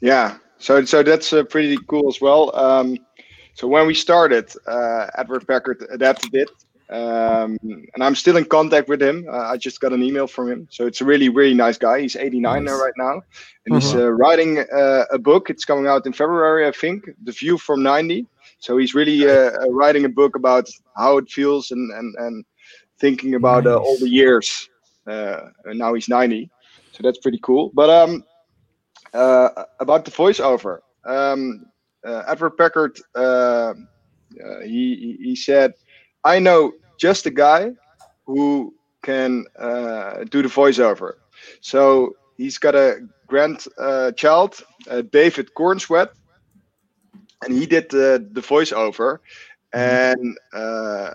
Yeah. 0.00 0.38
So 0.58 0.84
so 0.84 1.02
that's 1.02 1.32
uh, 1.32 1.44
pretty 1.44 1.78
cool 1.88 2.08
as 2.08 2.20
well. 2.20 2.54
Um 2.56 2.98
so 3.54 3.66
when 3.66 3.86
we 3.86 3.94
started 3.94 4.52
uh 4.66 5.06
edward 5.16 5.46
packard 5.46 5.86
adapted 5.90 6.34
it 6.34 6.50
um, 6.88 7.58
and 7.62 8.02
I'm 8.02 8.14
still 8.14 8.36
in 8.36 8.44
contact 8.44 8.88
with 8.88 9.02
him. 9.02 9.26
Uh, 9.28 9.50
I 9.50 9.56
just 9.56 9.80
got 9.80 9.92
an 9.92 10.02
email 10.02 10.28
from 10.28 10.50
him, 10.50 10.68
so 10.70 10.86
it's 10.86 11.00
a 11.00 11.04
really, 11.04 11.28
really 11.28 11.54
nice 11.54 11.78
guy. 11.78 12.00
He's 12.00 12.14
89 12.14 12.42
nice. 12.42 12.72
now, 12.72 12.80
right 12.80 12.92
now, 12.96 13.22
and 13.64 13.74
uh-huh. 13.74 13.80
he's 13.80 13.94
uh, 13.94 14.12
writing 14.12 14.58
uh, 14.72 15.04
a 15.10 15.18
book. 15.18 15.50
It's 15.50 15.64
coming 15.64 15.88
out 15.88 16.06
in 16.06 16.12
February, 16.12 16.66
I 16.66 16.70
think. 16.70 17.10
The 17.24 17.32
View 17.32 17.58
from 17.58 17.82
90. 17.82 18.26
So 18.58 18.78
he's 18.78 18.94
really 18.94 19.28
uh, 19.28 19.50
uh, 19.50 19.70
writing 19.70 20.04
a 20.04 20.08
book 20.08 20.36
about 20.36 20.68
how 20.96 21.18
it 21.18 21.28
feels 21.28 21.72
and 21.72 21.90
and 21.92 22.14
and 22.18 22.44
thinking 22.98 23.34
about 23.34 23.66
uh, 23.66 23.70
nice. 23.70 23.78
all 23.80 23.98
the 23.98 24.08
years. 24.08 24.68
and 25.06 25.78
now 25.78 25.92
he's 25.94 26.08
90, 26.08 26.48
so 26.92 27.02
that's 27.02 27.18
pretty 27.18 27.40
cool. 27.42 27.70
But 27.74 27.90
um, 27.90 28.24
about 29.12 30.04
the 30.04 30.12
voiceover, 30.12 30.78
um, 31.04 31.66
Edward 32.04 32.56
Packard, 32.56 32.96
he 34.64 35.18
he 35.20 35.34
said 35.34 35.74
I 36.26 36.40
know 36.40 36.72
just 36.98 37.24
a 37.26 37.30
guy 37.30 37.70
who 38.26 38.74
can 39.02 39.44
uh, 39.56 40.24
do 40.24 40.42
the 40.42 40.48
voiceover. 40.48 41.12
So 41.60 42.16
he's 42.36 42.58
got 42.58 42.74
a 42.74 43.06
grandchild, 43.28 44.52
uh, 44.90 44.90
uh, 44.90 45.02
David 45.02 45.54
Corenswet, 45.54 46.08
and 47.42 47.54
he 47.54 47.64
did 47.64 47.88
the, 47.90 48.26
the 48.32 48.40
voiceover. 48.40 49.20
And 49.72 50.36
uh, 50.52 51.10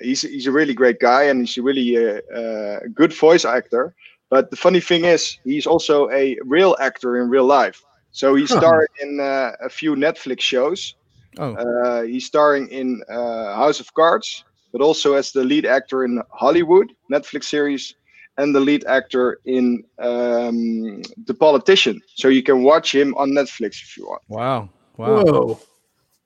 he's, 0.00 0.22
he's 0.22 0.46
a 0.46 0.52
really 0.52 0.74
great 0.74 1.00
guy 1.00 1.24
and 1.24 1.40
he's 1.40 1.58
a 1.58 1.62
really 1.62 1.96
uh, 1.96 2.20
uh, 2.32 2.80
good 2.94 3.12
voice 3.12 3.44
actor. 3.44 3.94
But 4.30 4.50
the 4.50 4.56
funny 4.56 4.80
thing 4.80 5.04
is, 5.04 5.38
he's 5.44 5.66
also 5.66 6.08
a 6.10 6.36
real 6.44 6.76
actor 6.78 7.20
in 7.20 7.28
real 7.28 7.46
life. 7.46 7.82
So 8.12 8.34
he 8.34 8.46
starred 8.46 8.90
in 9.00 9.18
a 9.20 9.68
few 9.68 9.96
Netflix 9.96 10.40
shows. 10.40 10.94
Oh. 11.38 12.02
he's 12.02 12.26
starring 12.26 12.68
in 12.68 13.02
House 13.08 13.80
of 13.80 13.92
Cards 13.94 14.44
but 14.72 14.80
also 14.80 15.14
as 15.14 15.32
the 15.32 15.44
lead 15.44 15.66
actor 15.66 16.04
in 16.04 16.22
Hollywood 16.30 16.92
Netflix 17.10 17.44
series 17.44 17.94
and 18.38 18.54
the 18.54 18.60
lead 18.60 18.84
actor 18.86 19.38
in 19.44 19.84
um, 19.98 21.02
The 21.26 21.34
Politician. 21.38 22.00
So 22.14 22.28
you 22.28 22.42
can 22.42 22.62
watch 22.62 22.94
him 22.94 23.14
on 23.16 23.30
Netflix 23.30 23.82
if 23.82 23.96
you 23.96 24.06
want. 24.06 24.22
Wow. 24.28 24.70
Wow. 24.96 25.22
Whoa. 25.22 25.60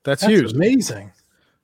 That's, 0.03 0.21
That's 0.21 0.31
huge. 0.31 0.53
Amazing. 0.53 1.11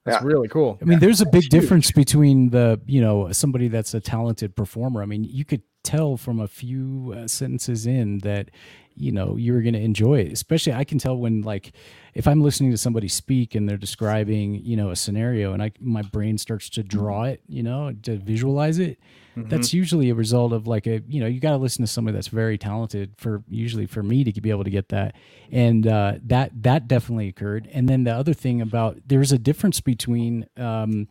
That's 0.06 0.22
yeah. 0.22 0.28
really 0.28 0.50
cool. 0.50 0.78
I 0.82 0.86
mean, 0.86 1.00
there's 1.00 1.22
a 1.22 1.26
big 1.26 1.48
difference 1.50 1.92
between 1.92 2.50
the, 2.50 2.82
you 2.86 3.00
know, 3.00 3.32
somebody 3.32 3.70
that's 3.70 3.94
a 3.94 4.02
talented 4.02 4.54
performer. 4.54 5.02
I 5.02 5.06
mean, 5.06 5.24
you 5.24 5.46
could 5.46 5.62
tell 5.84 6.18
from 6.18 6.40
a 6.40 6.48
few 6.48 7.14
uh, 7.16 7.28
sentences 7.28 7.86
in 7.86 8.20
that 8.20 8.50
you 8.96 9.12
know 9.12 9.36
you're 9.38 9.62
going 9.62 9.74
to 9.74 9.80
enjoy 9.82 10.20
it. 10.20 10.32
Especially 10.32 10.74
i 10.74 10.84
can 10.84 10.98
tell 10.98 11.18
when 11.18 11.42
like 11.42 11.74
if 12.14 12.28
i'm 12.28 12.42
listening 12.42 12.72
to 12.72 12.78
somebody 12.78 13.08
speak 13.08 13.56
and 13.56 13.68
they're 13.68 13.78
describing 13.78 14.56
you 14.64 14.78
know 14.78 14.92
a 14.92 14.96
scenario 14.96 15.54
and 15.54 15.64
i 15.64 15.72
my 15.80 16.02
brain 16.02 16.38
starts 16.38 16.70
to 16.70 16.84
draw 16.84 17.24
it 17.24 17.42
you 17.48 17.64
know 17.64 17.94
to 18.04 18.18
visualize 18.18 18.78
it 18.78 19.00
mm-hmm. 19.36 19.50
that's 19.50 19.74
usually 19.74 20.10
a 20.10 20.16
result 20.16 20.54
of 20.54 20.68
like 20.68 20.88
a 20.88 21.02
you 21.08 21.20
know 21.20 21.28
you 21.28 21.40
got 21.40 21.52
to 21.52 21.58
listen 21.58 21.84
to 21.84 21.92
somebody 21.92 22.16
that's 22.16 22.28
very 22.28 22.58
talented 22.58 23.14
for 23.18 23.44
usually 23.50 23.86
for 23.86 24.04
me 24.04 24.24
to 24.24 24.42
be 24.42 24.50
able 24.50 24.64
to 24.64 24.70
get 24.70 24.90
that. 24.90 25.16
And 25.52 25.88
uh, 25.88 26.16
that 26.26 26.52
that 26.64 26.88
definitely 26.88 27.28
occurred. 27.28 27.70
And 27.72 27.88
then 27.88 28.04
the 28.04 28.12
other 28.12 28.34
thing 28.34 28.62
about 28.62 29.00
there's 29.06 29.32
a 29.32 29.38
difference 29.38 29.80
between 29.80 30.48
um, 30.58 31.08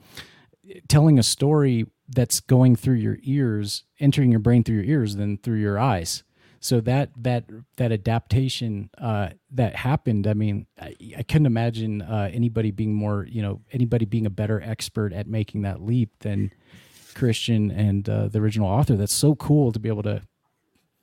telling 0.88 1.18
a 1.18 1.22
story 1.22 1.86
that's 2.08 2.40
going 2.40 2.76
through 2.76 2.96
your 2.96 3.18
ears 3.22 3.84
entering 3.98 4.30
your 4.30 4.40
brain 4.40 4.62
through 4.64 4.76
your 4.76 4.84
ears 4.84 5.16
than 5.16 5.38
through 5.38 5.58
your 5.58 5.78
eyes. 5.78 6.22
So 6.60 6.80
that 6.82 7.10
that 7.16 7.44
that 7.76 7.90
adaptation 7.90 8.88
uh, 8.96 9.30
that 9.50 9.74
happened 9.74 10.28
i 10.28 10.32
mean 10.32 10.66
i, 10.80 10.94
I 11.18 11.24
couldn't 11.24 11.46
imagine 11.46 12.02
uh, 12.02 12.30
anybody 12.32 12.70
being 12.70 12.94
more 12.94 13.26
you 13.28 13.42
know 13.42 13.62
anybody 13.72 14.04
being 14.04 14.26
a 14.26 14.30
better 14.30 14.60
expert 14.62 15.12
at 15.12 15.26
making 15.26 15.62
that 15.62 15.82
leap 15.82 16.10
than 16.20 16.52
christian 17.14 17.72
and 17.72 18.08
uh, 18.08 18.28
the 18.28 18.38
original 18.38 18.68
author. 18.68 18.96
That's 18.96 19.12
so 19.12 19.34
cool 19.34 19.72
to 19.72 19.80
be 19.80 19.88
able 19.88 20.04
to 20.04 20.22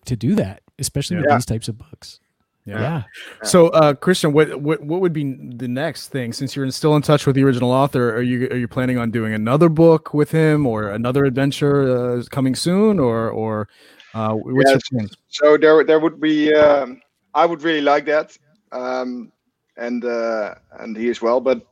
to 0.05 0.15
do 0.15 0.33
that 0.35 0.63
especially 0.79 1.17
yeah. 1.17 1.23
with 1.23 1.31
these 1.31 1.45
types 1.45 1.67
of 1.67 1.77
books 1.77 2.21
yeah. 2.65 2.79
yeah. 2.79 3.03
So, 3.43 3.67
uh, 3.69 3.93
Christian, 3.93 4.33
what, 4.33 4.61
what 4.61 4.81
what 4.81 5.01
would 5.01 5.13
be 5.13 5.33
the 5.33 5.67
next 5.67 6.09
thing? 6.09 6.33
Since 6.33 6.55
you're 6.55 6.69
still 6.71 6.95
in 6.95 7.01
touch 7.01 7.25
with 7.25 7.35
the 7.35 7.43
original 7.43 7.71
author, 7.71 8.15
are 8.15 8.21
you 8.21 8.47
are 8.47 8.57
you 8.57 8.67
planning 8.67 8.97
on 8.97 9.11
doing 9.11 9.33
another 9.33 9.69
book 9.69 10.13
with 10.13 10.31
him, 10.31 10.65
or 10.67 10.89
another 10.89 11.25
adventure 11.25 12.17
uh, 12.17 12.23
coming 12.29 12.55
soon, 12.55 12.99
or 12.99 13.29
or 13.29 13.69
uh, 14.13 14.33
what's 14.33 14.71
yes. 14.71 14.81
your 14.91 14.99
plan? 14.99 15.09
So 15.29 15.57
there, 15.57 15.83
there 15.83 15.99
would 15.99 16.19
be. 16.19 16.53
Um, 16.53 17.01
I 17.33 17.45
would 17.45 17.61
really 17.61 17.81
like 17.81 18.05
that, 18.05 18.37
um, 18.71 19.31
and 19.77 20.03
uh, 20.03 20.55
and 20.79 20.95
he 20.97 21.09
as 21.09 21.21
well. 21.21 21.39
But 21.39 21.65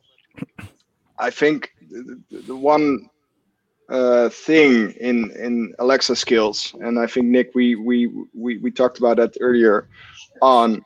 I 1.19 1.29
think 1.29 1.73
the, 1.89 2.21
the 2.29 2.55
one 2.55 3.09
uh, 3.89 4.29
thing 4.29 4.91
in 4.99 5.31
in 5.31 5.73
Alexa 5.79 6.15
skills, 6.15 6.75
and 6.81 6.99
I 6.99 7.07
think 7.07 7.27
Nick, 7.27 7.51
we 7.55 7.75
we 7.75 8.07
we, 8.33 8.57
we 8.57 8.71
talked 8.71 8.99
about 8.99 9.17
that 9.17 9.35
earlier 9.41 9.87
on, 10.41 10.83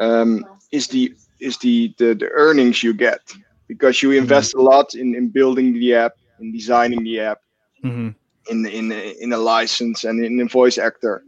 um, 0.00 0.44
is 0.72 0.88
the 0.88 1.14
is 1.40 1.58
the, 1.58 1.94
the 1.98 2.14
the 2.14 2.28
earnings 2.30 2.82
you 2.82 2.94
get 2.94 3.20
because 3.68 4.02
you 4.02 4.12
invest 4.12 4.54
mm-hmm. 4.54 4.66
a 4.66 4.70
lot 4.70 4.94
in 4.94 5.14
in 5.14 5.28
building 5.28 5.74
the 5.74 5.94
app, 5.94 6.14
in 6.40 6.52
designing 6.52 7.02
the 7.04 7.20
app. 7.20 7.40
Mm-hmm 7.84 8.10
in 8.48 8.66
in 8.66 8.92
in 8.92 9.32
a 9.32 9.38
license 9.38 10.04
and 10.04 10.24
in 10.24 10.40
a 10.40 10.46
voice 10.46 10.78
actor, 10.78 11.22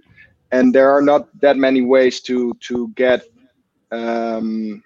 and 0.53 0.75
there 0.75 0.90
are 0.90 1.03
not 1.03 1.29
that 1.40 1.57
many 1.57 1.83
ways 1.83 2.21
to 2.23 2.53
to 2.61 2.88
get 2.95 3.25
um, 3.90 4.83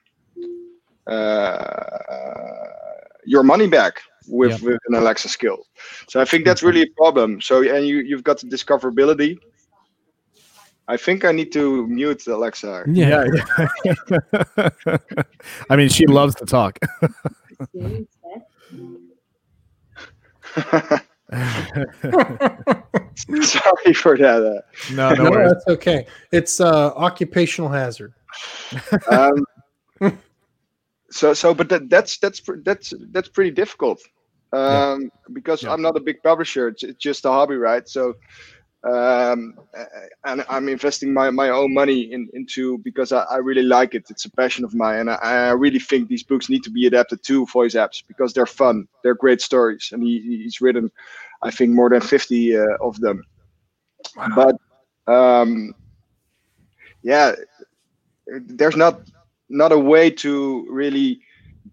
uh, 1.06 1.98
your 3.24 3.42
money 3.42 3.66
back 3.66 4.00
with 4.28 4.62
with 4.62 4.78
an 4.86 4.94
Alexa 4.94 5.28
skill. 5.28 5.58
So 6.08 6.20
I 6.20 6.24
think 6.24 6.44
that's 6.44 6.62
really 6.62 6.82
a 6.82 6.90
problem. 6.96 7.40
So 7.40 7.62
and 7.62 7.86
you 7.86 7.98
you've 7.98 8.24
got 8.24 8.38
the 8.40 8.46
discoverability. 8.46 9.38
I 10.90 10.96
think 10.96 11.24
I 11.24 11.30
need 11.30 11.52
to 11.52 11.86
mute 11.86 12.26
Alexa. 12.26 12.82
Yeah. 12.88 13.24
yeah. 13.84 14.68
I 15.70 15.76
mean, 15.76 15.88
she 15.88 16.04
loves 16.06 16.34
to 16.34 16.44
talk. 16.44 16.80
Sorry 23.42 23.94
for 23.94 24.18
that. 24.18 24.42
Uh, 24.44 24.62
no, 24.92 25.14
no, 25.14 25.30
no 25.30 25.48
that's 25.48 25.64
okay. 25.68 26.06
It's 26.32 26.60
uh, 26.60 26.92
occupational 26.96 27.70
hazard. 27.70 28.12
um, 29.10 29.46
so, 31.10 31.32
so, 31.34 31.54
but 31.54 31.68
that, 31.68 31.88
that's 31.88 32.18
that's 32.18 32.42
that's 32.64 32.92
that's 33.12 33.28
pretty 33.28 33.52
difficult 33.52 34.00
um, 34.52 35.02
yeah. 35.02 35.08
because 35.32 35.62
yeah. 35.62 35.72
I'm 35.72 35.82
not 35.82 35.96
a 35.96 36.00
big 36.00 36.20
publisher. 36.24 36.66
It's, 36.66 36.82
it's 36.82 36.98
just 36.98 37.24
a 37.26 37.28
hobby, 37.28 37.54
right? 37.54 37.88
So, 37.88 38.14
um, 38.82 39.58
and 40.24 40.44
I'm 40.48 40.68
investing 40.68 41.12
my, 41.12 41.28
my 41.30 41.50
own 41.50 41.74
money 41.74 42.12
in, 42.12 42.30
into 42.32 42.78
because 42.78 43.12
I, 43.12 43.24
I 43.24 43.36
really 43.36 43.62
like 43.62 43.94
it. 43.94 44.06
It's 44.08 44.24
a 44.24 44.30
passion 44.30 44.64
of 44.64 44.74
mine, 44.74 45.00
and 45.00 45.10
I, 45.10 45.16
I, 45.16 45.50
really 45.50 45.78
think 45.78 46.08
these 46.08 46.22
books 46.22 46.48
need 46.48 46.62
to 46.64 46.70
be 46.70 46.86
adapted 46.86 47.22
to 47.24 47.44
voice 47.46 47.74
apps 47.74 48.02
because 48.06 48.32
they're 48.32 48.46
fun. 48.46 48.88
They're 49.02 49.14
great 49.14 49.42
stories, 49.42 49.90
and 49.92 50.02
he, 50.02 50.20
he's 50.42 50.62
written, 50.62 50.90
I 51.42 51.50
think, 51.50 51.72
more 51.72 51.90
than 51.90 52.00
50 52.00 52.56
uh, 52.56 52.62
of 52.80 52.98
them. 53.00 53.22
wow. 54.16 54.56
but 55.06 55.12
um, 55.12 55.74
yeah, 57.02 57.34
there's 58.26 58.76
not 58.76 59.02
not 59.50 59.72
a 59.72 59.78
way 59.78 60.08
to 60.10 60.66
really 60.70 61.20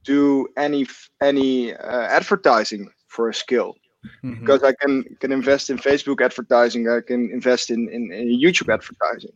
do 0.03 0.47
any 0.57 0.85
any 1.21 1.73
uh, 1.73 2.01
advertising 2.01 2.89
for 3.07 3.29
a 3.29 3.33
skill 3.33 3.75
mm-hmm. 4.23 4.39
because 4.39 4.63
I 4.63 4.73
can 4.73 5.03
can 5.19 5.31
invest 5.31 5.69
in 5.69 5.77
Facebook 5.77 6.21
advertising, 6.21 6.89
I 6.89 7.01
can 7.01 7.29
invest 7.31 7.69
in 7.69 7.89
in, 7.89 8.11
in 8.11 8.27
YouTube 8.39 8.73
advertising, 8.73 9.31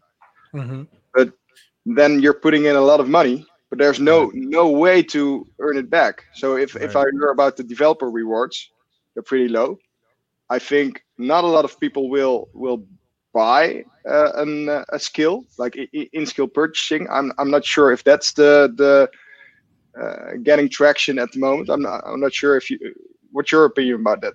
mm-hmm. 0.54 0.84
but 1.14 1.34
then 1.86 2.22
you're 2.22 2.34
putting 2.34 2.66
in 2.66 2.76
a 2.76 2.82
lot 2.82 3.00
of 3.00 3.10
money, 3.10 3.46
but 3.70 3.80
there's 3.80 4.00
no 4.00 4.32
no 4.34 4.70
way 4.70 5.02
to 5.04 5.48
earn 5.60 5.78
it 5.78 5.90
back. 5.90 6.26
So 6.34 6.58
if 6.58 6.76
right. 6.76 6.84
if 6.84 6.96
I 6.96 7.04
hear 7.12 7.30
about 7.30 7.58
the 7.58 7.64
developer 7.64 8.10
rewards, 8.10 8.70
they're 9.14 9.24
pretty 9.24 9.48
low. 9.48 9.78
I 10.50 10.60
think 10.60 11.04
not 11.18 11.44
a 11.44 11.48
lot 11.48 11.66
of 11.66 11.80
people 11.80 12.10
will 12.10 12.50
will 12.54 12.86
buy 13.34 13.86
uh, 14.06 14.32
an, 14.36 14.68
uh, 14.68 14.84
a 14.90 15.00
skill 15.00 15.46
like 15.58 15.76
in 15.94 16.26
skill 16.26 16.48
purchasing. 16.48 17.08
I'm 17.10 17.32
I'm 17.38 17.50
not 17.50 17.66
sure 17.66 17.92
if 17.92 18.04
that's 18.04 18.34
the 18.34 18.74
the 18.76 19.10
uh, 20.00 20.38
getting 20.44 20.70
traction 20.70 21.20
at 21.20 21.32
the 21.32 21.40
moment. 21.40 21.70
I'm 21.70 21.82
not 21.82 22.04
I'm 22.06 22.20
not 22.20 22.34
sure 22.34 22.58
if 22.58 22.70
you. 22.70 22.78
What's 23.32 23.52
your 23.52 23.64
opinion 23.66 24.02
about 24.02 24.22
that? 24.22 24.34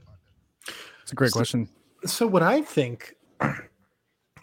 It's 1.06 1.12
a 1.12 1.14
great 1.14 1.30
so, 1.30 1.38
question. 1.38 1.68
So 2.04 2.26
what 2.26 2.42
I 2.42 2.62
think, 2.62 3.14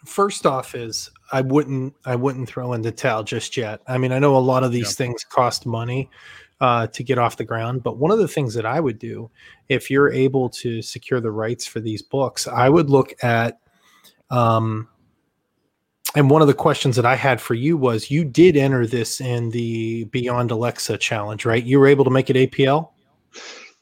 first 0.05 0.45
off, 0.45 0.75
is 0.75 1.11
I 1.33 1.41
wouldn't 1.41 1.93
I 2.05 2.15
wouldn't 2.15 2.47
throw 2.47 2.71
in 2.71 2.81
the 2.81 2.91
towel 2.93 3.25
just 3.25 3.57
yet. 3.57 3.81
I 3.85 3.97
mean, 3.97 4.13
I 4.13 4.19
know 4.19 4.37
a 4.37 4.39
lot 4.39 4.63
of 4.63 4.71
these 4.71 4.91
yeah. 4.91 5.05
things 5.05 5.25
cost 5.25 5.65
money 5.65 6.09
uh, 6.61 6.87
to 6.87 7.03
get 7.03 7.17
off 7.17 7.35
the 7.35 7.43
ground, 7.43 7.83
but 7.83 7.97
one 7.97 8.11
of 8.11 8.17
the 8.17 8.29
things 8.29 8.53
that 8.53 8.65
I 8.65 8.79
would 8.79 8.97
do 8.97 9.29
if 9.67 9.91
you're 9.91 10.09
able 10.09 10.49
to 10.51 10.81
secure 10.81 11.19
the 11.19 11.31
rights 11.31 11.67
for 11.67 11.81
these 11.81 12.01
books, 12.01 12.47
I 12.47 12.69
would 12.69 12.89
look 12.89 13.13
at. 13.21 13.59
Um, 14.29 14.87
and 16.15 16.29
one 16.29 16.41
of 16.41 16.47
the 16.47 16.53
questions 16.53 16.95
that 16.95 17.05
I 17.05 17.17
had 17.17 17.41
for 17.41 17.55
you 17.55 17.75
was 17.75 18.09
you 18.09 18.23
did 18.23 18.55
enter 18.55 18.87
this 18.87 19.19
in 19.19 19.49
the 19.49 20.05
Beyond 20.05 20.49
Alexa 20.51 20.97
challenge, 20.99 21.43
right? 21.43 21.61
You 21.61 21.77
were 21.77 21.87
able 21.87 22.05
to 22.05 22.11
make 22.11 22.29
it 22.29 22.37
APL? 22.37 22.91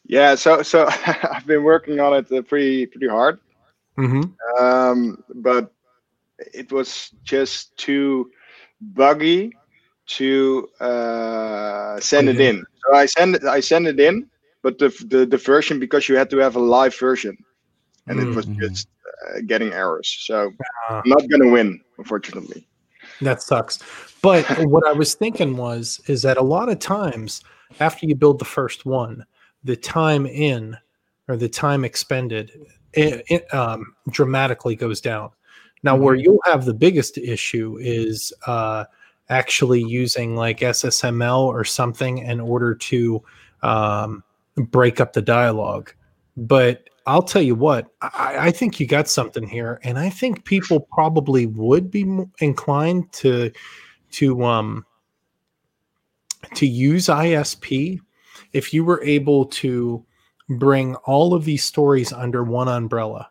Yeah, 0.06 0.36
so 0.36 0.62
so 0.62 0.88
I've 1.06 1.46
been 1.46 1.64
working 1.64 2.00
on 2.00 2.14
it 2.14 2.32
uh, 2.32 2.42
pretty 2.42 2.86
pretty 2.86 3.08
hard, 3.08 3.40
mm-hmm. 3.98 4.64
um, 4.64 5.24
but 5.36 5.72
it 6.54 6.72
was 6.72 7.12
just 7.24 7.76
too 7.78 8.32
buggy 8.82 9.54
to 10.08 10.68
uh, 10.80 12.00
send 12.00 12.30
it 12.30 12.40
in. 12.40 12.64
So 12.84 12.96
I 12.96 13.06
send 13.06 13.36
it 13.36 13.44
I 13.46 13.60
send 13.60 13.88
it 13.88 14.00
in, 14.00 14.28
but 14.62 14.80
the, 14.80 14.90
the 15.08 15.26
the 15.26 15.38
version 15.38 15.80
because 15.80 16.10
you 16.10 16.16
had 16.16 16.30
to 16.32 16.38
have 16.38 16.56
a 16.56 16.60
live 16.60 16.98
version, 16.98 17.38
and 18.08 18.20
mm-hmm. 18.20 18.32
it 18.32 18.36
was 18.36 18.46
mm-hmm. 18.46 18.62
just 18.62 18.88
uh, 19.30 19.42
getting 19.46 19.72
errors. 19.72 20.14
So 20.22 20.52
uh, 20.90 21.02
I'm 21.06 21.10
not 21.10 21.30
gonna 21.30 21.50
win, 21.50 21.80
unfortunately. 21.98 22.68
That 23.22 23.42
sucks. 23.42 23.80
But 24.22 24.46
what 24.68 24.86
I 24.86 24.94
was 24.94 25.14
thinking 25.14 25.58
was 25.58 26.02
is 26.08 26.22
that 26.24 26.38
a 26.38 26.42
lot 26.44 26.70
of 26.70 26.80
times 26.80 27.42
after 27.80 28.06
you 28.06 28.16
build 28.16 28.40
the 28.40 28.46
first 28.46 28.86
one 28.86 29.26
the 29.64 29.76
time 29.76 30.26
in 30.26 30.78
or 31.28 31.38
the 31.38 31.50
time 31.50 31.86
expended 31.86 32.52
it, 32.94 33.24
it 33.28 33.54
um, 33.54 33.96
dramatically 34.10 34.76
goes 34.76 35.02
down. 35.02 35.32
Now, 35.84 35.96
where 35.96 36.16
mm-hmm. 36.16 36.24
you'll 36.24 36.40
have 36.46 36.66
the 36.66 36.74
biggest 36.74 37.18
issue 37.18 37.78
is 37.80 38.34
uh, 38.46 38.86
actually 39.30 39.82
using 39.82 40.36
like 40.36 40.60
SSML 40.60 41.44
or 41.44 41.64
something 41.64 42.20
in 42.20 42.40
order 42.40 42.76
to 42.76 43.24
um, 43.64 44.24
break 44.58 45.00
up 45.00 45.14
the 45.14 45.22
dialogue. 45.22 45.94
But 46.38 46.90
I'll 47.08 47.24
tell 47.24 47.42
you 47.42 47.56
what, 47.56 47.88
I, 48.02 48.36
I, 48.40 48.52
think 48.52 48.80
you 48.80 48.86
got 48.86 49.08
something 49.10 49.48
here, 49.48 49.80
and 49.84 49.98
I 49.98 50.10
think 50.10 50.46
people 50.46 50.82
probably 50.94 51.48
would 51.48 51.90
be 51.90 52.06
inclined 52.40 53.12
to 53.14 53.52
to 54.12 54.44
um 54.44 54.86
to 56.56 56.68
use 56.68 57.08
ISP 57.08 58.00
if 58.54 58.74
you 58.74 58.84
were 58.84 59.02
able 59.04 59.46
to 59.46 60.06
bring 60.50 60.96
all 60.96 61.34
of 61.34 61.46
these 61.46 61.64
stories 61.64 62.12
under 62.12 62.44
one 62.44 62.68
umbrella. 62.68 63.30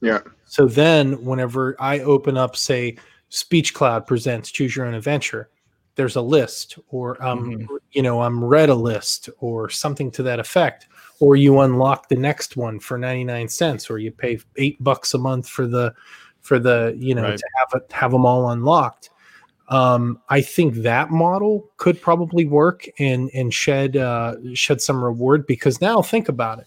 Yeah. 0.00 0.20
So 0.44 0.66
then 0.66 1.24
whenever 1.24 1.76
I 1.80 2.00
open 2.00 2.36
up, 2.36 2.56
say, 2.56 2.96
Speech 3.28 3.74
Cloud 3.74 4.06
presents 4.06 4.50
Choose 4.50 4.76
Your 4.76 4.86
Own 4.86 4.94
Adventure, 4.94 5.50
there's 5.96 6.16
a 6.16 6.22
list, 6.22 6.78
or 6.88 7.22
um, 7.24 7.50
mm-hmm. 7.50 7.76
you 7.92 8.02
know, 8.02 8.22
I'm 8.22 8.44
read 8.44 8.68
a 8.68 8.74
list 8.74 9.28
or 9.38 9.68
something 9.68 10.10
to 10.12 10.22
that 10.24 10.38
effect. 10.38 10.88
Or 11.18 11.34
you 11.34 11.60
unlock 11.60 12.08
the 12.08 12.16
next 12.16 12.58
one 12.58 12.78
for 12.78 12.98
99 12.98 13.48
cents, 13.48 13.88
or 13.88 13.98
you 13.98 14.12
pay 14.12 14.38
eight 14.56 14.82
bucks 14.84 15.14
a 15.14 15.18
month 15.18 15.48
for 15.48 15.66
the 15.66 15.94
for 16.42 16.58
the, 16.58 16.94
you 16.98 17.14
know, 17.14 17.22
right. 17.22 17.38
to 17.38 17.44
have 17.58 17.80
it 17.80 17.90
have 17.90 18.12
them 18.12 18.26
all 18.26 18.50
unlocked 18.50 19.10
um, 19.68 20.20
I 20.28 20.40
think 20.40 20.74
that 20.76 21.10
model 21.10 21.68
could 21.76 22.00
probably 22.00 22.44
work 22.44 22.86
and 22.98 23.30
and 23.34 23.52
shed 23.52 23.96
uh, 23.96 24.36
shed 24.54 24.80
some 24.80 25.02
reward 25.02 25.46
because 25.46 25.80
now 25.80 26.02
think 26.02 26.28
about 26.28 26.60
it, 26.60 26.66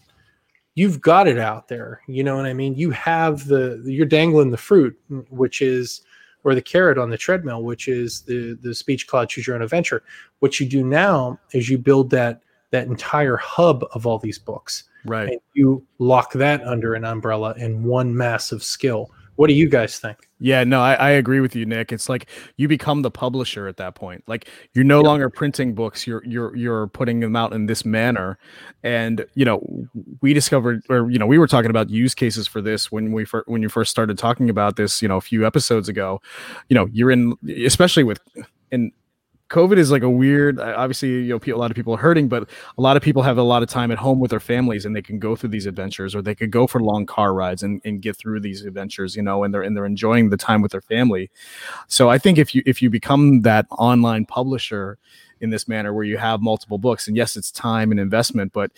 you've 0.76 1.02
got 1.02 1.28
it 1.28 1.38
out 1.38 1.70
there. 1.70 2.02
You 2.08 2.24
know 2.24 2.36
what 2.36 2.46
I 2.46 2.54
mean? 2.54 2.76
You 2.76 2.92
have 2.92 3.46
the 3.48 3.82
you're 3.86 4.06
dangling 4.06 4.52
the 4.52 4.58
fruit, 4.58 5.00
which 5.30 5.62
is 5.62 6.02
or 6.44 6.56
the 6.56 6.62
carrot 6.62 6.98
on 6.98 7.10
the 7.10 7.18
treadmill, 7.18 7.64
which 7.64 7.88
is 7.88 8.22
the 8.22 8.58
the 8.62 8.76
speech 8.76 9.08
cloud 9.08 9.30
choose 9.30 9.48
your 9.48 9.56
own 9.56 9.62
adventure. 9.62 10.04
What 10.40 10.60
you 10.60 10.68
do 10.68 10.84
now 10.84 11.40
is 11.54 11.70
you 11.70 11.78
build 11.78 12.10
that 12.12 12.42
that 12.72 12.88
entire 12.88 13.38
hub 13.38 13.84
of 13.94 14.06
all 14.06 14.20
these 14.20 14.38
books, 14.38 14.84
right? 15.06 15.30
And 15.30 15.40
you 15.54 15.86
lock 16.00 16.34
that 16.34 16.62
under 16.64 16.96
an 16.96 17.06
umbrella 17.06 17.54
in 17.58 17.84
one 17.84 18.16
massive 18.16 18.62
skill 18.62 19.10
what 19.40 19.48
do 19.48 19.54
you 19.54 19.70
guys 19.70 19.98
think? 20.00 20.18
Yeah, 20.40 20.66
no, 20.66 20.82
I, 20.82 20.96
I, 20.96 21.10
agree 21.12 21.40
with 21.40 21.56
you, 21.56 21.66
Nick. 21.66 21.94
It's 21.94 22.10
like 22.10 22.30
you 22.58 22.68
become 22.68 23.04
the 23.04 23.10
publisher 23.10 23.70
at 23.70 23.78
that 23.78 23.96
point. 23.96 24.22
Like 24.28 24.50
you're 24.74 24.84
no 24.84 25.00
longer 25.00 25.30
printing 25.30 25.74
books. 25.74 26.06
You're 26.06 26.22
you're 26.26 26.54
you're 26.58 26.88
putting 26.88 27.22
them 27.22 27.38
out 27.38 27.54
in 27.54 27.66
this 27.66 27.86
manner. 27.86 28.38
And 28.84 29.26
you 29.36 29.46
know, 29.46 29.66
we 30.20 30.34
discovered, 30.34 30.84
or 30.90 31.10
you 31.10 31.18
know, 31.18 31.26
we 31.26 31.38
were 31.38 31.48
talking 31.48 31.70
about 31.70 31.90
use 31.90 32.14
cases 32.14 32.50
for 32.50 32.62
this 32.62 32.92
when 32.92 33.14
we 33.14 33.24
fir- 33.24 33.46
when 33.48 33.62
you 33.62 33.70
first 33.70 33.92
started 33.92 34.18
talking 34.18 34.50
about 34.50 34.76
this. 34.76 35.02
You 35.02 35.08
know, 35.08 35.16
a 35.16 35.22
few 35.22 35.48
episodes 35.48 35.88
ago. 35.88 36.20
You 36.68 36.76
know, 36.76 36.90
you're 36.92 37.10
in, 37.10 37.34
especially 37.66 38.04
with 38.04 38.20
in 38.72 38.92
COVID 39.50 39.78
is 39.78 39.92
like 39.92 40.04
a 40.04 40.10
weird. 40.10 40.60
Uh, 40.60 40.74
obviously, 40.78 41.10
you 41.10 41.40
know, 41.46 41.54
a 41.54 41.58
lot 41.58 41.72
of 41.72 41.76
people 41.76 41.94
are 41.96 41.98
hurting, 41.98 42.28
but 42.28 42.48
a 42.78 42.82
lot 42.82 42.96
of 42.96 43.04
people 43.04 43.24
have 43.24 43.38
a 43.38 43.44
lot 43.44 43.64
of 43.64 43.70
time 43.70 43.92
at 43.92 43.98
home 43.98 44.20
with 44.20 44.32
their 44.32 44.40
families, 44.40 44.86
and 44.86 44.96
they 44.96 45.02
can 45.02 45.20
go 45.20 45.36
through 45.36 45.50
these 45.50 45.66
adventures, 45.66 46.14
or 46.16 46.22
they 46.22 46.36
could 46.36 46.52
go 46.52 46.68
for 46.68 46.80
long 46.80 47.06
car 47.06 47.34
rides 47.34 47.64
and, 47.64 47.82
and 47.84 48.02
get 48.02 48.16
through 48.16 48.40
these 48.40 48.64
adventures, 48.64 49.16
you 49.16 49.24
know, 49.24 49.44
and 49.44 49.54
they're 49.54 49.64
and 49.64 49.76
they're 49.76 49.86
enjoying 49.86 50.30
the 50.30 50.38
time 50.38 50.62
with 50.62 50.72
their 50.72 50.82
family. 50.82 51.30
So 51.88 52.10
I 52.10 52.18
think 52.18 52.38
if 52.38 52.54
you 52.54 52.62
if 52.66 52.82
you 52.82 52.90
become 52.90 53.42
that 53.42 53.66
online 53.72 54.26
publisher 54.26 54.98
in 55.42 55.50
this 55.50 55.68
manner, 55.68 55.94
where 55.94 56.06
you 56.06 56.18
have 56.18 56.42
multiple 56.42 56.78
books, 56.78 57.08
and 57.08 57.18
yes, 57.18 57.36
it's 57.36 57.52
time 57.52 57.92
and 57.92 58.00
investment, 58.00 58.54
but 58.54 58.72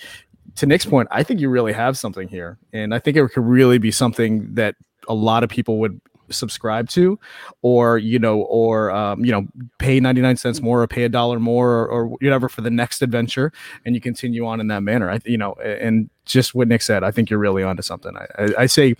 to 0.55 0.65
Nick's 0.65 0.85
point, 0.85 1.07
I 1.11 1.23
think 1.23 1.39
you 1.39 1.49
really 1.49 1.73
have 1.73 1.97
something 1.97 2.27
here, 2.27 2.57
and 2.71 2.93
I 2.95 2.99
think 2.99 3.17
it 3.17 3.27
could 3.29 3.45
really 3.45 3.77
be 3.77 3.91
something 3.91 4.53
that 4.55 4.75
a 5.07 5.13
lot 5.13 5.43
of 5.43 5.49
people 5.49 5.79
would 5.79 5.99
subscribe 6.31 6.89
to 6.89 7.19
or 7.61 7.97
you 7.97 8.19
know 8.19 8.41
or 8.41 8.91
um, 8.91 9.23
you 9.23 9.31
know 9.31 9.47
pay 9.77 9.99
99 9.99 10.37
cents 10.37 10.61
more 10.61 10.81
or 10.81 10.87
pay 10.87 11.03
a 11.03 11.09
dollar 11.09 11.39
more 11.39 11.71
or, 11.71 11.87
or, 11.87 12.05
whatever 12.07 12.49
for 12.49 12.61
the 12.61 12.69
next 12.69 13.01
adventure 13.01 13.51
and 13.85 13.95
you 13.95 14.01
continue 14.01 14.45
on 14.45 14.59
in 14.59 14.67
that 14.67 14.81
manner 14.81 15.09
i 15.09 15.19
you 15.25 15.37
know 15.37 15.53
and 15.55 16.09
just 16.25 16.53
what 16.55 16.67
nick 16.67 16.81
said 16.81 17.03
i 17.03 17.11
think 17.11 17.29
you're 17.29 17.39
really 17.39 17.63
onto 17.63 17.81
something 17.81 18.15
i, 18.17 18.43
I, 18.43 18.53
I 18.59 18.65
say 18.65 18.95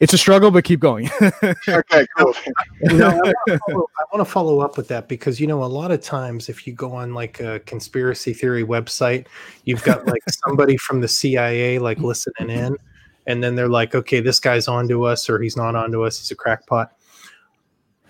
it's 0.00 0.12
a 0.12 0.18
struggle, 0.18 0.50
but 0.50 0.64
keep 0.64 0.80
going. 0.80 1.08
okay, 1.68 2.06
cool. 2.16 2.34
you 2.82 2.94
know, 2.94 3.20
I 3.48 3.58
want 4.12 4.18
to 4.18 4.24
follow 4.24 4.60
up 4.60 4.76
with 4.76 4.88
that 4.88 5.08
because 5.08 5.40
you 5.40 5.46
know 5.46 5.62
a 5.62 5.66
lot 5.66 5.90
of 5.90 6.00
times 6.00 6.48
if 6.48 6.66
you 6.66 6.72
go 6.72 6.92
on 6.92 7.14
like 7.14 7.40
a 7.40 7.60
conspiracy 7.60 8.32
theory 8.32 8.64
website, 8.64 9.26
you've 9.64 9.82
got 9.84 10.06
like 10.06 10.22
somebody 10.44 10.76
from 10.76 11.00
the 11.00 11.08
CIA 11.08 11.78
like 11.78 11.98
listening 11.98 12.50
in, 12.50 12.76
and 13.28 13.44
then 13.44 13.54
they're 13.54 13.68
like, 13.68 13.94
okay, 13.94 14.20
this 14.20 14.40
guy's 14.40 14.66
onto 14.66 15.04
us 15.04 15.28
or 15.28 15.38
he's 15.38 15.56
not 15.56 15.76
onto 15.76 16.02
us. 16.02 16.18
He's 16.18 16.30
a 16.30 16.34
crackpot. 16.34 16.90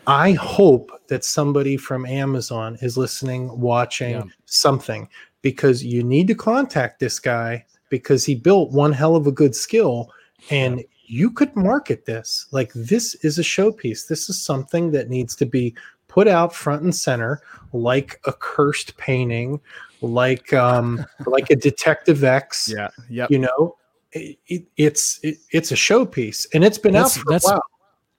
I 0.06 0.32
hope 0.32 0.90
that 1.08 1.24
somebody 1.24 1.76
from 1.76 2.06
Amazon 2.06 2.78
is 2.80 2.96
listening, 2.96 3.60
watching 3.60 4.12
yeah. 4.12 4.22
something 4.46 5.08
because 5.42 5.84
you 5.84 6.04
need 6.04 6.28
to 6.28 6.34
contact 6.34 7.00
this 7.00 7.18
guy 7.18 7.66
because 7.90 8.24
he 8.24 8.36
built 8.36 8.70
one 8.70 8.92
hell 8.92 9.16
of 9.16 9.26
a 9.26 9.32
good 9.32 9.56
skill 9.56 10.10
and 10.50 10.84
you 11.06 11.30
could 11.30 11.54
market 11.56 12.04
this 12.04 12.46
like 12.52 12.72
this 12.74 13.16
is 13.16 13.40
a 13.40 13.42
showpiece. 13.42 14.06
This 14.06 14.30
is 14.30 14.40
something 14.40 14.92
that 14.92 15.10
needs 15.10 15.34
to 15.36 15.46
be 15.46 15.74
put 16.06 16.28
out 16.28 16.54
front 16.54 16.82
and 16.82 16.94
center 16.94 17.42
like 17.72 18.20
a 18.24 18.32
cursed 18.32 18.96
painting 18.98 19.60
like 20.00 20.52
um 20.52 21.04
like 21.26 21.50
a 21.50 21.56
detective 21.56 22.24
x 22.24 22.72
yeah 22.74 22.88
yeah 23.10 23.26
you 23.28 23.38
know 23.38 23.76
it, 24.12 24.66
it's 24.76 25.20
it, 25.22 25.38
it's 25.50 25.72
a 25.72 25.74
showpiece, 25.74 26.46
and 26.54 26.64
it's 26.64 26.78
been 26.78 26.92
that's, 26.92 27.16
out 27.16 27.22
for 27.22 27.32
that's, 27.32 27.48
a 27.48 27.52
while. 27.52 27.62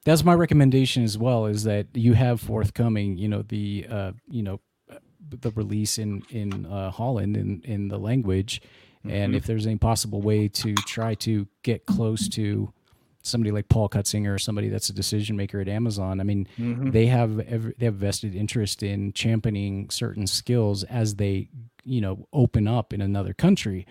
That's 0.04 0.24
my 0.24 0.34
recommendation 0.34 1.04
as 1.04 1.18
well. 1.18 1.46
Is 1.46 1.64
that 1.64 1.86
you 1.94 2.14
have 2.14 2.40
forthcoming, 2.40 3.18
you 3.18 3.28
know, 3.28 3.42
the 3.42 3.86
uh, 3.90 4.12
you 4.28 4.42
know, 4.42 4.60
the 5.28 5.50
release 5.52 5.98
in 5.98 6.22
in 6.30 6.66
uh, 6.66 6.90
Holland 6.90 7.36
in 7.36 7.62
in 7.64 7.88
the 7.88 7.98
language, 7.98 8.62
mm-hmm. 9.04 9.14
and 9.14 9.34
if 9.34 9.44
there's 9.44 9.66
any 9.66 9.76
possible 9.76 10.20
way 10.22 10.48
to 10.48 10.74
try 10.74 11.14
to 11.16 11.46
get 11.62 11.86
close 11.86 12.28
to 12.30 12.72
somebody 13.22 13.50
like 13.50 13.68
Paul 13.68 13.88
Cutsinger 13.88 14.34
or 14.34 14.38
somebody 14.38 14.68
that's 14.68 14.88
a 14.88 14.94
decision 14.94 15.36
maker 15.36 15.60
at 15.60 15.68
Amazon. 15.68 16.20
I 16.20 16.24
mean, 16.24 16.48
mm-hmm. 16.58 16.90
they 16.90 17.06
have 17.06 17.38
every, 17.40 17.74
they 17.78 17.86
have 17.86 17.96
vested 17.96 18.34
interest 18.34 18.82
in 18.82 19.12
championing 19.12 19.90
certain 19.90 20.26
skills 20.26 20.84
as 20.84 21.16
they 21.16 21.48
you 21.84 22.00
know 22.00 22.26
open 22.32 22.66
up 22.68 22.92
in 22.92 23.00
another 23.00 23.34
country. 23.34 23.86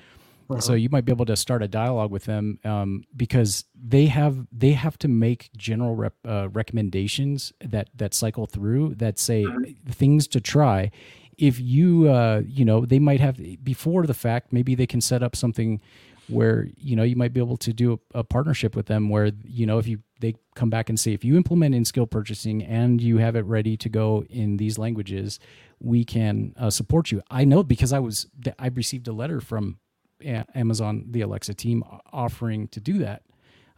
Uh-huh. 0.49 0.59
So 0.59 0.73
you 0.73 0.89
might 0.89 1.05
be 1.05 1.11
able 1.11 1.25
to 1.25 1.35
start 1.35 1.61
a 1.61 1.67
dialogue 1.67 2.09
with 2.09 2.25
them 2.25 2.59
um, 2.63 3.03
because 3.15 3.65
they 3.75 4.07
have 4.07 4.47
they 4.51 4.71
have 4.71 4.97
to 4.99 5.07
make 5.07 5.51
general 5.55 5.95
rep, 5.95 6.15
uh, 6.27 6.49
recommendations 6.49 7.53
that 7.61 7.89
that 7.95 8.13
cycle 8.13 8.47
through 8.47 8.95
that 8.95 9.19
say 9.19 9.43
mm-hmm. 9.43 9.91
things 9.91 10.27
to 10.29 10.41
try. 10.41 10.91
If 11.37 11.59
you 11.59 12.09
uh, 12.09 12.41
you 12.47 12.65
know 12.65 12.85
they 12.85 12.99
might 12.99 13.19
have 13.19 13.39
before 13.63 14.07
the 14.07 14.13
fact, 14.15 14.51
maybe 14.51 14.73
they 14.73 14.87
can 14.87 15.01
set 15.01 15.21
up 15.21 15.35
something 15.35 15.81
where 16.29 16.67
you 16.77 16.95
know 16.95 17.03
you 17.03 17.15
might 17.15 17.33
be 17.33 17.39
able 17.39 17.57
to 17.57 17.73
do 17.73 17.99
a, 18.13 18.19
a, 18.19 18.23
partnership 18.23 18.75
with 18.75 18.85
them 18.85 19.09
where 19.09 19.31
you 19.45 19.65
know 19.65 19.77
if 19.77 19.87
you 19.87 19.99
they 20.19 20.35
come 20.55 20.69
back 20.69 20.89
and 20.89 20.99
say 20.99 21.11
if 21.11 21.23
you 21.23 21.35
implement 21.35 21.73
in 21.73 21.83
skill 21.83 22.05
purchasing 22.05 22.63
and 22.63 23.01
you 23.01 23.17
have 23.17 23.35
it 23.35 23.45
ready 23.45 23.75
to 23.75 23.89
go 23.89 24.23
in 24.29 24.57
these 24.57 24.77
languages 24.77 25.39
we 25.79 26.05
can 26.05 26.53
uh, 26.57 26.69
support 26.69 27.11
you 27.11 27.21
i 27.31 27.43
know 27.43 27.63
because 27.63 27.91
i 27.91 27.97
was 27.97 28.27
i 28.59 28.67
received 28.67 29.07
a 29.07 29.11
letter 29.11 29.41
from 29.41 29.79
amazon 30.23 31.05
the 31.09 31.21
alexa 31.21 31.53
team 31.53 31.83
offering 32.11 32.67
to 32.69 32.79
do 32.79 32.97
that. 32.99 33.23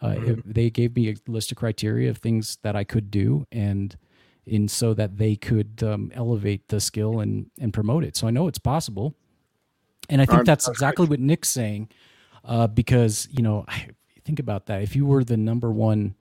Uh, 0.01 0.15
mm-hmm. 0.15 0.51
they 0.51 0.69
gave 0.69 0.95
me 0.95 1.09
a 1.09 1.15
list 1.27 1.51
of 1.51 1.57
criteria 1.57 2.09
of 2.09 2.17
things 2.17 2.57
that 2.63 2.75
i 2.75 2.83
could 2.83 3.11
do 3.11 3.45
and 3.51 3.97
in 4.47 4.67
so 4.67 4.93
that 4.95 5.17
they 5.17 5.35
could 5.35 5.83
um, 5.83 6.11
elevate 6.15 6.67
the 6.69 6.79
skill 6.79 7.19
and 7.19 7.49
and 7.59 7.73
promote 7.73 8.03
it. 8.03 8.15
So 8.15 8.27
i 8.27 8.31
know 8.31 8.47
it's 8.47 8.59
possible. 8.59 9.15
And 10.09 10.21
i 10.21 10.25
think 10.25 10.45
that's 10.45 10.67
exactly 10.67 11.05
what 11.05 11.19
nick's 11.19 11.49
saying 11.49 11.89
uh, 12.43 12.67
because 12.67 13.27
you 13.31 13.43
know 13.43 13.65
think 14.25 14.39
about 14.39 14.67
that. 14.67 14.81
If 14.81 14.95
you 14.95 15.05
were 15.05 15.23
the 15.23 15.37
number 15.37 15.71
one, 15.71 16.15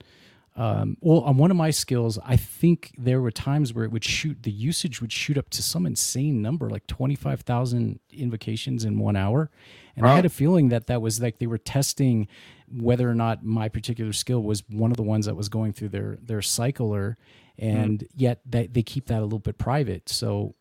um, 0.55 0.97
well, 1.01 1.21
on 1.21 1.37
one 1.37 1.51
of 1.51 1.57
my 1.57 1.71
skills, 1.71 2.19
I 2.25 2.35
think 2.35 2.93
there 2.97 3.21
were 3.21 3.31
times 3.31 3.73
where 3.73 3.85
it 3.85 3.91
would 3.91 4.03
shoot 4.03 4.43
the 4.43 4.51
usage 4.51 5.01
would 5.01 5.13
shoot 5.13 5.37
up 5.37 5.49
to 5.51 5.63
some 5.63 5.85
insane 5.85 6.41
number, 6.41 6.69
like 6.69 6.87
twenty 6.87 7.15
five 7.15 7.41
thousand 7.41 7.99
invocations 8.11 8.83
in 8.83 8.99
one 8.99 9.15
hour, 9.15 9.49
and 9.95 10.05
wow. 10.05 10.11
I 10.11 10.15
had 10.15 10.25
a 10.25 10.29
feeling 10.29 10.69
that 10.69 10.87
that 10.87 11.01
was 11.01 11.21
like 11.21 11.39
they 11.39 11.47
were 11.47 11.57
testing 11.57 12.27
whether 12.71 13.09
or 13.09 13.15
not 13.15 13.43
my 13.43 13.69
particular 13.69 14.13
skill 14.13 14.41
was 14.41 14.63
one 14.69 14.91
of 14.91 14.97
the 14.97 15.03
ones 15.03 15.25
that 15.25 15.35
was 15.35 15.49
going 15.49 15.73
through 15.73 15.89
their 15.89 16.17
their 16.21 16.41
cycler, 16.41 17.17
and 17.57 17.99
mm. 17.99 18.07
yet 18.15 18.41
they, 18.45 18.67
they 18.67 18.83
keep 18.83 19.07
that 19.07 19.19
a 19.19 19.23
little 19.23 19.39
bit 19.39 19.57
private. 19.57 20.09
So 20.09 20.55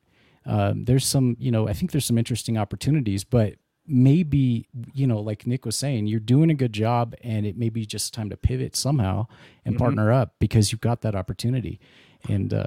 um, 0.47 0.85
there's 0.85 1.07
some, 1.07 1.37
you 1.39 1.51
know, 1.51 1.69
I 1.69 1.73
think 1.73 1.93
there's 1.93 2.07
some 2.07 2.19
interesting 2.19 2.57
opportunities, 2.59 3.25
but 3.25 3.55
maybe 3.87 4.69
you 4.93 5.07
know 5.07 5.19
like 5.19 5.47
nick 5.47 5.65
was 5.65 5.75
saying 5.75 6.07
you're 6.07 6.21
doing 6.21 6.49
a 6.49 6.55
good 6.55 6.73
job 6.73 7.15
and 7.25 7.45
it 7.45 7.57
may 7.57 7.69
be 7.69 7.85
just 7.85 8.15
time 8.15 8.31
to 8.31 8.37
pivot 8.37 8.77
somehow 8.77 9.27
and 9.65 9.75
mm-hmm. 9.75 9.83
partner 9.83 10.13
up 10.13 10.35
because 10.39 10.71
you've 10.71 10.83
got 10.83 11.01
that 11.01 11.17
opportunity 11.17 11.81
and 12.29 12.55
uh, 12.55 12.67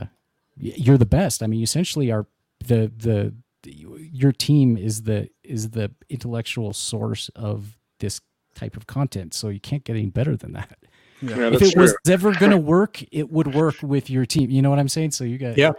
you're 0.57 0.97
the 0.97 1.05
best 1.05 1.41
i 1.41 1.47
mean 1.47 1.59
you 1.59 1.63
essentially 1.63 2.11
are 2.11 2.25
the 2.65 2.91
the 2.97 3.33
your 3.65 4.31
team 4.31 4.77
is 4.77 5.03
the 5.03 5.29
is 5.43 5.71
the 5.71 5.91
intellectual 6.09 6.73
source 6.73 7.29
of 7.35 7.77
this 7.99 8.21
type 8.55 8.77
of 8.77 8.87
content. 8.87 9.33
So 9.33 9.49
you 9.49 9.59
can't 9.59 9.83
get 9.83 9.95
any 9.95 10.09
better 10.09 10.35
than 10.35 10.53
that. 10.53 10.77
Yeah, 11.21 11.47
if 11.47 11.61
it 11.61 11.71
true. 11.71 11.83
was 11.83 11.95
ever 12.09 12.33
going 12.33 12.51
to 12.51 12.57
work 12.57 13.01
it 13.11 13.31
would 13.31 13.53
work 13.53 13.75
with 13.81 14.09
your 14.09 14.25
team. 14.25 14.49
You 14.49 14.61
know 14.61 14.69
what 14.69 14.79
i'm 14.79 14.89
saying? 14.89 15.11
So 15.11 15.23
you 15.23 15.37
got 15.37 15.57
yeah. 15.57 15.71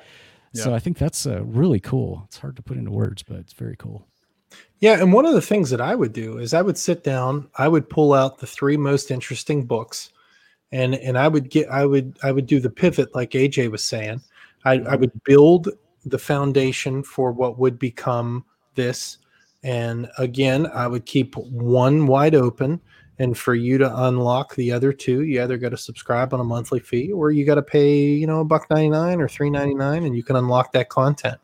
So 0.54 0.70
yeah. 0.70 0.76
i 0.76 0.78
think 0.78 0.96
that's 0.98 1.26
uh, 1.26 1.42
really 1.44 1.80
cool. 1.80 2.22
It's 2.26 2.38
hard 2.38 2.56
to 2.56 2.62
put 2.62 2.76
into 2.76 2.90
words 2.90 3.22
but 3.22 3.38
it's 3.38 3.52
very 3.52 3.76
cool. 3.76 4.06
Yeah, 4.78 5.00
and 5.00 5.12
one 5.12 5.26
of 5.26 5.34
the 5.34 5.42
things 5.42 5.70
that 5.70 5.80
I 5.80 5.94
would 5.94 6.12
do 6.12 6.38
is 6.38 6.54
I 6.54 6.62
would 6.62 6.78
sit 6.78 7.02
down, 7.02 7.48
I 7.56 7.68
would 7.68 7.88
pull 7.88 8.12
out 8.12 8.38
the 8.38 8.46
three 8.46 8.76
most 8.76 9.10
interesting 9.10 9.64
books, 9.64 10.10
and 10.72 10.94
and 10.94 11.18
I 11.18 11.28
would 11.28 11.50
get 11.50 11.68
I 11.68 11.84
would 11.84 12.16
I 12.22 12.32
would 12.32 12.46
do 12.46 12.60
the 12.60 12.70
pivot 12.70 13.14
like 13.14 13.32
AJ 13.32 13.70
was 13.70 13.84
saying. 13.84 14.20
I, 14.64 14.80
I 14.80 14.96
would 14.96 15.12
build 15.24 15.68
the 16.04 16.18
foundation 16.18 17.02
for 17.02 17.32
what 17.32 17.58
would 17.58 17.78
become 17.78 18.44
this. 18.74 19.18
And 19.62 20.08
again, 20.18 20.66
I 20.66 20.86
would 20.86 21.06
keep 21.06 21.36
one 21.36 22.06
wide 22.06 22.34
open. 22.34 22.80
And 23.18 23.38
for 23.38 23.54
you 23.54 23.78
to 23.78 24.04
unlock 24.06 24.56
the 24.56 24.72
other 24.72 24.92
two, 24.92 25.22
you 25.22 25.40
either 25.40 25.56
got 25.56 25.68
to 25.68 25.76
subscribe 25.76 26.34
on 26.34 26.40
a 26.40 26.44
monthly 26.44 26.80
fee 26.80 27.12
or 27.12 27.30
you 27.30 27.46
got 27.46 27.54
to 27.54 27.62
pay, 27.62 28.06
you 28.06 28.26
know, 28.26 28.40
a 28.40 28.44
buck 28.44 28.68
ninety 28.70 28.88
nine 28.88 29.20
or 29.20 29.28
three 29.28 29.50
ninety 29.50 29.74
nine, 29.74 30.04
and 30.04 30.16
you 30.16 30.24
can 30.24 30.34
unlock 30.34 30.72
that 30.72 30.88
content. 30.88 31.38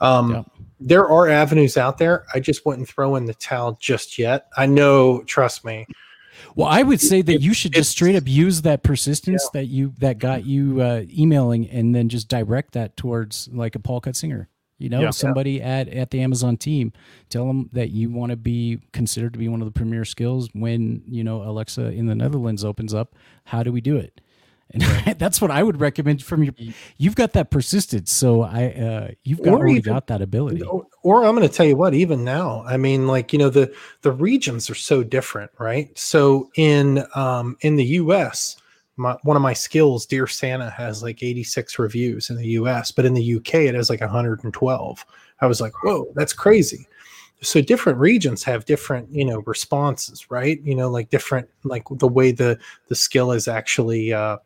Um, 0.00 0.30
yeah 0.32 0.42
there 0.80 1.08
are 1.08 1.28
avenues 1.28 1.76
out 1.76 1.98
there. 1.98 2.24
I 2.34 2.40
just 2.40 2.64
wouldn't 2.64 2.88
throw 2.88 3.16
in 3.16 3.24
the 3.24 3.34
towel 3.34 3.76
just 3.80 4.18
yet. 4.18 4.48
I 4.56 4.66
know, 4.66 5.22
trust 5.24 5.64
me. 5.64 5.86
Well, 6.54 6.68
I 6.68 6.82
would 6.82 7.00
say 7.00 7.22
that 7.22 7.34
it, 7.36 7.40
you 7.40 7.54
should 7.54 7.72
just 7.72 7.90
straight 7.90 8.16
up 8.16 8.24
use 8.26 8.62
that 8.62 8.82
persistence 8.82 9.48
yeah. 9.52 9.60
that 9.60 9.66
you 9.66 9.94
that 9.98 10.18
got 10.18 10.44
you 10.44 10.80
uh, 10.80 11.02
emailing, 11.16 11.68
and 11.68 11.94
then 11.94 12.08
just 12.08 12.28
direct 12.28 12.72
that 12.72 12.96
towards 12.96 13.48
like 13.52 13.74
a 13.74 13.78
Paul 13.78 14.00
Cutsinger. 14.00 14.46
You 14.78 14.88
know, 14.88 15.00
yeah. 15.00 15.10
somebody 15.10 15.52
yeah. 15.52 15.68
at 15.68 15.88
at 15.88 16.10
the 16.10 16.20
Amazon 16.20 16.56
team. 16.56 16.92
Tell 17.30 17.46
them 17.46 17.68
that 17.72 17.90
you 17.90 18.10
want 18.10 18.30
to 18.30 18.36
be 18.36 18.80
considered 18.92 19.32
to 19.32 19.38
be 19.38 19.48
one 19.48 19.60
of 19.60 19.66
the 19.66 19.72
premier 19.72 20.04
skills 20.04 20.48
when 20.52 21.02
you 21.06 21.24
know 21.24 21.42
Alexa 21.42 21.86
in 21.86 22.06
the 22.06 22.14
Netherlands 22.14 22.64
opens 22.64 22.94
up. 22.94 23.14
How 23.44 23.62
do 23.62 23.72
we 23.72 23.80
do 23.80 23.96
it? 23.96 24.20
And 24.70 24.86
right. 24.86 25.18
that's 25.18 25.40
what 25.40 25.50
I 25.50 25.62
would 25.62 25.80
recommend 25.80 26.22
from 26.22 26.44
your. 26.44 26.54
You've 26.96 27.16
got 27.16 27.32
that 27.32 27.50
persistence, 27.50 28.12
so 28.12 28.42
I 28.42 28.66
uh, 28.66 29.10
you've 29.24 29.42
got, 29.42 29.54
already 29.54 29.78
even, 29.78 29.92
got 29.92 30.08
that 30.08 30.22
ability. 30.22 30.62
Or 30.62 30.86
I'm 31.16 31.34
going 31.34 31.48
to 31.48 31.54
tell 31.54 31.66
you 31.66 31.76
what, 31.76 31.94
even 31.94 32.24
now, 32.24 32.64
I 32.66 32.76
mean, 32.76 33.06
like 33.06 33.32
you 33.32 33.38
know, 33.38 33.50
the 33.50 33.72
the 34.02 34.12
regions 34.12 34.70
are 34.70 34.74
so 34.74 35.02
different, 35.02 35.50
right? 35.58 35.96
So 35.98 36.50
in 36.56 37.04
um, 37.14 37.56
in 37.60 37.76
the 37.76 37.84
U.S., 37.84 38.56
my, 38.96 39.16
one 39.22 39.36
of 39.36 39.42
my 39.42 39.52
skills, 39.52 40.06
Dear 40.06 40.26
Santa, 40.26 40.70
has 40.70 41.02
like 41.02 41.22
86 41.22 41.78
reviews 41.78 42.30
in 42.30 42.36
the 42.36 42.48
U.S., 42.48 42.90
but 42.90 43.04
in 43.04 43.14
the 43.14 43.22
U.K. 43.22 43.66
it 43.68 43.74
has 43.74 43.90
like 43.90 44.00
112. 44.00 45.06
I 45.40 45.46
was 45.46 45.60
like, 45.60 45.72
whoa, 45.82 46.06
that's 46.14 46.32
crazy 46.32 46.86
so 47.40 47.60
different 47.60 47.96
regions 48.00 48.42
have 48.42 48.64
different 48.64 49.08
you 49.12 49.24
know 49.24 49.38
responses 49.46 50.28
right 50.28 50.60
you 50.64 50.74
know 50.74 50.90
like 50.90 51.08
different 51.10 51.48
like 51.62 51.84
the 51.88 52.08
way 52.08 52.32
the 52.32 52.58
the 52.88 52.96
skill 52.96 53.30
is 53.30 53.46
actually 53.46 54.12
uh 54.12 54.36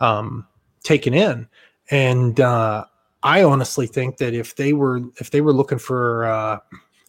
um, 0.00 0.46
taken 0.82 1.14
in. 1.14 1.48
And 1.90 2.40
uh, 2.40 2.84
I 3.24 3.42
honestly 3.42 3.86
think 3.86 4.18
that 4.18 4.34
if 4.34 4.54
they 4.54 4.74
were 4.74 5.00
if 5.16 5.30
they 5.30 5.40
were 5.40 5.52
looking 5.52 5.78
for 5.78 6.26
uh, 6.26 6.58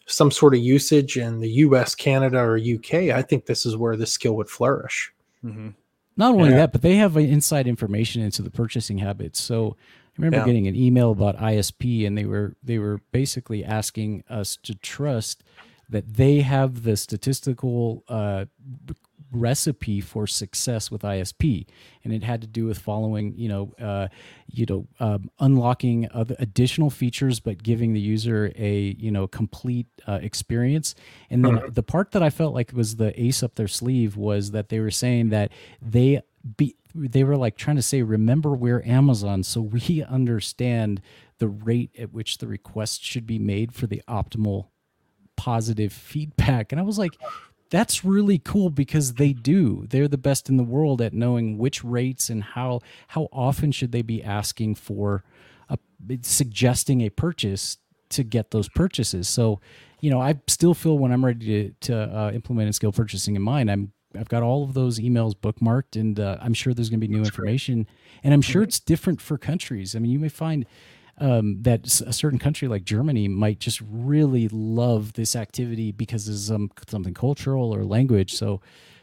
some 0.06 0.30
sort 0.30 0.54
of 0.54 0.60
usage 0.60 1.18
in 1.18 1.40
the 1.40 1.50
U.S., 1.50 1.94
Canada, 1.94 2.38
or 2.38 2.56
UK, 2.56 3.10
I 3.14 3.22
think 3.22 3.44
this 3.44 3.66
is 3.66 3.76
where 3.76 3.96
the 3.96 4.06
skill 4.06 4.34
would 4.36 4.48
flourish. 4.48 5.12
Mm-hmm. 5.44 5.70
Not 6.16 6.32
only 6.32 6.50
yeah. 6.50 6.56
that, 6.56 6.72
but 6.72 6.80
they 6.80 6.96
have 6.96 7.18
inside 7.18 7.66
information 7.66 8.22
into 8.22 8.40
the 8.40 8.50
purchasing 8.50 8.96
habits. 8.96 9.38
So 9.38 9.76
I 9.78 10.12
remember 10.16 10.38
yeah. 10.38 10.46
getting 10.46 10.66
an 10.66 10.74
email 10.74 11.10
about 11.10 11.36
ISP, 11.36 12.06
and 12.06 12.16
they 12.16 12.24
were 12.24 12.56
they 12.62 12.78
were 12.78 13.02
basically 13.12 13.62
asking 13.62 14.24
us 14.30 14.56
to 14.62 14.74
trust 14.76 15.44
that 15.90 16.14
they 16.14 16.40
have 16.40 16.82
the 16.84 16.96
statistical 16.96 18.04
uh, 18.08 18.46
recipe 19.32 20.00
for 20.00 20.26
success 20.26 20.90
with 20.90 21.02
ISP, 21.02 21.66
and 22.04 22.12
it 22.12 22.22
had 22.22 22.40
to 22.40 22.46
do 22.46 22.66
with 22.66 22.78
following, 22.78 23.34
you 23.36 23.48
know, 23.48 23.72
uh, 23.80 24.08
you 24.46 24.66
know, 24.68 24.86
um, 25.00 25.30
unlocking 25.40 26.08
additional 26.12 26.90
features, 26.90 27.40
but 27.40 27.62
giving 27.62 27.92
the 27.92 28.00
user 28.00 28.52
a 28.56 28.94
you 28.98 29.10
know 29.10 29.26
complete 29.26 29.86
uh, 30.06 30.18
experience. 30.22 30.94
And 31.30 31.44
then 31.44 31.60
the 31.68 31.82
part 31.82 32.12
that 32.12 32.22
I 32.22 32.30
felt 32.30 32.54
like 32.54 32.72
was 32.72 32.96
the 32.96 33.20
ace 33.20 33.42
up 33.42 33.54
their 33.54 33.68
sleeve 33.68 34.16
was 34.16 34.52
that 34.52 34.68
they 34.68 34.80
were 34.80 34.90
saying 34.90 35.30
that 35.30 35.52
they 35.82 36.22
be 36.56 36.76
they 36.94 37.24
were 37.24 37.36
like 37.36 37.56
trying 37.56 37.76
to 37.76 37.82
say, 37.82 38.02
remember 38.02 38.54
we're 38.54 38.82
Amazon, 38.84 39.42
so 39.42 39.60
we 39.60 40.04
understand 40.08 41.00
the 41.38 41.48
rate 41.48 41.90
at 41.98 42.12
which 42.12 42.38
the 42.38 42.46
request 42.46 43.04
should 43.04 43.26
be 43.26 43.38
made 43.38 43.74
for 43.74 43.86
the 43.86 44.02
optimal 44.08 44.68
positive 45.36 45.92
feedback. 45.92 46.72
And 46.72 46.80
I 46.80 46.84
was 46.84 46.98
like, 46.98 47.12
that's 47.70 48.04
really 48.04 48.38
cool 48.38 48.70
because 48.70 49.14
they 49.14 49.32
do. 49.32 49.86
They're 49.88 50.08
the 50.08 50.18
best 50.18 50.48
in 50.48 50.56
the 50.56 50.64
world 50.64 51.00
at 51.00 51.12
knowing 51.12 51.58
which 51.58 51.82
rates 51.84 52.30
and 52.30 52.42
how 52.42 52.80
how 53.08 53.28
often 53.32 53.72
should 53.72 53.92
they 53.92 54.02
be 54.02 54.22
asking 54.22 54.76
for 54.76 55.24
a, 55.68 55.78
suggesting 56.22 57.00
a 57.00 57.10
purchase 57.10 57.78
to 58.10 58.22
get 58.22 58.52
those 58.52 58.68
purchases. 58.68 59.28
So 59.28 59.60
you 60.00 60.10
know 60.10 60.20
i 60.20 60.34
still 60.46 60.74
feel 60.74 60.98
when 60.98 61.12
i'm 61.12 61.24
ready 61.24 61.70
to, 61.80 61.86
to 61.88 62.16
uh, 62.16 62.30
implement 62.32 62.68
a 62.68 62.72
skill 62.72 62.92
purchasing 62.92 63.36
in 63.36 63.42
mind 63.42 63.70
i'm 63.70 63.92
i've 64.16 64.28
got 64.28 64.42
all 64.42 64.64
of 64.64 64.74
those 64.74 64.98
emails 64.98 65.34
bookmarked 65.34 65.98
and 66.00 66.20
uh, 66.20 66.36
i'm 66.40 66.54
sure 66.54 66.72
there's 66.72 66.88
going 66.88 67.00
to 67.00 67.06
be 67.06 67.12
new 67.12 67.22
information. 67.22 67.86
And 68.24 68.32
i'm 68.32 68.42
sure 68.42 68.62
mm-hmm. 68.62 68.68
it's 68.68 68.80
different 68.80 69.20
for 69.20 69.36
countries. 69.36 69.94
I 69.94 69.98
mean 69.98 70.10
you 70.10 70.18
may 70.18 70.28
find 70.28 70.64
um, 71.18 71.62
that 71.62 71.86
a 72.02 72.12
certain 72.12 72.38
country 72.38 72.68
like 72.68 72.84
Germany 72.84 73.28
might 73.28 73.58
just 73.58 73.80
really 73.90 74.48
love 74.48 75.14
this 75.14 75.34
activity 75.34 75.92
because 75.92 76.28
of 76.28 76.36
some 76.36 76.70
something 76.88 77.14
cultural 77.14 77.74
or 77.74 77.84
language. 77.84 78.34
So 78.34 78.60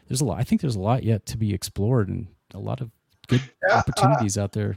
there's 0.08 0.20
a 0.20 0.24
lot. 0.24 0.38
I 0.38 0.44
think 0.44 0.60
there's 0.60 0.76
a 0.76 0.80
lot 0.80 1.02
yet 1.02 1.26
to 1.26 1.36
be 1.36 1.52
explored 1.52 2.08
and 2.08 2.28
a 2.52 2.58
lot 2.58 2.80
of 2.80 2.90
good 3.26 3.42
yeah, 3.68 3.78
opportunities 3.78 4.38
uh, 4.38 4.42
out 4.42 4.52
there. 4.52 4.76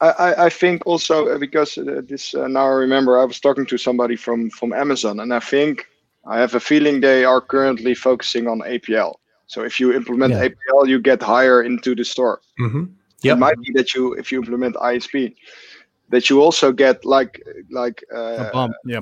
I, 0.00 0.46
I 0.46 0.50
think 0.50 0.86
also 0.86 1.28
uh, 1.28 1.38
because 1.38 1.78
uh, 1.78 2.02
this 2.06 2.34
uh, 2.34 2.48
now 2.48 2.66
I 2.66 2.74
remember 2.74 3.18
I 3.18 3.24
was 3.24 3.40
talking 3.40 3.64
to 3.66 3.78
somebody 3.78 4.16
from 4.16 4.50
from 4.50 4.72
Amazon 4.72 5.20
and 5.20 5.32
I 5.32 5.40
think 5.40 5.86
I 6.26 6.38
have 6.38 6.54
a 6.54 6.60
feeling 6.60 7.00
they 7.00 7.24
are 7.24 7.40
currently 7.40 7.94
focusing 7.94 8.48
on 8.48 8.60
APL. 8.60 9.14
So 9.46 9.62
if 9.62 9.78
you 9.78 9.92
implement 9.92 10.32
yeah. 10.32 10.48
APL, 10.48 10.88
you 10.88 10.98
get 10.98 11.22
higher 11.22 11.62
into 11.62 11.94
the 11.94 12.04
store. 12.04 12.40
Mm-hmm. 12.60 12.84
Yep. 13.22 13.36
It 13.36 13.38
might 13.38 13.60
be 13.60 13.72
that 13.74 13.94
you, 13.94 14.12
if 14.14 14.30
you 14.32 14.38
implement 14.38 14.76
ISP, 14.76 15.34
that 16.14 16.30
you 16.30 16.40
also 16.40 16.72
get 16.72 17.04
like 17.04 17.42
like 17.70 18.04
uh, 18.14 18.46
a 18.46 18.50
bump. 18.52 18.74
Yeah. 18.84 19.00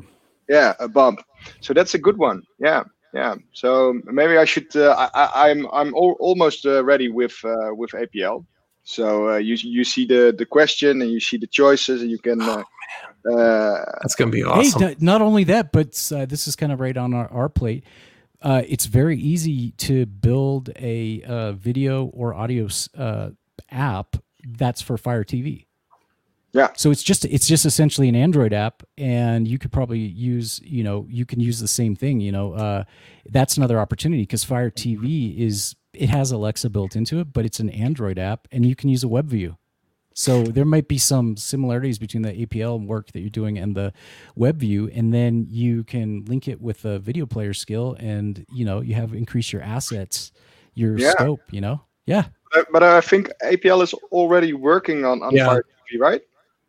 Yeah, 0.48 0.74
a 0.80 0.88
bump. 0.88 1.20
So 1.60 1.74
that's 1.74 1.94
a 1.94 1.98
good 1.98 2.16
one. 2.16 2.42
Yeah, 2.58 2.84
yeah. 3.14 3.36
So 3.52 4.00
maybe 4.04 4.36
I 4.38 4.44
should. 4.44 4.74
Uh, 4.74 5.10
I, 5.14 5.50
am 5.50 5.66
I'm, 5.66 5.72
I'm 5.72 5.94
al- 5.94 6.16
almost 6.18 6.66
uh, 6.66 6.82
ready 6.84 7.08
with 7.08 7.36
uh, 7.44 7.74
with 7.74 7.90
APL. 7.90 8.44
So 8.84 9.30
uh, 9.30 9.36
you 9.36 9.54
you 9.60 9.84
see 9.84 10.06
the 10.06 10.34
the 10.36 10.46
question 10.46 11.02
and 11.02 11.10
you 11.10 11.20
see 11.20 11.36
the 11.36 11.46
choices 11.46 12.02
and 12.02 12.10
you 12.10 12.18
can. 12.18 12.40
Uh, 12.40 12.64
uh, 13.30 13.84
That's 14.00 14.16
gonna 14.16 14.30
be 14.30 14.42
awesome. 14.42 14.82
Hey, 14.82 14.96
not 14.98 15.22
only 15.22 15.44
that, 15.44 15.70
but 15.70 15.92
this 15.92 16.48
is 16.48 16.56
kind 16.56 16.72
of 16.72 16.80
right 16.80 16.96
on 16.96 17.14
our, 17.14 17.28
our 17.30 17.48
plate. 17.48 17.84
it's 18.42 18.86
very 18.86 19.18
easy 19.18 19.70
to 19.72 20.06
build 20.06 20.70
a 20.76 21.52
video 21.52 22.06
or 22.06 22.34
audio 22.34 22.68
app 23.70 24.16
that's 24.44 24.82
for 24.82 24.98
Fire 24.98 25.24
TV. 25.24 25.66
Yeah. 26.52 26.68
So 26.76 26.90
it's 26.90 27.02
just 27.02 27.24
it's 27.24 27.46
just 27.46 27.64
essentially 27.64 28.08
an 28.08 28.14
Android 28.14 28.52
app, 28.52 28.82
and 28.98 29.48
you 29.48 29.58
could 29.58 29.72
probably 29.72 29.98
use 29.98 30.60
you 30.62 30.84
know 30.84 31.06
you 31.08 31.24
can 31.24 31.40
use 31.40 31.60
the 31.60 31.68
same 31.68 31.96
thing. 31.96 32.20
You 32.20 32.32
know, 32.32 32.52
uh, 32.52 32.84
that's 33.26 33.56
another 33.56 33.78
opportunity 33.78 34.22
because 34.22 34.44
Fire 34.44 34.70
TV 34.70 35.38
is 35.38 35.74
it 35.94 36.10
has 36.10 36.30
Alexa 36.30 36.70
built 36.70 36.94
into 36.94 37.20
it, 37.20 37.32
but 37.32 37.44
it's 37.44 37.60
an 37.60 37.70
Android 37.70 38.18
app, 38.18 38.48
and 38.52 38.66
you 38.66 38.76
can 38.76 38.90
use 38.90 39.02
a 39.02 39.08
web 39.08 39.26
view. 39.26 39.56
So 40.14 40.42
there 40.42 40.66
might 40.66 40.88
be 40.88 40.98
some 40.98 41.38
similarities 41.38 41.98
between 41.98 42.22
the 42.22 42.32
APL 42.32 42.86
work 42.86 43.12
that 43.12 43.20
you're 43.20 43.30
doing 43.30 43.58
and 43.58 43.74
the 43.74 43.94
web 44.36 44.58
view, 44.58 44.90
and 44.94 45.12
then 45.12 45.46
you 45.48 45.84
can 45.84 46.24
link 46.26 46.48
it 46.48 46.60
with 46.60 46.84
a 46.84 46.98
video 46.98 47.24
player 47.24 47.54
skill, 47.54 47.96
and 47.98 48.44
you 48.52 48.66
know 48.66 48.82
you 48.82 48.94
have 48.94 49.14
increase 49.14 49.52
your 49.52 49.62
assets, 49.62 50.32
your 50.74 50.98
yeah. 50.98 51.12
scope. 51.12 51.40
You 51.50 51.62
know, 51.62 51.80
yeah. 52.04 52.24
But, 52.52 52.70
but 52.70 52.82
I 52.82 53.00
think 53.00 53.30
APL 53.42 53.82
is 53.82 53.94
already 54.12 54.52
working 54.52 55.06
on, 55.06 55.22
on 55.22 55.34
yeah. 55.34 55.46
Fire 55.46 55.64
TV, 55.90 55.98
right? 55.98 56.20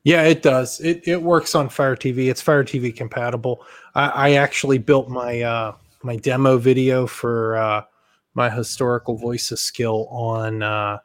Yeah, 0.04 0.24
it 0.24 0.42
does. 0.42 0.82
It 0.82 1.08
it 1.08 1.22
works 1.22 1.56
on 1.56 1.70
Fire 1.70 1.96
TV. 1.96 2.30
It's 2.30 2.42
Fire 2.42 2.64
TV 2.64 2.96
compatible. 2.96 3.66
I, 3.96 4.08
I 4.10 4.32
actually 4.34 4.78
built 4.78 5.10
my 5.10 5.42
uh, 5.42 5.76
my 6.04 6.18
demo 6.18 6.58
video 6.58 7.08
for 7.08 7.56
uh, 7.56 7.84
my 8.34 8.50
historical 8.50 9.16
voices 9.16 9.62
skill 9.62 10.08
on 10.10 10.62
uh, 10.62 10.98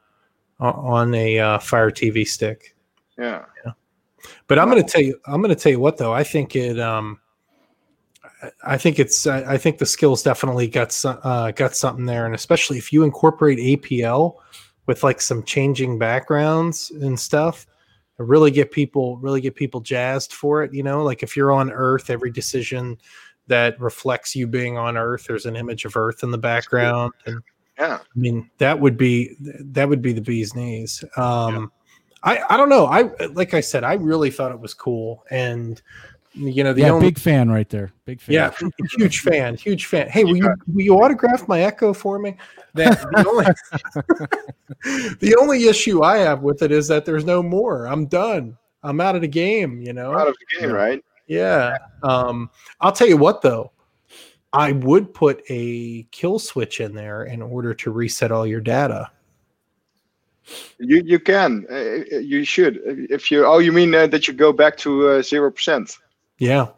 on 0.58 1.14
a 1.14 1.38
uh, 1.38 1.58
Fire 1.60 1.92
TV 1.92 2.26
stick. 2.26 2.74
Yeah. 3.16 3.44
yeah. 3.64 3.72
But 4.48 4.58
I'm 4.58 4.68
going 4.68 4.82
to 4.82 4.88
tell 4.88 5.02
you. 5.02 5.20
I'm 5.26 5.40
going 5.40 5.54
to 5.54 5.60
tell 5.60 5.72
you 5.72 5.80
what 5.80 5.96
though. 5.96 6.12
I 6.12 6.24
think 6.24 6.56
it. 6.56 6.80
Um, 6.80 7.20
I 8.64 8.76
think 8.76 8.98
it's. 8.98 9.28
I 9.28 9.58
think 9.58 9.78
the 9.78 9.86
skills 9.86 10.24
definitely 10.24 10.66
got 10.66 10.92
uh, 11.04 11.52
got 11.52 11.76
something 11.76 12.04
there, 12.04 12.26
and 12.26 12.34
especially 12.34 12.78
if 12.78 12.92
you 12.92 13.04
incorporate 13.04 13.58
APL 13.58 14.34
with 14.86 15.04
like 15.04 15.20
some 15.20 15.44
changing 15.44 16.00
backgrounds 16.00 16.90
and 16.90 17.18
stuff 17.18 17.66
really 18.24 18.50
get 18.50 18.70
people 18.70 19.16
really 19.18 19.40
get 19.40 19.54
people 19.54 19.80
jazzed 19.80 20.32
for 20.32 20.62
it 20.62 20.72
you 20.72 20.82
know? 20.82 21.02
Like 21.02 21.22
if 21.22 21.36
you're 21.36 21.52
on 21.52 21.70
earth 21.70 22.10
every 22.10 22.30
decision 22.30 22.98
that 23.46 23.80
reflects 23.80 24.36
you 24.36 24.46
being 24.46 24.76
on 24.76 24.96
earth 24.96 25.24
there's 25.26 25.46
an 25.46 25.56
image 25.56 25.84
of 25.84 25.96
earth 25.96 26.22
in 26.22 26.30
the 26.30 26.38
background 26.38 27.12
and 27.26 27.40
yeah. 27.78 27.98
I 28.00 28.18
mean 28.18 28.50
that 28.58 28.78
would 28.78 28.96
be 28.96 29.36
that 29.40 29.88
would 29.88 30.02
be 30.02 30.12
the 30.12 30.20
bee's 30.20 30.54
knees. 30.54 31.04
Um 31.16 31.70
yeah. 32.24 32.34
i 32.48 32.54
i 32.54 32.56
don't 32.56 32.68
know. 32.68 32.86
I 32.86 33.02
like 33.28 33.54
i 33.54 33.60
said 33.60 33.84
i 33.84 33.94
really 33.94 34.30
thought 34.30 34.50
it 34.50 34.60
was 34.60 34.74
cool 34.74 35.24
and 35.30 35.80
you 36.38 36.64
know, 36.64 36.72
the 36.72 36.82
yeah, 36.82 36.90
only, 36.90 37.08
big 37.08 37.18
fan 37.18 37.50
right 37.50 37.68
there. 37.68 37.92
Big 38.04 38.20
fan. 38.20 38.34
Yeah, 38.34 38.52
huge 38.96 39.20
fan, 39.20 39.56
huge 39.56 39.86
fan. 39.86 40.08
Hey, 40.08 40.24
will 40.24 40.36
you 40.36 40.54
will 40.72 40.82
you 40.82 40.94
autograph 40.94 41.46
my 41.48 41.60
Echo 41.60 41.92
for 41.92 42.18
me? 42.18 42.36
That 42.74 43.00
the 43.00 43.26
only 43.28 45.16
the 45.20 45.36
only 45.40 45.66
issue 45.66 46.02
I 46.02 46.18
have 46.18 46.42
with 46.42 46.62
it 46.62 46.72
is 46.72 46.88
that 46.88 47.04
there's 47.04 47.24
no 47.24 47.42
more. 47.42 47.86
I'm 47.86 48.06
done. 48.06 48.56
I'm 48.82 49.00
out 49.00 49.16
of 49.16 49.22
the 49.22 49.28
game. 49.28 49.82
You 49.82 49.92
know, 49.92 50.16
out 50.16 50.28
of 50.28 50.36
the 50.38 50.60
game, 50.60 50.72
right? 50.72 51.04
Yeah. 51.26 51.76
Um, 52.02 52.50
I'll 52.80 52.92
tell 52.92 53.08
you 53.08 53.16
what 53.16 53.42
though. 53.42 53.72
I 54.52 54.72
would 54.72 55.12
put 55.12 55.42
a 55.50 56.04
kill 56.10 56.38
switch 56.38 56.80
in 56.80 56.94
there 56.94 57.24
in 57.24 57.42
order 57.42 57.74
to 57.74 57.90
reset 57.90 58.32
all 58.32 58.46
your 58.46 58.60
data. 58.60 59.10
You 60.78 61.02
you 61.04 61.18
can 61.18 61.66
uh, 61.70 61.74
uh 61.74 62.18
you 62.20 62.44
should 62.44 62.80
if 62.84 63.30
you 63.30 63.44
oh 63.44 63.58
you 63.58 63.72
mean 63.72 63.94
uh, 63.94 64.06
that 64.06 64.26
you 64.26 64.32
go 64.32 64.52
back 64.52 64.78
to 64.78 65.08
uh, 65.08 65.22
zero 65.22 65.48
uh, 65.48 65.50
percent. 65.50 65.98
Yeah. 66.38 66.68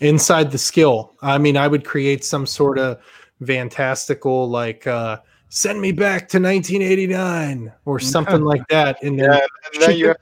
Inside 0.00 0.50
the 0.50 0.58
skill. 0.58 1.14
I 1.22 1.38
mean, 1.38 1.56
I 1.56 1.68
would 1.68 1.84
create 1.84 2.24
some 2.24 2.46
sort 2.46 2.78
of 2.78 2.98
fantastical 3.44 4.48
like 4.48 4.86
uh 4.86 5.18
send 5.48 5.80
me 5.80 5.92
back 5.92 6.28
to 6.28 6.38
1989 6.40 7.72
or 7.84 7.98
something 7.98 8.42
like 8.42 8.66
that 8.68 9.02
and 9.02 9.18
then, 9.18 9.30
yeah, 9.30 9.46
and 9.72 9.82
then 9.82 9.96
you, 9.96 10.08
have, 10.08 10.16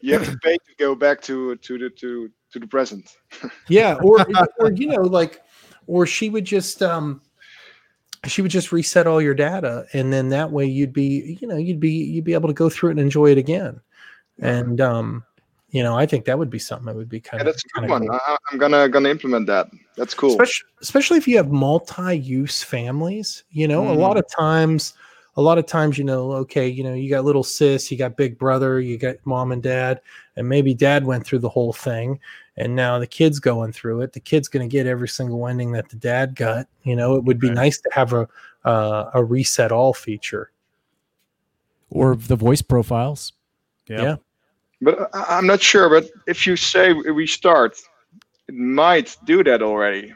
you 0.00 0.12
have 0.14 0.24
to 0.24 0.36
pay 0.38 0.54
to 0.54 0.74
go 0.78 0.94
back 0.94 1.20
to 1.20 1.56
to 1.56 1.78
the 1.78 1.90
to 1.90 2.30
to 2.50 2.58
the 2.58 2.66
present. 2.66 3.16
Yeah 3.68 3.94
or 4.02 4.26
or 4.58 4.72
you 4.72 4.88
know 4.88 5.02
like 5.02 5.42
or 5.86 6.06
she 6.06 6.30
would 6.30 6.44
just 6.44 6.82
um 6.82 7.20
she 8.26 8.42
would 8.42 8.50
just 8.50 8.72
reset 8.72 9.06
all 9.06 9.20
your 9.20 9.34
data 9.34 9.86
and 9.92 10.12
then 10.12 10.30
that 10.30 10.50
way 10.50 10.64
you'd 10.64 10.92
be 10.92 11.38
you 11.40 11.46
know 11.46 11.56
you'd 11.56 11.80
be 11.80 11.90
you'd 11.90 12.24
be 12.24 12.34
able 12.34 12.48
to 12.48 12.54
go 12.54 12.68
through 12.68 12.90
it 12.90 12.92
and 12.92 13.00
enjoy 13.00 13.30
it 13.30 13.38
again. 13.38 13.80
And 14.40 14.80
um 14.80 15.24
you 15.74 15.82
know, 15.82 15.98
I 15.98 16.06
think 16.06 16.24
that 16.26 16.38
would 16.38 16.50
be 16.50 16.60
something 16.60 16.86
that 16.86 16.94
would 16.94 17.08
be 17.08 17.18
kind 17.18 17.42
yeah, 17.42 17.48
of. 17.48 17.52
That's 17.52 17.64
a 17.64 17.80
good 17.80 17.90
one. 17.90 18.06
Cool. 18.06 18.20
I, 18.28 18.36
am 18.52 18.58
gonna 18.58 18.88
gonna 18.88 19.08
implement 19.08 19.48
that. 19.48 19.70
That's 19.96 20.14
cool. 20.14 20.30
Especially, 20.30 20.68
especially 20.80 21.18
if 21.18 21.26
you 21.26 21.36
have 21.36 21.50
multi-use 21.50 22.62
families. 22.62 23.42
You 23.50 23.66
know, 23.66 23.82
mm. 23.82 23.90
a 23.90 23.92
lot 23.94 24.14
mm. 24.14 24.20
of 24.20 24.28
times, 24.28 24.94
a 25.34 25.42
lot 25.42 25.58
of 25.58 25.66
times, 25.66 25.98
you 25.98 26.04
know, 26.04 26.30
okay, 26.30 26.68
you 26.68 26.84
know, 26.84 26.94
you 26.94 27.10
got 27.10 27.24
little 27.24 27.42
sis, 27.42 27.90
you 27.90 27.98
got 27.98 28.16
big 28.16 28.38
brother, 28.38 28.80
you 28.80 28.96
got 28.96 29.16
mom 29.24 29.50
and 29.50 29.64
dad, 29.64 30.00
and 30.36 30.48
maybe 30.48 30.74
dad 30.74 31.04
went 31.04 31.26
through 31.26 31.40
the 31.40 31.48
whole 31.48 31.72
thing, 31.72 32.20
and 32.56 32.76
now 32.76 33.00
the 33.00 33.06
kid's 33.08 33.40
going 33.40 33.72
through 33.72 34.02
it. 34.02 34.12
The 34.12 34.20
kid's 34.20 34.46
going 34.46 34.68
to 34.68 34.72
get 34.72 34.86
every 34.86 35.08
single 35.08 35.48
ending 35.48 35.72
that 35.72 35.88
the 35.88 35.96
dad 35.96 36.36
got. 36.36 36.68
You 36.84 36.94
know, 36.94 37.16
it 37.16 37.24
would 37.24 37.40
be 37.40 37.48
right. 37.48 37.56
nice 37.56 37.80
to 37.80 37.90
have 37.90 38.12
a 38.12 38.28
uh, 38.64 39.10
a 39.12 39.24
reset 39.24 39.72
all 39.72 39.92
feature, 39.92 40.52
or 41.90 42.14
the 42.14 42.36
voice 42.36 42.62
profiles. 42.62 43.32
yeah. 43.88 44.02
yeah 44.02 44.16
but 44.80 45.10
I'm 45.12 45.46
not 45.46 45.62
sure. 45.62 45.88
But 45.88 46.10
if 46.26 46.46
you 46.46 46.56
say 46.56 46.92
restart, 46.92 47.80
it 48.48 48.54
might 48.54 49.16
do 49.24 49.42
that 49.44 49.62
already. 49.62 50.14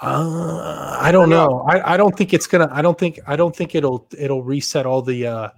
Uh, 0.00 0.98
I 1.00 1.10
don't 1.10 1.28
know. 1.28 1.66
I, 1.68 1.94
I 1.94 1.96
don't 1.96 2.16
think 2.16 2.32
it's 2.32 2.46
gonna. 2.46 2.68
I 2.70 2.82
don't 2.82 2.98
think. 2.98 3.18
I 3.26 3.36
don't 3.36 3.54
think 3.54 3.74
it'll. 3.74 4.06
It'll 4.16 4.42
reset 4.42 4.86
all 4.86 5.02
the. 5.02 5.26
uh 5.26 5.48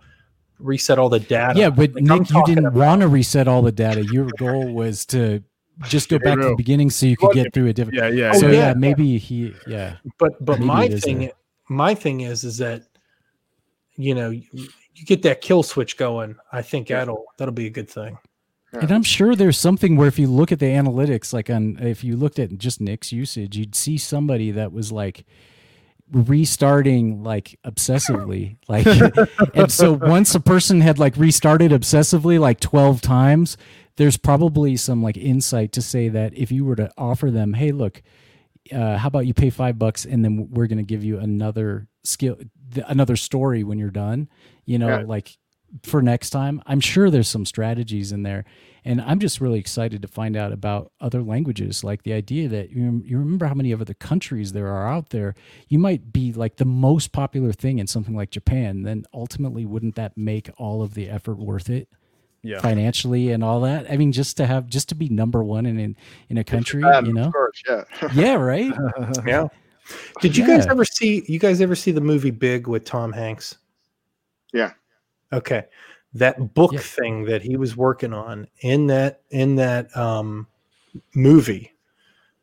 reset 0.62 0.98
all 0.98 1.08
the 1.08 1.20
data. 1.20 1.58
Yeah, 1.58 1.70
but 1.70 1.94
like 1.94 2.04
Nick, 2.04 2.30
you 2.30 2.42
didn't 2.44 2.74
want 2.74 3.00
to 3.00 3.08
reset 3.08 3.48
all 3.48 3.62
the 3.62 3.72
data. 3.72 4.04
Your 4.04 4.28
goal 4.36 4.72
was 4.72 5.06
to 5.06 5.42
just 5.84 6.10
go 6.10 6.18
back 6.18 6.38
to 6.38 6.50
the 6.50 6.54
beginning 6.54 6.90
so 6.90 7.06
you 7.06 7.16
could 7.16 7.32
get 7.32 7.54
through 7.54 7.68
a 7.68 7.72
different. 7.72 7.96
Yeah, 7.96 8.08
yeah. 8.08 8.32
So 8.32 8.46
oh, 8.46 8.50
yeah, 8.50 8.68
yeah, 8.68 8.74
maybe 8.74 9.16
he. 9.16 9.54
Yeah. 9.66 9.96
But 10.18 10.32
but 10.44 10.58
maybe 10.58 10.66
my 10.66 10.88
thing, 10.88 11.30
my 11.68 11.94
thing 11.94 12.20
is, 12.20 12.44
is 12.44 12.58
that 12.58 12.82
you 13.96 14.14
know 14.14 14.32
you 14.94 15.04
get 15.04 15.22
that 15.22 15.40
kill 15.40 15.62
switch 15.62 15.96
going, 15.96 16.36
I 16.52 16.62
think 16.62 16.88
that'll 16.88 17.26
that'll 17.38 17.54
be 17.54 17.66
a 17.66 17.70
good 17.70 17.88
thing. 17.88 18.18
Yeah. 18.72 18.80
And 18.80 18.92
I'm 18.92 19.02
sure 19.02 19.34
there's 19.34 19.58
something 19.58 19.96
where 19.96 20.06
if 20.06 20.18
you 20.18 20.28
look 20.28 20.52
at 20.52 20.60
the 20.60 20.66
analytics, 20.66 21.32
like 21.32 21.50
on 21.50 21.78
if 21.80 22.04
you 22.04 22.16
looked 22.16 22.38
at 22.38 22.56
just 22.58 22.80
Nick's 22.80 23.12
usage, 23.12 23.56
you'd 23.56 23.74
see 23.74 23.98
somebody 23.98 24.50
that 24.52 24.72
was 24.72 24.92
like 24.92 25.24
restarting 26.12 27.22
like 27.22 27.58
obsessively 27.64 28.56
like 28.68 28.84
and 29.54 29.70
so 29.70 29.92
once 29.92 30.34
a 30.34 30.40
person 30.40 30.80
had 30.80 30.98
like 30.98 31.16
restarted 31.16 31.70
obsessively 31.70 32.38
like 32.38 32.58
12 32.58 33.00
times 33.00 33.56
there's 33.94 34.16
probably 34.16 34.76
some 34.76 35.04
like 35.04 35.16
insight 35.16 35.70
to 35.70 35.80
say 35.80 36.08
that 36.08 36.36
if 36.36 36.50
you 36.50 36.64
were 36.64 36.74
to 36.74 36.90
offer 36.98 37.30
them 37.30 37.52
hey 37.52 37.70
look 37.70 38.02
uh, 38.72 38.98
how 38.98 39.06
about 39.06 39.26
you 39.26 39.34
pay 39.34 39.50
five 39.50 39.78
bucks 39.78 40.04
and 40.04 40.24
then 40.24 40.48
we're 40.50 40.66
going 40.66 40.78
to 40.78 40.84
give 40.84 41.04
you 41.04 41.18
another 41.18 41.86
skill 42.02 42.36
another 42.86 43.16
story 43.16 43.64
when 43.64 43.78
you're 43.78 43.90
done 43.90 44.28
you 44.64 44.78
know 44.78 45.00
yeah. 45.00 45.04
like 45.06 45.36
for 45.82 46.02
next 46.02 46.30
time 46.30 46.62
i'm 46.66 46.80
sure 46.80 47.10
there's 47.10 47.28
some 47.28 47.46
strategies 47.46 48.10
in 48.12 48.22
there 48.22 48.44
and 48.84 49.00
i'm 49.00 49.20
just 49.20 49.40
really 49.40 49.58
excited 49.58 50.02
to 50.02 50.08
find 50.08 50.36
out 50.36 50.52
about 50.52 50.90
other 51.00 51.22
languages 51.22 51.84
like 51.84 52.02
the 52.02 52.12
idea 52.12 52.48
that 52.48 52.70
you, 52.70 53.02
you 53.04 53.18
remember 53.18 53.46
how 53.46 53.54
many 53.54 53.72
other 53.72 53.94
countries 53.94 54.52
there 54.52 54.68
are 54.68 54.88
out 54.88 55.10
there 55.10 55.34
you 55.68 55.78
might 55.78 56.12
be 56.12 56.32
like 56.32 56.56
the 56.56 56.64
most 56.64 57.12
popular 57.12 57.52
thing 57.52 57.78
in 57.78 57.86
something 57.86 58.16
like 58.16 58.30
japan 58.30 58.82
then 58.82 59.04
ultimately 59.14 59.64
wouldn't 59.64 59.94
that 59.94 60.16
make 60.16 60.50
all 60.58 60.82
of 60.82 60.94
the 60.94 61.08
effort 61.08 61.38
worth 61.38 61.70
it 61.70 61.88
yeah. 62.42 62.60
financially 62.60 63.30
and 63.30 63.44
all 63.44 63.60
that. 63.60 63.90
I 63.90 63.96
mean, 63.96 64.12
just 64.12 64.36
to 64.38 64.46
have 64.46 64.66
just 64.66 64.88
to 64.90 64.94
be 64.94 65.08
number 65.08 65.42
one 65.42 65.66
in 65.66 65.78
in, 65.78 65.96
in 66.28 66.38
a 66.38 66.44
country, 66.44 66.82
Japan, 66.82 67.06
you 67.06 67.12
know, 67.12 67.30
course, 67.30 67.62
yeah, 67.68 67.84
yeah, 68.14 68.34
right, 68.34 68.72
yeah. 69.26 69.46
Did 70.20 70.36
you 70.36 70.46
yeah. 70.46 70.56
guys 70.56 70.66
ever 70.66 70.84
see? 70.84 71.24
You 71.26 71.38
guys 71.38 71.60
ever 71.60 71.74
see 71.74 71.90
the 71.90 72.00
movie 72.00 72.30
Big 72.30 72.66
with 72.66 72.84
Tom 72.84 73.12
Hanks? 73.12 73.56
Yeah. 74.52 74.72
Okay, 75.32 75.64
that 76.14 76.54
book 76.54 76.72
yeah. 76.72 76.80
thing 76.80 77.24
that 77.24 77.42
he 77.42 77.56
was 77.56 77.76
working 77.76 78.12
on 78.12 78.48
in 78.60 78.86
that 78.88 79.22
in 79.30 79.56
that 79.56 79.96
um, 79.96 80.46
movie, 81.14 81.72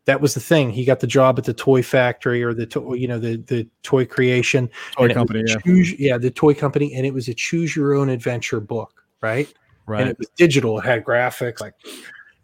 that 0.05 0.21
was 0.21 0.33
the 0.33 0.39
thing. 0.39 0.71
He 0.71 0.85
got 0.85 0.99
the 0.99 1.07
job 1.07 1.37
at 1.37 1.45
the 1.45 1.53
toy 1.53 1.83
factory 1.83 2.43
or 2.43 2.53
the 2.53 2.65
to, 2.67 2.95
you 2.95 3.07
know 3.07 3.19
the 3.19 3.37
the 3.37 3.67
toy 3.83 4.05
creation 4.05 4.69
toy 4.97 5.13
company. 5.13 5.43
Yeah. 5.45 5.57
Choose, 5.65 5.99
yeah, 5.99 6.17
the 6.17 6.31
toy 6.31 6.53
company, 6.53 6.93
and 6.93 7.05
it 7.05 7.13
was 7.13 7.27
a 7.27 7.33
choose 7.33 7.75
your 7.75 7.93
own 7.93 8.09
adventure 8.09 8.59
book, 8.59 9.03
right? 9.21 9.53
Right. 9.87 10.01
And 10.01 10.09
it 10.09 10.17
was 10.19 10.27
digital. 10.35 10.77
It 10.79 10.85
had 10.85 11.05
graphics, 11.05 11.61
like, 11.61 11.73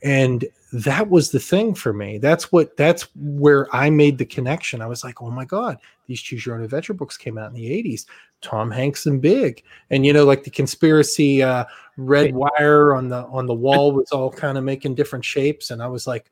and 0.03 0.45
that 0.73 1.09
was 1.09 1.31
the 1.31 1.39
thing 1.39 1.73
for 1.73 1.93
me. 1.93 2.17
That's 2.17 2.51
what. 2.51 2.75
That's 2.77 3.07
where 3.15 3.73
I 3.75 3.89
made 3.89 4.17
the 4.17 4.25
connection. 4.25 4.81
I 4.81 4.87
was 4.87 5.03
like, 5.03 5.21
oh 5.21 5.31
my 5.31 5.45
god, 5.45 5.77
these 6.07 6.21
choose 6.21 6.45
your 6.45 6.55
own 6.55 6.63
adventure 6.63 6.93
books 6.93 7.17
came 7.17 7.37
out 7.37 7.47
in 7.47 7.53
the 7.53 7.69
'80s. 7.69 8.05
Tom 8.41 8.69
Hanks 8.69 9.05
and 9.05 9.21
Big, 9.21 9.63
and 9.89 10.05
you 10.05 10.11
know, 10.11 10.25
like 10.25 10.43
the 10.43 10.49
conspiracy 10.49 11.41
uh, 11.41 11.65
red 11.97 12.33
wire 12.33 12.95
on 12.95 13.07
the 13.07 13.25
on 13.27 13.45
the 13.45 13.53
wall 13.53 13.93
was 13.93 14.11
all 14.11 14.31
kind 14.31 14.57
of 14.57 14.63
making 14.63 14.95
different 14.95 15.23
shapes, 15.23 15.71
and 15.71 15.81
I 15.81 15.87
was 15.87 16.05
like 16.07 16.29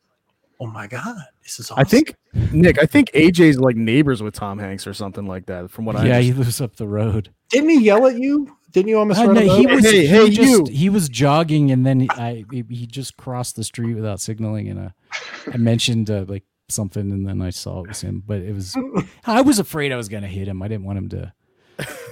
oh 0.61 0.67
my 0.67 0.87
god, 0.87 1.17
this 1.43 1.59
is 1.59 1.71
awesome. 1.71 1.81
I 1.81 1.83
think 1.83 2.15
Nick, 2.53 2.81
I 2.81 2.85
think 2.85 3.11
AJ's 3.11 3.59
like 3.59 3.75
neighbors 3.75 4.21
with 4.21 4.35
Tom 4.35 4.59
Hanks 4.59 4.85
or 4.85 4.93
something 4.93 5.25
like 5.25 5.47
that. 5.47 5.71
From 5.71 5.85
what 5.85 5.95
yeah, 5.95 6.01
I 6.01 6.05
yeah, 6.05 6.19
he 6.19 6.33
lives 6.33 6.61
up 6.61 6.75
the 6.75 6.87
road. 6.87 7.33
Didn't 7.49 7.69
he 7.69 7.81
yell 7.81 8.05
at 8.05 8.17
you? 8.17 8.55
Didn't 8.71 8.87
you 8.87 8.99
almost? 8.99 9.19
Uh, 9.19 9.33
no, 9.33 9.41
he 9.41 9.67
was. 9.67 9.83
Hey, 9.83 10.01
he 10.01 10.07
hey, 10.07 10.29
just, 10.29 10.49
you. 10.49 10.65
He 10.73 10.89
was 10.89 11.09
jogging, 11.09 11.71
and 11.71 11.85
then 11.85 12.07
I 12.11 12.45
he 12.51 12.87
just 12.87 13.17
crossed 13.17 13.55
the 13.55 13.63
street 13.63 13.95
without 13.95 14.19
signaling, 14.21 14.69
and 14.69 14.79
uh, 14.79 14.89
I 15.51 15.57
mentioned 15.57 16.09
uh, 16.09 16.25
like 16.27 16.43
something, 16.69 17.11
and 17.11 17.27
then 17.27 17.41
I 17.41 17.49
saw 17.49 17.83
it 17.83 17.89
was 17.89 18.01
him. 18.01 18.23
But 18.25 18.41
it 18.41 18.53
was. 18.53 18.75
I 19.25 19.41
was 19.41 19.59
afraid 19.59 19.91
I 19.91 19.97
was 19.97 20.09
gonna 20.09 20.27
hit 20.27 20.47
him. 20.47 20.61
I 20.61 20.67
didn't 20.67 20.85
want 20.85 20.97
him 20.97 21.09
to. 21.09 21.33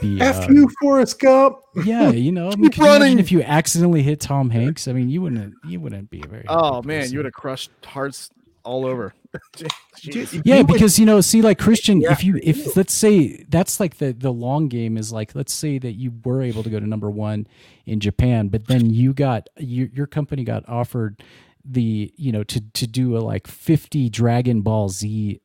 Be, 0.02 0.20
F 0.22 0.50
uh, 0.50 0.52
you, 0.52 0.70
Forrest 0.82 1.20
Gump. 1.20 1.60
Yeah, 1.86 2.10
you 2.10 2.32
know, 2.32 2.50
I 2.50 2.56
mean, 2.56 2.72
can 2.72 2.86
you 2.86 2.96
imagine 2.96 3.20
if 3.20 3.32
you 3.32 3.42
accidentally 3.44 4.02
hit 4.02 4.20
Tom 4.20 4.50
Hanks? 4.50 4.88
I 4.88 4.94
mean, 4.94 5.10
you 5.10 5.22
wouldn't. 5.22 5.54
You 5.66 5.80
wouldn't 5.80 6.10
be 6.10 6.22
a 6.24 6.28
very. 6.28 6.46
Oh 6.48 6.82
man, 6.82 7.02
person. 7.02 7.14
you 7.14 7.20
would 7.20 7.26
have 7.26 7.34
crushed 7.34 7.72
hearts 7.86 8.30
all 8.64 8.86
over. 8.86 9.14
yeah, 10.44 10.64
because 10.64 10.98
you 10.98 11.06
know, 11.06 11.22
see, 11.22 11.42
like 11.42 11.60
Christian, 11.60 12.02
yeah. 12.02 12.12
if 12.12 12.24
you 12.24 12.40
if 12.42 12.76
let's 12.76 12.94
say 12.94 13.46
that's 13.50 13.80
like 13.80 13.98
the 13.98 14.14
the 14.14 14.32
long 14.32 14.68
game 14.68 14.98
is 14.98 15.12
like 15.12 15.36
let's 15.36 15.54
say 15.54 15.78
that 15.78 15.94
you 15.94 16.14
were 16.24 16.42
able 16.42 16.64
to 16.64 16.70
go 16.70 16.80
to 16.80 16.88
number 16.88 17.10
one 17.10 17.48
in 17.86 18.00
Japan, 18.00 18.48
but 18.48 18.68
then 18.68 18.90
you 18.90 19.14
got 19.14 19.48
your 19.58 19.88
your 19.90 20.08
company 20.08 20.44
got 20.44 20.68
offered 20.68 21.24
the 21.64 22.12
you 22.16 22.32
know 22.32 22.44
to 22.44 22.62
to 22.72 22.88
do 22.88 23.18
a 23.18 23.20
like 23.20 23.48
50 23.48 24.10
Dragon 24.10 24.62
Ball 24.62 24.90
Z 24.90 25.42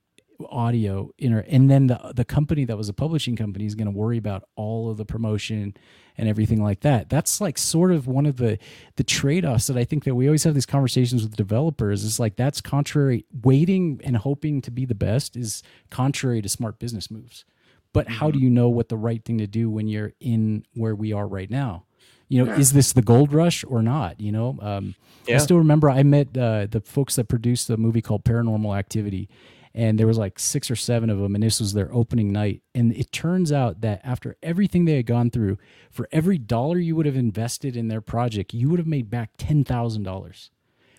audio 0.50 1.10
inner 1.18 1.40
and 1.48 1.70
then 1.70 1.86
the 1.86 2.12
the 2.14 2.24
company 2.24 2.64
that 2.64 2.76
was 2.76 2.88
a 2.88 2.92
publishing 2.92 3.36
company 3.36 3.66
is 3.66 3.74
going 3.74 3.86
to 3.86 3.96
worry 3.96 4.18
about 4.18 4.44
all 4.56 4.90
of 4.90 4.96
the 4.96 5.04
promotion 5.04 5.74
and 6.16 6.28
everything 6.28 6.62
like 6.62 6.80
that 6.80 7.08
that's 7.08 7.40
like 7.40 7.56
sort 7.56 7.92
of 7.92 8.06
one 8.06 8.26
of 8.26 8.36
the 8.36 8.58
the 8.96 9.04
trade-offs 9.04 9.66
that 9.66 9.76
i 9.76 9.84
think 9.84 10.04
that 10.04 10.14
we 10.14 10.26
always 10.26 10.44
have 10.44 10.54
these 10.54 10.66
conversations 10.66 11.22
with 11.22 11.36
developers 11.36 12.04
is 12.04 12.18
like 12.18 12.36
that's 12.36 12.60
contrary 12.60 13.24
waiting 13.42 14.00
and 14.04 14.16
hoping 14.18 14.60
to 14.60 14.70
be 14.70 14.84
the 14.84 14.94
best 14.94 15.36
is 15.36 15.62
contrary 15.90 16.42
to 16.42 16.48
smart 16.48 16.78
business 16.78 17.10
moves 17.10 17.44
but 17.92 18.06
mm-hmm. 18.06 18.14
how 18.14 18.30
do 18.30 18.38
you 18.38 18.50
know 18.50 18.68
what 18.68 18.88
the 18.88 18.96
right 18.96 19.24
thing 19.24 19.38
to 19.38 19.46
do 19.46 19.70
when 19.70 19.86
you're 19.86 20.12
in 20.20 20.64
where 20.74 20.94
we 20.94 21.12
are 21.12 21.26
right 21.26 21.50
now 21.50 21.84
you 22.28 22.44
know 22.44 22.52
yeah. 22.52 22.58
is 22.58 22.72
this 22.72 22.92
the 22.92 23.02
gold 23.02 23.32
rush 23.32 23.64
or 23.64 23.82
not 23.82 24.20
you 24.20 24.32
know 24.32 24.58
um, 24.60 24.94
yeah. 25.26 25.36
i 25.36 25.38
still 25.38 25.58
remember 25.58 25.88
i 25.88 26.02
met 26.02 26.36
uh, 26.36 26.66
the 26.66 26.80
folks 26.80 27.16
that 27.16 27.28
produced 27.28 27.68
the 27.68 27.76
movie 27.76 28.02
called 28.02 28.24
paranormal 28.24 28.76
activity 28.76 29.28
and 29.74 29.98
there 29.98 30.06
was 30.06 30.18
like 30.18 30.38
six 30.38 30.70
or 30.70 30.76
seven 30.76 31.10
of 31.10 31.18
them 31.18 31.34
and 31.34 31.42
this 31.42 31.58
was 31.58 31.72
their 31.72 31.92
opening 31.92 32.32
night. 32.32 32.62
And 32.74 32.94
it 32.96 33.10
turns 33.10 33.50
out 33.50 33.80
that 33.80 34.00
after 34.04 34.36
everything 34.42 34.84
they 34.84 34.96
had 34.96 35.06
gone 35.06 35.30
through 35.30 35.58
for 35.90 36.08
every 36.12 36.38
dollar 36.38 36.78
you 36.78 36.94
would 36.94 37.06
have 37.06 37.16
invested 37.16 37.76
in 37.76 37.88
their 37.88 38.00
project 38.00 38.54
you 38.54 38.68
would 38.70 38.78
have 38.78 38.86
made 38.86 39.10
back 39.10 39.36
$10000 39.38 40.50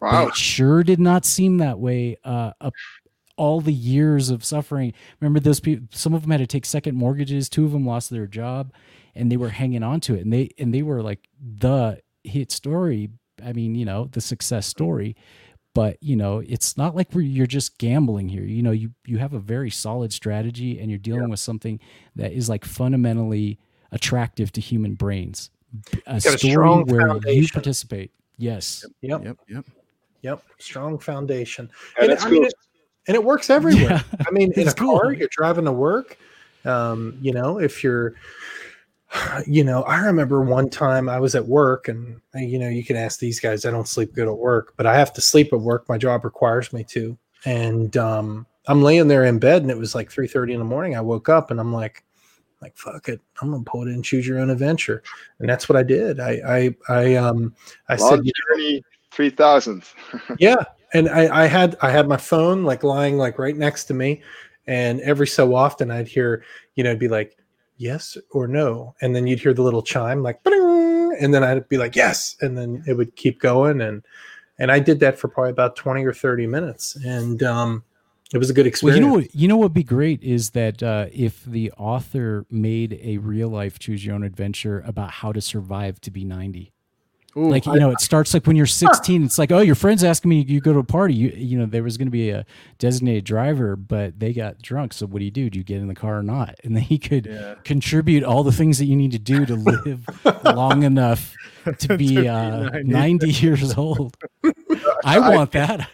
wow. 0.01 0.11
but 0.11 0.27
it 0.29 0.35
sure 0.35 0.83
did 0.83 0.99
not 0.99 1.25
seem 1.25 1.57
that 1.57 1.79
way 1.79 2.17
uh, 2.25 2.51
up 2.59 2.73
all 3.37 3.61
the 3.61 3.73
years 3.73 4.29
of 4.29 4.45
suffering. 4.45 4.93
Remember 5.19 5.39
those 5.39 5.59
people 5.59 5.87
some 5.91 6.13
of 6.13 6.23
them 6.23 6.31
had 6.31 6.37
to 6.39 6.47
take 6.47 6.65
second 6.65 6.95
mortgages 6.95 7.47
two 7.47 7.65
of 7.65 7.71
them 7.71 7.85
lost 7.85 8.09
their 8.09 8.27
job 8.27 8.73
and 9.13 9.31
they 9.31 9.37
were 9.37 9.49
hanging 9.49 9.83
on 9.83 10.01
to 10.01 10.15
it 10.15 10.21
and 10.21 10.33
they 10.33 10.49
and 10.57 10.73
they 10.73 10.81
were 10.81 11.01
like 11.01 11.29
the 11.39 12.01
hit 12.23 12.51
story. 12.51 13.09
I 13.43 13.53
mean 13.53 13.75
you 13.75 13.85
know 13.85 14.09
the 14.11 14.21
success 14.21 14.67
story 14.67 15.15
but 15.75 16.01
you 16.01 16.15
know 16.15 16.41
it's 16.47 16.77
not 16.77 16.95
like 16.95 17.09
you're 17.13 17.45
just 17.45 17.77
gambling 17.77 18.27
here 18.27 18.41
you 18.41 18.63
know 18.63 18.71
you 18.71 18.89
you 19.05 19.19
have 19.19 19.33
a 19.33 19.39
very 19.39 19.69
solid 19.69 20.11
strategy 20.11 20.79
and 20.79 20.89
you're 20.89 20.97
dealing 20.97 21.23
yeah. 21.23 21.27
with 21.27 21.39
something 21.39 21.79
that 22.15 22.31
is 22.31 22.49
like 22.49 22.65
fundamentally 22.65 23.59
attractive 23.91 24.51
to 24.51 24.59
human 24.59 24.95
brains 24.95 25.51
a 26.07 26.19
story 26.19 26.65
a 26.65 26.83
where 26.85 27.09
foundation. 27.09 27.43
you 27.43 27.47
participate 27.49 28.11
yes 28.37 28.83
yep 29.01 29.23
yep 29.23 29.37
yep 29.47 29.65
yep 30.21 30.43
strong 30.57 30.97
foundation 30.97 31.69
and, 31.99 32.11
and, 32.11 32.19
cool. 32.19 32.31
mean, 32.31 32.45
it, 32.45 32.53
and, 33.07 33.15
it, 33.15 33.23
works 33.23 33.51
everywhere 33.51 33.83
yeah. 33.91 34.01
i 34.27 34.31
mean 34.31 34.51
in 34.53 34.67
a 34.67 34.73
cool. 34.73 34.99
car 34.99 35.11
you're 35.13 35.29
driving 35.31 35.65
to 35.65 35.71
work 35.71 36.17
um, 36.63 37.15
you 37.21 37.31
know 37.31 37.59
if 37.59 37.83
you're 37.83 38.15
you 39.47 39.63
know, 39.63 39.83
I 39.83 39.99
remember 40.05 40.41
one 40.41 40.69
time 40.69 41.09
I 41.09 41.19
was 41.19 41.35
at 41.35 41.47
work, 41.47 41.87
and 41.87 42.19
you 42.33 42.59
know, 42.59 42.69
you 42.69 42.83
can 42.83 42.95
ask 42.95 43.19
these 43.19 43.39
guys. 43.39 43.65
I 43.65 43.71
don't 43.71 43.87
sleep 43.87 44.13
good 44.13 44.27
at 44.27 44.37
work, 44.37 44.73
but 44.77 44.85
I 44.85 44.95
have 44.97 45.13
to 45.13 45.21
sleep 45.21 45.53
at 45.53 45.59
work. 45.59 45.87
My 45.89 45.97
job 45.97 46.25
requires 46.25 46.73
me 46.73 46.83
to. 46.89 47.17
And 47.45 47.95
um, 47.97 48.47
I'm 48.67 48.81
laying 48.81 49.07
there 49.07 49.25
in 49.25 49.39
bed, 49.39 49.61
and 49.61 49.71
it 49.71 49.77
was 49.77 49.95
like 49.95 50.09
3:30 50.09 50.53
in 50.53 50.59
the 50.59 50.65
morning. 50.65 50.95
I 50.95 51.01
woke 51.01 51.29
up, 51.29 51.51
and 51.51 51.59
I'm 51.59 51.73
like, 51.73 52.03
like 52.61 52.75
fuck 52.77 53.09
it, 53.09 53.21
I'm 53.41 53.51
gonna 53.51 53.63
pull 53.63 53.87
it 53.87 53.91
in, 53.91 54.01
choose 54.01 54.27
your 54.27 54.39
own 54.39 54.49
adventure, 54.49 55.03
and 55.39 55.47
that's 55.47 55.69
what 55.69 55.75
I 55.75 55.83
did. 55.83 56.19
I 56.19 56.41
I 56.47 56.75
I 56.89 57.15
um 57.15 57.53
I 57.89 57.95
Long 57.95 58.09
said 58.09 58.31
journey 58.49 58.83
three 59.11 59.29
thousand. 59.29 59.83
yeah, 60.39 60.63
and 60.93 61.09
I 61.09 61.43
I 61.43 61.45
had 61.45 61.75
I 61.81 61.91
had 61.91 62.07
my 62.07 62.17
phone 62.17 62.63
like 62.63 62.83
lying 62.83 63.17
like 63.17 63.37
right 63.37 63.55
next 63.55 63.85
to 63.85 63.93
me, 63.93 64.23
and 64.67 64.99
every 65.01 65.27
so 65.27 65.53
often 65.53 65.91
I'd 65.91 66.07
hear 66.07 66.43
you 66.75 66.83
know 66.83 66.89
it'd 66.89 66.99
be 66.99 67.07
like 67.07 67.37
yes 67.77 68.17
or 68.31 68.47
no 68.47 68.95
and 69.01 69.15
then 69.15 69.27
you'd 69.27 69.39
hear 69.39 69.53
the 69.53 69.61
little 69.61 69.81
chime 69.81 70.23
like 70.23 70.39
and 70.45 71.33
then 71.33 71.43
i'd 71.43 71.67
be 71.67 71.77
like 71.77 71.95
yes 71.95 72.35
and 72.41 72.57
then 72.57 72.83
it 72.87 72.93
would 72.93 73.15
keep 73.15 73.39
going 73.39 73.81
and 73.81 74.03
and 74.57 74.71
i 74.71 74.79
did 74.79 74.99
that 74.99 75.19
for 75.19 75.27
probably 75.27 75.51
about 75.51 75.75
20 75.75 76.03
or 76.05 76.13
30 76.13 76.47
minutes 76.47 76.95
and 77.05 77.43
um 77.43 77.83
it 78.33 78.39
was 78.39 78.49
a 78.49 78.53
good 78.53 78.65
experience. 78.65 78.99
Well, 78.99 79.03
you 79.03 79.07
know 79.07 79.21
what? 79.21 79.35
You 79.35 79.47
know 79.47 79.57
what 79.57 79.65
would 79.65 79.73
be 79.73 79.83
great 79.83 80.23
is 80.23 80.49
that 80.51 80.81
uh, 80.81 81.07
if 81.11 81.45
the 81.45 81.71
author 81.73 82.45
made 82.49 82.99
a 83.01 83.17
real 83.19 83.49
life 83.49 83.77
choose 83.77 84.05
your 84.05 84.15
own 84.15 84.23
adventure 84.23 84.83
about 84.85 85.11
how 85.11 85.31
to 85.31 85.41
survive 85.41 86.01
to 86.01 86.11
be 86.11 86.25
ninety. 86.25 86.73
Ooh, 87.37 87.49
like 87.49 87.65
you 87.65 87.79
know, 87.79 87.91
it 87.91 87.99
starts 87.99 88.33
like 88.33 88.47
when 88.47 88.55
you're 88.55 88.65
16. 88.65 89.23
It's 89.23 89.37
like, 89.37 89.51
oh, 89.51 89.59
your 89.59 89.75
friend's 89.75 90.05
asking 90.05 90.29
me 90.29 90.45
you 90.47 90.61
go 90.61 90.71
to 90.71 90.79
a 90.79 90.83
party. 90.83 91.13
You 91.13 91.29
you 91.35 91.57
know, 91.57 91.65
there 91.65 91.83
was 91.83 91.97
going 91.97 92.07
to 92.07 92.11
be 92.11 92.29
a 92.29 92.45
designated 92.79 93.25
driver, 93.25 93.75
but 93.75 94.19
they 94.19 94.31
got 94.31 94.61
drunk. 94.61 94.93
So 94.93 95.05
what 95.05 95.19
do 95.19 95.25
you 95.25 95.31
do? 95.31 95.49
Do 95.49 95.57
you 95.57 95.63
get 95.65 95.81
in 95.81 95.87
the 95.87 95.95
car 95.95 96.19
or 96.19 96.23
not? 96.23 96.55
And 96.63 96.75
then 96.75 96.83
he 96.83 96.97
could 96.97 97.25
yeah. 97.25 97.55
contribute 97.65 98.23
all 98.23 98.43
the 98.43 98.53
things 98.53 98.77
that 98.77 98.85
you 98.85 98.95
need 98.95 99.11
to 99.11 99.19
do 99.19 99.45
to 99.45 99.55
live 99.55 100.05
long 100.45 100.83
enough 100.83 101.35
to 101.79 101.97
be 101.97 102.27
uh, 102.27 102.69
90. 102.69 102.83
90 102.85 103.29
years 103.31 103.77
old. 103.77 104.15
I 105.03 105.19
want 105.19 105.51
that. 105.51 105.89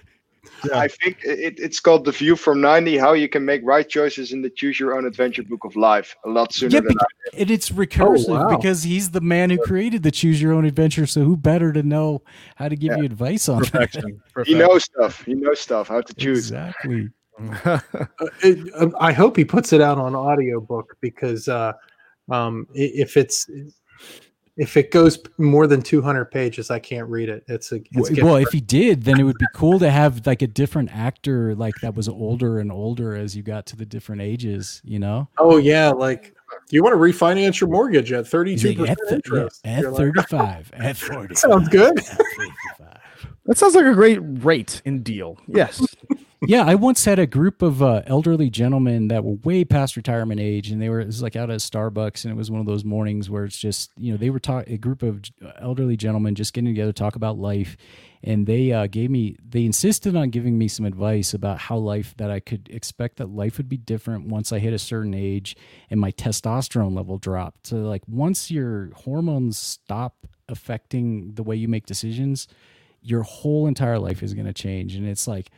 Yeah. 0.66 0.78
I 0.78 0.88
think 0.88 1.24
it, 1.24 1.60
it's 1.60 1.80
called 1.80 2.06
The 2.06 2.12
View 2.12 2.36
from 2.36 2.62
90 2.62 2.98
How 2.98 3.14
You 3.14 3.28
Can 3.28 3.46
Make 3.46 3.62
Right 3.64 3.88
Choices 3.88 4.32
in 4.32 4.42
the 4.42 4.50
Choose 4.50 4.80
Your 4.80 4.96
Own 4.96 5.06
Adventure 5.06 5.44
Book 5.44 5.64
of 5.64 5.76
Life 5.76 6.16
a 6.26 6.30
lot 6.30 6.54
sooner 6.54 6.76
yeah, 6.76 6.82
than 6.82 6.98
I 7.00 7.06
And 7.38 7.52
it's 7.52 7.70
recursive 7.70 8.30
oh, 8.30 8.50
wow. 8.50 8.58
because 8.58 8.84
he's 8.84 9.12
the 9.12 9.22
man 9.22 9.50
who 9.50 9.58
created 9.58 10.04
the 10.04 10.12
Choose 10.12 10.42
Your 10.42 10.54
Own 10.54 10.66
Adventure. 10.66 11.06
So 11.06 11.24
who 11.24 11.36
better 11.36 11.74
to 11.74 11.84
know 11.84 12.22
how 12.56 12.70
to 12.70 12.76
give 12.76 12.92
yeah. 12.92 12.98
you 12.98 13.06
advice 13.06 13.50
on 13.50 13.60
Perfection. 13.60 14.22
that? 14.36 14.48
He 14.48 14.54
knows 14.54 14.84
stuff. 14.84 15.24
He 15.26 15.34
knows 15.34 15.60
stuff, 15.60 15.88
how 15.88 16.02
to 16.02 16.14
choose. 16.14 16.52
Exactly. 16.52 17.10
uh, 17.66 17.80
it, 18.44 18.72
um, 18.76 18.96
I 19.00 19.14
hope 19.14 19.36
he 19.36 19.46
puts 19.46 19.74
it 19.74 19.82
out 19.82 19.98
on 19.98 20.16
audiobook 20.16 20.96
because 21.02 21.48
uh, 21.48 21.74
um, 22.30 22.68
if 22.74 23.18
it's 23.18 23.50
if 24.58 24.76
it 24.78 24.92
goes 24.92 25.20
more 25.38 25.66
than 25.68 25.82
200 25.82 26.26
pages 26.26 26.70
i 26.70 26.80
can't 26.80 27.08
read 27.08 27.30
it. 27.30 27.44
It's 27.48 27.72
a 27.72 27.82
it's 27.92 28.22
well 28.22 28.36
if 28.36 28.50
he 28.50 28.62
did 28.62 29.04
then 29.04 29.20
it 29.20 29.24
would 29.24 29.38
be 29.38 29.48
cool 29.54 29.80
to 29.80 29.90
have 29.90 30.26
like 30.26 30.42
a 30.42 30.48
different 30.48 30.90
actor 30.96 31.56
like 31.56 31.76
that 31.82 31.96
was 31.96 32.08
older 32.10 32.60
and 32.60 32.72
older 32.72 33.16
as 33.16 33.36
you 33.36 33.44
got 33.44 33.66
to 33.68 33.76
the 33.76 33.86
different 33.86 34.22
ages 34.22 34.82
you 34.84 35.00
know? 35.00 35.28
Oh 35.38 35.58
yeah 35.58 35.90
like 35.90 36.36
you 36.70 36.84
want 36.84 36.94
to 36.94 36.98
refinance 36.98 37.62
your 37.62 37.70
mortgage 37.70 38.12
at 38.12 38.28
32 38.28 38.74
like, 38.74 38.90
at, 38.90 38.98
th- 38.98 39.12
interest. 39.14 39.62
Yeah, 39.64 39.80
at 39.80 39.86
35 39.86 40.72
at 40.74 40.98
40 40.98 41.36
sounds 41.36 41.70
good. 41.70 41.98
That 43.46 43.58
sounds 43.58 43.74
like 43.76 43.86
a 43.86 43.94
great 43.94 44.20
rate 44.22 44.82
and 44.86 45.04
deal. 45.04 45.38
Yes 45.48 45.84
yeah, 46.48 46.66
I 46.66 46.74
once 46.74 47.06
had 47.06 47.20
a 47.20 47.28
group 47.28 47.62
of 47.62 47.84
uh, 47.84 48.02
elderly 48.08 48.50
gentlemen 48.50 49.10
that 49.10 49.24
were 49.24 49.36
way 49.44 49.64
past 49.64 49.96
retirement 49.96 50.40
age, 50.40 50.72
and 50.72 50.82
they 50.82 50.90
were 50.90 51.00
it 51.00 51.06
was 51.06 51.22
like 51.22 51.36
out 51.36 51.52
at 51.52 51.60
Starbucks, 51.60 52.24
and 52.26 52.32
it 52.32 52.36
was 52.36 52.50
one 52.50 52.60
of 52.60 52.66
those 52.66 52.84
mornings 52.84 53.30
where 53.30 53.46
it's 53.46 53.60
just 53.60 53.92
you 53.96 54.12
know 54.12 54.18
they 54.18 54.32
were 54.32 54.40
talking 54.40 54.74
a 54.74 54.78
group 54.78 55.04
of 55.04 55.22
elderly 55.60 55.96
gentlemen 55.96 56.34
just 56.34 56.54
getting 56.54 56.72
together 56.72 56.92
to 56.92 57.00
talk 57.00 57.16
about 57.16 57.38
life, 57.38 57.78
and 58.24 58.48
they 58.48 58.72
uh, 58.72 58.88
gave 58.88 59.12
me 59.12 59.36
they 59.48 59.66
insisted 59.66 60.16
on 60.16 60.32
giving 60.32 60.58
me 60.58 60.68
some 60.68 60.84
advice 60.84 61.36
about 61.36 61.60
how 61.60 61.78
life 61.78 62.16
that 62.18 62.32
I 62.32 62.40
could 62.40 62.70
expect 62.72 63.18
that 63.18 63.30
life 63.30 63.58
would 63.58 63.70
be 63.70 63.78
different 63.78 64.26
once 64.28 64.52
I 64.52 64.58
hit 64.58 64.74
a 64.74 64.80
certain 64.80 65.14
age 65.14 65.56
and 65.92 66.00
my 66.00 66.12
testosterone 66.12 66.96
level 66.96 67.20
dropped. 67.20 67.68
So 67.68 67.78
like 67.78 68.02
once 68.08 68.50
your 68.50 68.90
hormones 68.96 69.60
stop 69.60 70.16
affecting 70.50 71.36
the 71.36 71.44
way 71.44 71.56
you 71.56 71.68
make 71.68 71.86
decisions, 71.86 72.48
your 73.04 73.22
whole 73.22 73.68
entire 73.68 74.00
life 74.00 74.24
is 74.24 74.34
going 74.34 74.48
to 74.48 74.54
change, 74.54 74.96
and 74.96 75.08
it's 75.08 75.28
like 75.28 75.52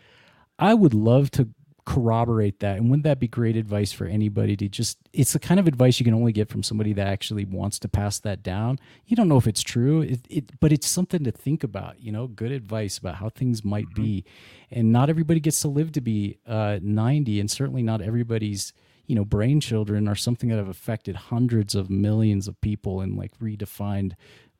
I 0.59 0.73
would 0.73 0.93
love 0.93 1.31
to 1.31 1.49
corroborate 1.85 2.59
that. 2.59 2.77
And 2.77 2.89
wouldn't 2.89 3.03
that 3.03 3.19
be 3.19 3.27
great 3.27 3.57
advice 3.57 3.91
for 3.91 4.05
anybody 4.05 4.55
to 4.57 4.69
just 4.69 4.97
it's 5.11 5.33
the 5.33 5.39
kind 5.39 5.59
of 5.59 5.67
advice 5.67 5.99
you 5.99 6.05
can 6.05 6.13
only 6.13 6.31
get 6.31 6.49
from 6.49 6.63
somebody 6.63 6.93
that 6.93 7.07
actually 7.07 7.45
wants 7.45 7.77
to 7.79 7.89
pass 7.89 8.19
that 8.19 8.41
down. 8.41 8.79
You 9.05 9.15
don't 9.15 9.27
know 9.27 9.37
if 9.37 9.47
it's 9.47 9.61
true. 9.61 10.01
It, 10.01 10.21
it 10.29 10.59
but 10.59 10.71
it's 10.71 10.87
something 10.87 11.23
to 11.23 11.31
think 11.31 11.63
about 11.63 12.01
you 12.01 12.11
know 12.11 12.27
good 12.27 12.51
advice 12.51 12.97
about 12.97 13.15
how 13.15 13.29
things 13.29 13.65
might 13.65 13.87
mm-hmm. 13.87 14.03
be. 14.03 14.25
And 14.71 14.91
not 14.91 15.09
everybody 15.09 15.39
gets 15.39 15.59
to 15.61 15.67
live 15.67 15.91
to 15.93 16.01
be 16.01 16.37
uh, 16.47 16.79
90 16.81 17.39
and 17.39 17.51
certainly 17.51 17.83
not 17.83 18.01
everybody's 18.01 18.73
you 19.05 19.15
know 19.15 19.25
brain 19.25 19.59
children 19.59 20.07
are 20.07 20.15
something 20.15 20.49
that 20.49 20.57
have 20.57 20.69
affected 20.69 21.15
hundreds 21.15 21.75
of 21.75 21.89
millions 21.89 22.47
of 22.47 22.59
people 22.61 23.01
and 23.01 23.17
like 23.17 23.37
redefined 23.39 24.13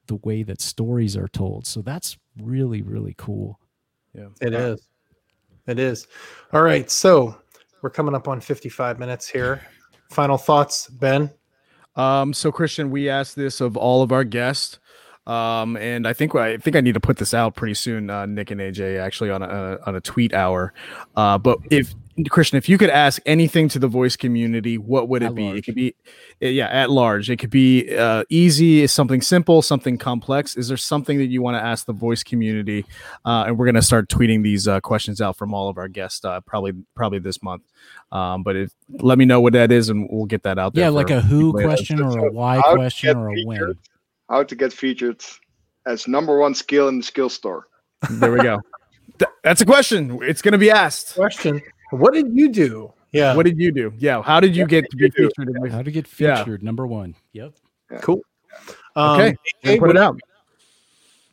the 0.08 0.16
way 0.16 0.44
that 0.44 0.60
stories 0.60 1.16
are 1.16 1.30
told. 1.30 1.66
So 1.66 1.82
that's 1.82 2.18
really 2.38 2.82
really 2.82 3.16
cool. 3.18 3.62
Yeah. 4.14 4.28
It 4.42 4.54
is 4.54 4.90
it 5.68 5.80
is. 5.80 6.08
All 6.52 6.62
right. 6.62 6.90
So 6.90 7.36
we're 7.82 7.90
coming 7.90 8.16
up 8.16 8.28
on 8.28 8.40
55 8.40 9.00
minutes 9.00 9.28
here. 9.28 9.62
Final 10.10 10.38
thoughts, 10.38 10.88
Ben? 10.88 11.30
Um, 11.96 12.34
so 12.34 12.52
Christian, 12.52 12.90
we 12.92 13.10
asked 13.10 13.36
this 13.36 13.62
of 13.62 13.78
all 13.78 14.02
of 14.02 14.12
our 14.12 14.24
guests. 14.24 14.80
Um, 15.26 15.78
and 15.78 16.06
I 16.06 16.12
think 16.12 16.36
I 16.36 16.58
think 16.58 16.76
I 16.76 16.82
need 16.82 16.96
to 16.96 17.00
put 17.00 17.18
this 17.18 17.34
out 17.34 17.56
pretty 17.56 17.76
soon, 17.76 18.10
uh, 18.10 18.26
Nick 18.26 18.52
and 18.52 18.60
AJ, 18.60 19.00
actually 19.00 19.30
on 19.30 19.42
a 19.42 19.80
on 19.86 19.96
a 19.96 20.02
tweet 20.02 20.34
hour. 20.34 20.74
Uh, 21.16 21.38
but 21.38 21.60
if 21.72 21.94
Christian, 22.30 22.58
if 22.58 22.70
you 22.70 22.78
could 22.78 22.90
ask 22.90 23.22
anything 23.26 23.68
to 23.70 23.80
the 23.80 23.88
voice 23.88 24.16
community, 24.16 24.78
what 24.78 25.10
would 25.10 25.24
it 25.24 25.28
at 25.28 25.36
be? 25.36 25.44
Large. 25.44 25.58
It 25.58 25.62
could 25.64 25.76
be, 25.76 25.96
eh, 26.42 26.50
yeah, 26.50 26.68
at 26.68 26.90
large. 26.92 27.30
It 27.30 27.38
could 27.38 27.50
be 27.50 27.96
uh, 27.96 28.24
easy, 28.30 28.86
something 28.88 29.22
simple, 29.22 29.62
something 29.62 29.98
complex. 29.98 30.56
Is 30.56 30.68
there 30.68 30.78
something 30.78 31.18
that 31.18 31.28
you 31.28 31.42
want 31.42 31.58
to 31.58 31.64
ask 31.64 31.86
the 31.86 31.94
voice 31.94 32.22
community? 32.22 32.86
Uh, 33.26 33.46
and 33.48 33.58
we're 33.58 33.66
going 33.66 33.76
to 33.76 33.82
start 33.82 34.10
tweeting 34.10 34.44
these 34.44 34.68
uh, 34.68 34.80
questions 34.82 35.22
out 35.22 35.38
from 35.38 35.54
all 35.54 35.70
of 35.70 35.78
our 35.78 35.88
guests, 35.88 36.24
uh, 36.24 36.40
probably 36.42 36.74
probably 36.96 37.20
this 37.20 37.42
month. 37.42 37.64
Um, 38.12 38.44
but 38.44 38.56
if, 38.56 38.72
let 39.00 39.18
me 39.18 39.26
know 39.26 39.42
what 39.42 39.54
that 39.54 39.72
is, 39.72 39.90
and 39.90 40.08
we'll 40.12 40.26
get 40.26 40.44
that 40.44 40.60
out 40.60 40.76
there. 40.76 40.86
Yeah, 40.86 40.90
like 40.90 41.10
a 41.10 41.22
who 41.22 41.52
question 41.54 42.00
or 42.00 42.28
a 42.28 42.32
why 42.32 42.62
question 42.62 43.18
or 43.18 43.32
a 43.32 43.44
when. 43.46 43.78
How 44.30 44.44
to 44.44 44.56
get 44.56 44.72
featured 44.72 45.24
as 45.86 46.08
number 46.08 46.38
one 46.38 46.54
skill 46.54 46.88
in 46.88 46.98
the 46.98 47.04
skill 47.04 47.30
store. 47.30 47.68
There 48.10 48.32
we 48.32 48.40
go. 48.40 48.62
That's 49.44 49.62
a 49.62 49.66
question. 49.66 50.20
It's 50.24 50.42
going 50.42 50.54
to 50.54 50.58
be 50.58 50.72
asked. 50.72 51.16
Question. 51.16 51.62
What 51.94 52.14
did 52.14 52.28
you 52.34 52.50
do? 52.50 52.94
Yeah. 53.12 53.36
What 53.36 53.46
did 53.46 53.60
you 53.60 53.72
do? 53.72 53.94
Yeah. 53.98 54.22
How 54.24 54.40
did 54.40 54.56
you 54.56 54.66
get 54.66 54.90
to 54.90 54.98
be 54.98 55.10
featured? 55.10 55.50
In 55.50 55.70
How 55.70 55.84
to 55.84 55.92
get 55.92 56.08
featured? 56.08 56.62
Yeah. 56.62 56.66
Number 56.66 56.88
one. 56.88 57.16
Yep. 57.34 57.54
Cool. 58.02 58.22
Um, 58.96 59.20
okay. 59.20 59.36
Hey, 59.62 59.80
put 59.80 59.92
it 59.92 59.98
out. 59.98 60.20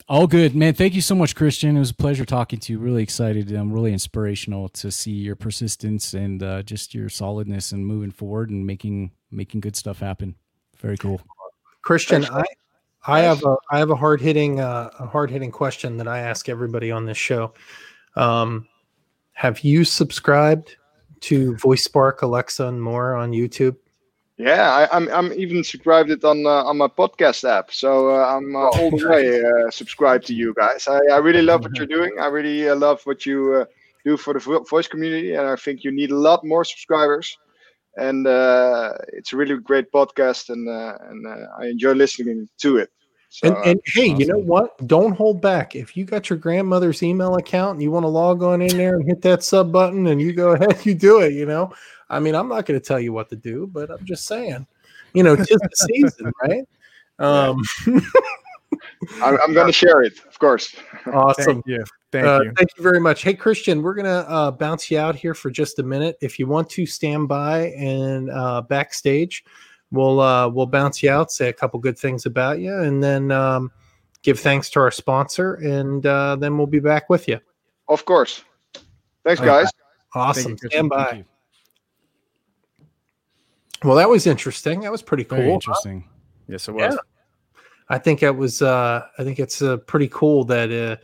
All 0.09 0.27
good, 0.27 0.57
man. 0.57 0.75
Thank 0.75 0.95
you 0.95 1.01
so 1.01 1.15
much, 1.15 1.37
Christian. 1.37 1.77
It 1.77 1.79
was 1.79 1.91
a 1.91 1.95
pleasure 1.95 2.25
talking 2.25 2.59
to 2.61 2.73
you. 2.73 2.79
Really 2.81 3.03
excited. 3.03 3.51
I'm 3.53 3.73
really 3.73 3.93
inspirational 3.93 4.69
to 4.71 4.91
see 4.91 5.13
your 5.13 5.37
persistence 5.37 6.15
and 6.15 6.43
uh, 6.43 6.63
just 6.65 6.95
your 6.95 7.09
solidness 7.09 7.71
and 7.71 7.87
moving 7.87 8.11
forward 8.11 8.51
and 8.51 8.67
making 8.67 9.13
making 9.31 9.61
good 9.61 9.77
stuff 9.77 10.01
happen. 10.01 10.35
Very 10.79 10.97
cool. 10.97 11.21
Christian, 11.83 12.25
I 12.25 12.43
I 13.07 13.21
have 13.21 13.45
a 13.45 13.57
I 13.71 13.79
have 13.79 13.91
a 13.91 13.97
hard 13.97 14.21
hitting 14.21 14.59
uh, 14.59 14.91
a 14.99 15.07
hard 15.07 15.31
hitting 15.31 15.53
question 15.53 15.97
that 15.99 16.09
I 16.09 16.19
ask 16.19 16.49
everybody 16.49 16.91
on 16.91 17.07
this 17.07 17.17
show. 17.17 17.55
Um, 18.17 18.67
have 19.41 19.61
you 19.61 19.85
subscribed 19.85 20.77
to 21.21 21.55
VoiceSpark, 21.55 22.21
Alexa, 22.21 22.67
and 22.67 22.83
more 22.83 23.15
on 23.15 23.31
YouTube? 23.31 23.75
Yeah, 24.37 24.69
I, 24.71 24.95
am 24.95 25.09
I'm, 25.09 25.33
I'm 25.33 25.33
even 25.33 25.65
subscribed 25.65 26.11
it 26.11 26.23
on 26.25 26.45
uh, 26.45 26.69
on 26.69 26.77
my 26.77 26.89
podcast 26.89 27.49
app, 27.49 27.73
so 27.73 28.11
uh, 28.11 28.37
I'm 28.37 28.55
uh, 28.55 28.69
all 28.77 28.91
the 28.91 29.09
way 29.09 29.41
uh, 29.41 29.71
subscribed 29.71 30.27
to 30.27 30.35
you 30.35 30.53
guys. 30.53 30.87
I, 30.87 30.99
I 31.11 31.17
really 31.19 31.41
love 31.41 31.63
what 31.63 31.75
you're 31.75 31.87
doing. 31.87 32.13
I 32.21 32.27
really 32.27 32.69
uh, 32.69 32.77
love 32.77 33.01
what 33.05 33.25
you 33.25 33.39
uh, 33.55 33.65
do 34.05 34.19
for 34.19 34.35
the 34.35 34.41
voice 34.69 34.89
community, 34.89 35.33
and 35.33 35.47
I 35.49 35.57
think 35.57 35.85
you 35.85 35.91
need 35.91 36.11
a 36.11 36.19
lot 36.29 36.45
more 36.45 36.63
subscribers. 36.63 37.39
And 37.97 38.27
it's 39.17 39.33
a 39.33 39.37
really 39.37 39.57
great 39.57 39.91
podcast, 39.91 40.51
and 40.51 40.69
and 40.69 41.21
I 41.59 41.65
enjoy 41.67 41.93
listening 41.93 42.47
to 42.59 42.77
it. 42.77 42.91
So, 43.33 43.47
and, 43.47 43.57
and 43.65 43.81
hey, 43.87 44.11
awesome. 44.11 44.21
you 44.21 44.27
know 44.27 44.39
what? 44.39 44.87
Don't 44.89 45.17
hold 45.17 45.41
back. 45.41 45.77
If 45.77 45.97
you 45.97 46.05
got 46.05 46.29
your 46.29 46.39
grandmother's 46.39 47.01
email 47.01 47.37
account 47.37 47.75
and 47.75 47.83
you 47.83 47.93
want 47.93 48.03
to 48.03 48.09
log 48.09 48.43
on 48.43 48.61
in 48.61 48.77
there 48.77 48.97
and 48.97 49.07
hit 49.07 49.23
that 49.23 49.45
sub 49.45 49.71
button 49.71 50.09
and 50.09 50.21
you 50.21 50.33
go 50.33 50.51
ahead, 50.55 50.81
you 50.85 50.95
do 50.95 51.21
it. 51.21 51.33
You 51.33 51.47
know, 51.47 51.73
I 52.09 52.19
mean, 52.19 52.35
I'm 52.35 52.49
not 52.49 52.67
going 52.67 52.79
to 52.79 52.85
tell 52.85 52.99
you 52.99 53.13
what 53.13 53.29
to 53.31 53.37
do, 53.37 53.69
but 53.69 53.89
I'm 53.89 54.05
just 54.05 54.27
saying, 54.27 54.67
you 55.15 55.23
know, 55.23 55.37
tis 55.37 55.47
the 55.47 55.71
season, 55.75 56.33
right? 56.43 56.69
Um, 57.21 57.63
I'm, 59.23 59.39
I'm 59.45 59.55
going 59.55 59.69
to 59.69 59.73
share 59.73 60.03
it, 60.03 60.19
of 60.27 60.37
course. 60.41 60.75
Awesome. 61.07 61.63
Thank 61.63 61.67
you. 61.69 61.85
Thank 62.11 62.27
uh, 62.27 62.41
you. 62.43 62.53
Thank 62.57 62.71
you 62.77 62.83
very 62.83 63.01
much. 63.01 63.23
Hey, 63.23 63.35
Christian, 63.35 63.81
we're 63.81 63.95
going 63.95 64.07
to 64.07 64.29
uh, 64.29 64.51
bounce 64.51 64.91
you 64.91 64.99
out 64.99 65.15
here 65.15 65.35
for 65.35 65.51
just 65.51 65.79
a 65.79 65.85
minute. 65.85 66.19
If 66.21 66.41
you 66.41 66.49
want 66.49 66.69
to 66.71 66.85
stand 66.85 67.29
by 67.29 67.69
and 67.79 68.29
uh, 68.29 68.63
backstage, 68.63 69.45
we'll 69.91 70.21
uh, 70.21 70.49
we'll 70.49 70.67
bounce 70.67 71.03
you 71.03 71.11
out, 71.11 71.33
say 71.33 71.49
a 71.49 71.53
couple 71.53 71.79
good 71.81 71.99
things 71.99 72.27
about 72.27 72.61
you, 72.61 72.75
and 72.75 73.03
then 73.03 73.31
um, 73.31 73.71
give 74.23 74.39
thanks 74.39 74.71
to 74.71 74.81
our 74.81 74.91
sponsor, 74.91 75.55
and 75.55 76.05
uh, 76.07 76.37
then 76.37 76.57
we'll 76.57 76.67
be 76.67 76.81
back 76.81 77.09
with 77.09 77.29
you. 77.29 77.41
Of 77.89 78.05
course. 78.05 78.45
Thanks, 79.25 79.41
guys. 79.41 79.71
Awesome. 80.15 80.57
You, 80.63 80.69
Stand 80.71 80.89
by. 80.89 81.25
Well, 83.83 83.97
that 83.97 84.09
was 84.09 84.27
interesting. 84.27 84.81
That 84.81 84.93
was 84.93 85.03
pretty 85.03 85.25
cool. 85.25 85.39
Very 85.39 85.53
interesting. 85.53 86.03
Huh? 86.03 86.17
Yes, 86.49 86.69
it 86.69 86.73
was. 86.73 86.95
Yeah. 86.95 87.63
I 87.89 87.99
think 87.99 88.23
it 88.23 88.37
was. 88.37 88.63
Uh, 88.63 89.07
I 89.19 89.25
think 89.25 89.39
it's 89.39 89.63
uh, 89.63 89.79
pretty 89.79 90.09
cool 90.09 90.45
that 90.45 90.71
uh, 90.71 90.97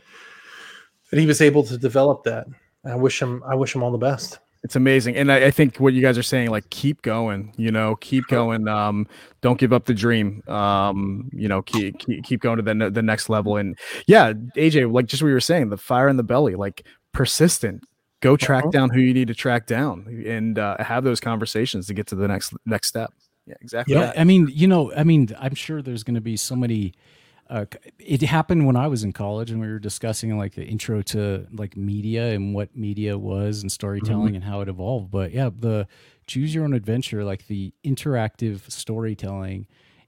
that 1.11 1.19
he 1.19 1.25
was 1.25 1.41
able 1.41 1.63
to 1.63 1.77
develop 1.77 2.23
that. 2.23 2.47
I 2.85 2.95
wish 2.95 3.21
him. 3.21 3.43
I 3.45 3.55
wish 3.55 3.75
him 3.75 3.83
all 3.83 3.91
the 3.91 3.97
best 3.97 4.39
it's 4.67 4.75
amazing. 4.75 5.15
And 5.15 5.31
I, 5.31 5.45
I, 5.45 5.51
think 5.51 5.77
what 5.77 5.93
you 5.93 6.01
guys 6.01 6.17
are 6.17 6.23
saying 6.23 6.49
like 6.49 6.69
keep 6.69 7.01
going 7.01 7.53
you 7.55 7.71
know 7.71 7.95
keep 7.95 8.27
going 8.27 8.67
um 8.67 9.07
don't 9.39 9.57
give 9.57 9.71
up 9.71 9.85
the 9.85 9.93
dream 9.93 10.43
um 10.49 11.29
you 11.31 11.47
know 11.47 11.61
keep 11.61 11.97
keep, 11.99 12.25
keep 12.25 12.41
going 12.41 12.57
to 12.57 12.61
the, 12.61 12.89
the 12.89 13.01
next 13.01 13.29
level. 13.29 13.55
And 13.55 13.79
yeah 14.07 14.33
aj 14.33 14.91
like 14.91 15.05
just 15.05 15.23
what 15.23 15.29
you 15.29 15.33
were 15.33 15.39
saying 15.39 15.69
the 15.69 15.77
fire 15.77 16.09
in 16.09 16.17
the 16.17 16.23
belly 16.23 16.55
like 16.55 16.85
persistent. 17.13 17.85
Go 18.19 18.35
track 18.35 18.65
uh-huh. 18.65 18.71
down 18.71 18.89
who 18.89 18.99
you 18.99 19.13
need 19.13 19.29
to 19.29 19.35
track 19.35 19.67
down 19.67 20.23
and 20.27 20.59
uh, 20.59 20.75
have 20.83 21.05
those 21.05 21.21
conversations 21.21 21.87
to 21.87 21.93
get 21.93 22.07
to 22.07 22.15
the 22.15 22.27
next 22.27 22.53
next 22.65 22.89
step. 22.89 23.13
Yeah 23.45 23.55
exactly 23.61 23.95
yeah 23.95 24.11
i 24.17 24.25
mean 24.25 24.49
you 24.51 24.67
know 24.67 24.91
i 24.93 25.05
mean 25.05 25.29
i'm 25.39 25.55
sure 25.55 25.81
there's 25.81 26.03
going 26.03 26.15
to 26.15 26.21
be 26.21 26.35
so 26.35 26.53
many 26.53 26.93
uh, 27.49 27.65
it 27.99 28.21
happened 28.21 28.65
when 28.65 28.75
I 28.75 28.87
was 28.87 29.03
in 29.03 29.13
college 29.13 29.51
and 29.51 29.61
we 29.61 29.67
were 29.67 29.79
discussing 29.79 30.37
like 30.37 30.55
the 30.55 30.65
intro 30.65 31.01
to 31.03 31.47
like 31.53 31.77
media 31.77 32.31
and 32.33 32.53
what 32.53 32.75
media 32.75 33.17
was 33.17 33.61
and 33.61 33.71
storytelling 33.71 34.27
mm-hmm. 34.27 34.35
and 34.35 34.43
how 34.43 34.61
it 34.61 34.67
evolved. 34.67 35.11
But 35.11 35.31
yeah, 35.31 35.49
the 35.57 35.87
choose 36.25 36.53
your 36.53 36.63
own 36.63 36.73
adventure, 36.73 37.23
like 37.23 37.47
the 37.47 37.73
interactive 37.83 38.69
storytelling 38.69 39.67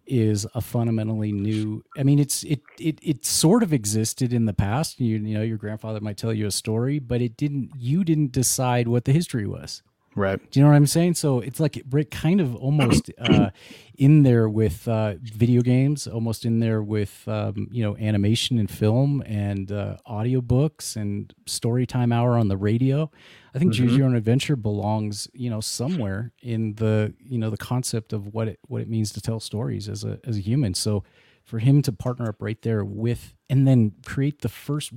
is 0.09 0.47
a 0.55 0.61
fundamentally 0.61 1.31
new 1.31 1.83
i 1.95 2.01
mean 2.01 2.17
it's 2.17 2.43
it 2.43 2.61
it 2.79 2.97
it 3.03 3.23
sort 3.23 3.61
of 3.61 3.71
existed 3.71 4.33
in 4.33 4.45
the 4.45 4.53
past 4.53 4.99
you, 4.99 5.17
you 5.19 5.37
know 5.37 5.43
your 5.43 5.57
grandfather 5.57 5.99
might 5.99 6.17
tell 6.17 6.33
you 6.33 6.47
a 6.47 6.51
story 6.51 6.97
but 6.97 7.21
it 7.21 7.37
didn't 7.37 7.69
you 7.77 8.03
didn't 8.03 8.31
decide 8.31 8.87
what 8.87 9.05
the 9.05 9.13
history 9.13 9.45
was 9.45 9.83
Right. 10.19 10.51
Do 10.51 10.59
you 10.59 10.65
know 10.65 10.71
what 10.71 10.75
I'm 10.75 10.85
saying? 10.85 11.13
So 11.13 11.39
it's 11.39 11.61
like 11.61 11.77
it 11.77 12.11
kind 12.11 12.41
of 12.41 12.53
almost 12.53 13.09
uh, 13.19 13.51
in 13.97 14.23
there 14.23 14.49
with 14.49 14.85
uh, 14.85 15.13
video 15.21 15.61
games, 15.61 16.07
almost 16.07 16.43
in 16.43 16.59
there 16.59 16.83
with 16.83 17.25
um, 17.25 17.69
you 17.71 17.81
know 17.81 17.95
animation 17.95 18.59
and 18.59 18.69
film 18.69 19.23
and 19.25 19.71
uh, 19.71 19.95
audiobooks 20.05 20.97
and 20.97 21.33
story 21.45 21.85
time 21.85 22.11
hour 22.11 22.37
on 22.37 22.49
the 22.49 22.57
radio. 22.57 23.09
I 23.55 23.59
think 23.59 23.71
mm-hmm. 23.71 23.87
Choose 23.87 23.95
Your 23.95 24.07
Own 24.07 24.15
Adventure 24.15 24.57
belongs, 24.57 25.29
you 25.33 25.49
know, 25.49 25.61
somewhere 25.61 26.33
in 26.41 26.73
the 26.73 27.13
you 27.17 27.37
know 27.37 27.49
the 27.49 27.55
concept 27.55 28.11
of 28.11 28.33
what 28.33 28.49
it 28.49 28.59
what 28.67 28.81
it 28.81 28.89
means 28.89 29.13
to 29.13 29.21
tell 29.21 29.39
stories 29.39 29.87
as 29.87 30.03
a 30.03 30.19
as 30.25 30.35
a 30.35 30.41
human. 30.41 30.73
So 30.73 31.05
for 31.45 31.59
him 31.59 31.81
to 31.83 31.93
partner 31.93 32.27
up 32.27 32.41
right 32.41 32.61
there 32.61 32.83
with 32.83 33.33
and 33.49 33.65
then 33.65 33.93
create 34.05 34.41
the 34.41 34.49
first 34.49 34.91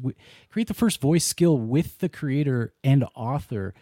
create 0.51 0.67
the 0.67 0.75
first 0.75 1.01
voice 1.01 1.25
skill 1.25 1.59
with 1.59 1.99
the 1.99 2.09
creator 2.09 2.75
and 2.83 3.05
author 3.15 3.73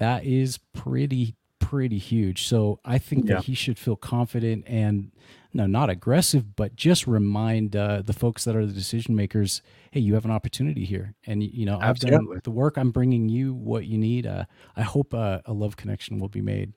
that 0.00 0.24
is 0.24 0.58
pretty 0.72 1.36
pretty 1.60 1.98
huge. 1.98 2.48
So 2.48 2.80
I 2.84 2.98
think 2.98 3.28
yeah. 3.28 3.36
that 3.36 3.44
he 3.44 3.54
should 3.54 3.78
feel 3.78 3.94
confident 3.94 4.64
and 4.66 5.12
no, 5.52 5.66
not 5.66 5.90
aggressive, 5.90 6.56
but 6.56 6.74
just 6.74 7.06
remind 7.06 7.76
uh, 7.76 8.02
the 8.02 8.12
folks 8.12 8.44
that 8.44 8.56
are 8.56 8.64
the 8.64 8.72
decision 8.72 9.14
makers, 9.14 9.62
hey, 9.90 10.00
you 10.00 10.14
have 10.14 10.24
an 10.24 10.30
opportunity 10.30 10.84
here, 10.84 11.14
and 11.26 11.42
you 11.42 11.66
know 11.66 11.78
Absolutely. 11.80 12.16
I've 12.16 12.26
done 12.26 12.40
the 12.44 12.50
work. 12.50 12.76
I'm 12.76 12.90
bringing 12.90 13.28
you 13.28 13.54
what 13.54 13.86
you 13.86 13.98
need. 13.98 14.26
Uh, 14.26 14.44
I 14.76 14.82
hope 14.82 15.12
uh, 15.12 15.40
a 15.46 15.52
love 15.52 15.76
connection 15.76 16.18
will 16.18 16.28
be 16.28 16.40
made. 16.40 16.72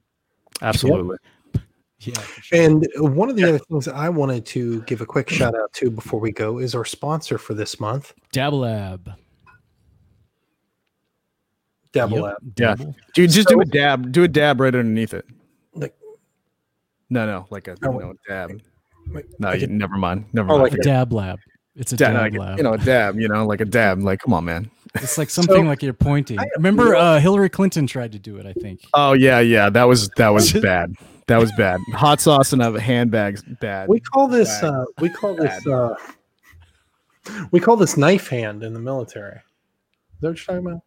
Absolutely. 0.61 1.17
Yeah. 1.99 2.21
Sure. 2.41 2.61
And 2.61 2.87
one 2.97 3.29
of 3.29 3.35
the 3.35 3.43
yeah. 3.43 3.49
other 3.49 3.59
things 3.59 3.87
I 3.87 4.09
wanted 4.09 4.45
to 4.47 4.81
give 4.81 5.01
a 5.01 5.05
quick 5.05 5.29
shout 5.29 5.55
out 5.55 5.71
to 5.73 5.89
before 5.89 6.19
we 6.19 6.31
go 6.31 6.57
is 6.57 6.75
our 6.75 6.83
sponsor 6.83 7.37
for 7.37 7.53
this 7.53 7.79
month, 7.79 8.13
Dablab. 8.33 9.15
Dabble 11.93 12.17
yep. 12.21 12.37
Yeah, 12.57 12.75
dude, 13.13 13.29
just 13.29 13.47
so, 13.47 13.55
do 13.55 13.61
a 13.61 13.65
dab. 13.65 14.11
Do 14.11 14.23
a 14.23 14.27
dab 14.27 14.59
right 14.59 14.73
underneath 14.73 15.13
it. 15.13 15.25
Like, 15.75 15.95
no, 17.09 17.25
no, 17.27 17.45
like 17.51 17.67
a 17.67 17.77
oh, 17.85 17.91
no 17.91 18.13
dab. 18.27 18.59
Wait, 19.09 19.25
no, 19.39 19.49
like 19.49 19.61
you, 19.61 19.67
a, 19.67 19.69
never 19.69 19.95
mind. 19.95 20.25
Never 20.33 20.51
oh, 20.51 20.57
mind. 20.57 20.71
Like 20.71 20.79
a 20.79 20.83
dab 20.83 21.13
lab. 21.13 21.39
It's 21.75 21.93
a 21.93 21.97
dab, 21.97 22.13
dab 22.13 22.39
lab. 22.39 22.57
You 22.57 22.63
know, 22.63 22.73
a 22.73 22.77
dab. 22.79 23.19
You 23.19 23.27
know, 23.27 23.45
like 23.45 23.61
a 23.61 23.65
dab. 23.65 23.99
Like, 24.01 24.21
come 24.21 24.33
on, 24.33 24.45
man. 24.45 24.71
It's 24.95 25.19
like 25.19 25.29
something 25.29 25.55
so, 25.55 25.61
like 25.61 25.83
you're 25.83 25.93
pointing. 25.93 26.39
Remember, 26.55 26.95
uh, 26.95 27.19
Hillary 27.19 27.49
Clinton 27.49 27.85
tried 27.85 28.11
to 28.13 28.19
do 28.19 28.37
it. 28.37 28.47
I 28.47 28.53
think. 28.53 28.81
Oh 28.95 29.13
yeah, 29.13 29.39
yeah. 29.39 29.69
That 29.69 29.83
was 29.83 30.09
that 30.17 30.29
was 30.29 30.51
bad. 30.61 30.95
That 31.27 31.37
was 31.37 31.51
bad. 31.53 31.79
Hot 31.93 32.19
sauce 32.19 32.53
and 32.53 32.61
a 32.61 32.79
handbag's 32.79 33.43
bad. 33.61 33.87
We 33.87 33.99
call 33.99 34.27
this. 34.27 34.49
Uh, 34.63 34.85
we 34.99 35.09
call 35.09 35.35
this. 35.35 35.65
Uh, 35.67 35.95
we 37.51 37.59
call 37.59 37.77
this 37.77 37.97
knife 37.97 38.27
hand 38.27 38.63
in 38.63 38.73
the 38.73 38.79
military. 38.79 39.35
Is 39.35 39.41
that 40.21 40.29
what 40.29 40.47
you're 40.47 40.57
talking 40.57 40.67
about? 40.67 40.81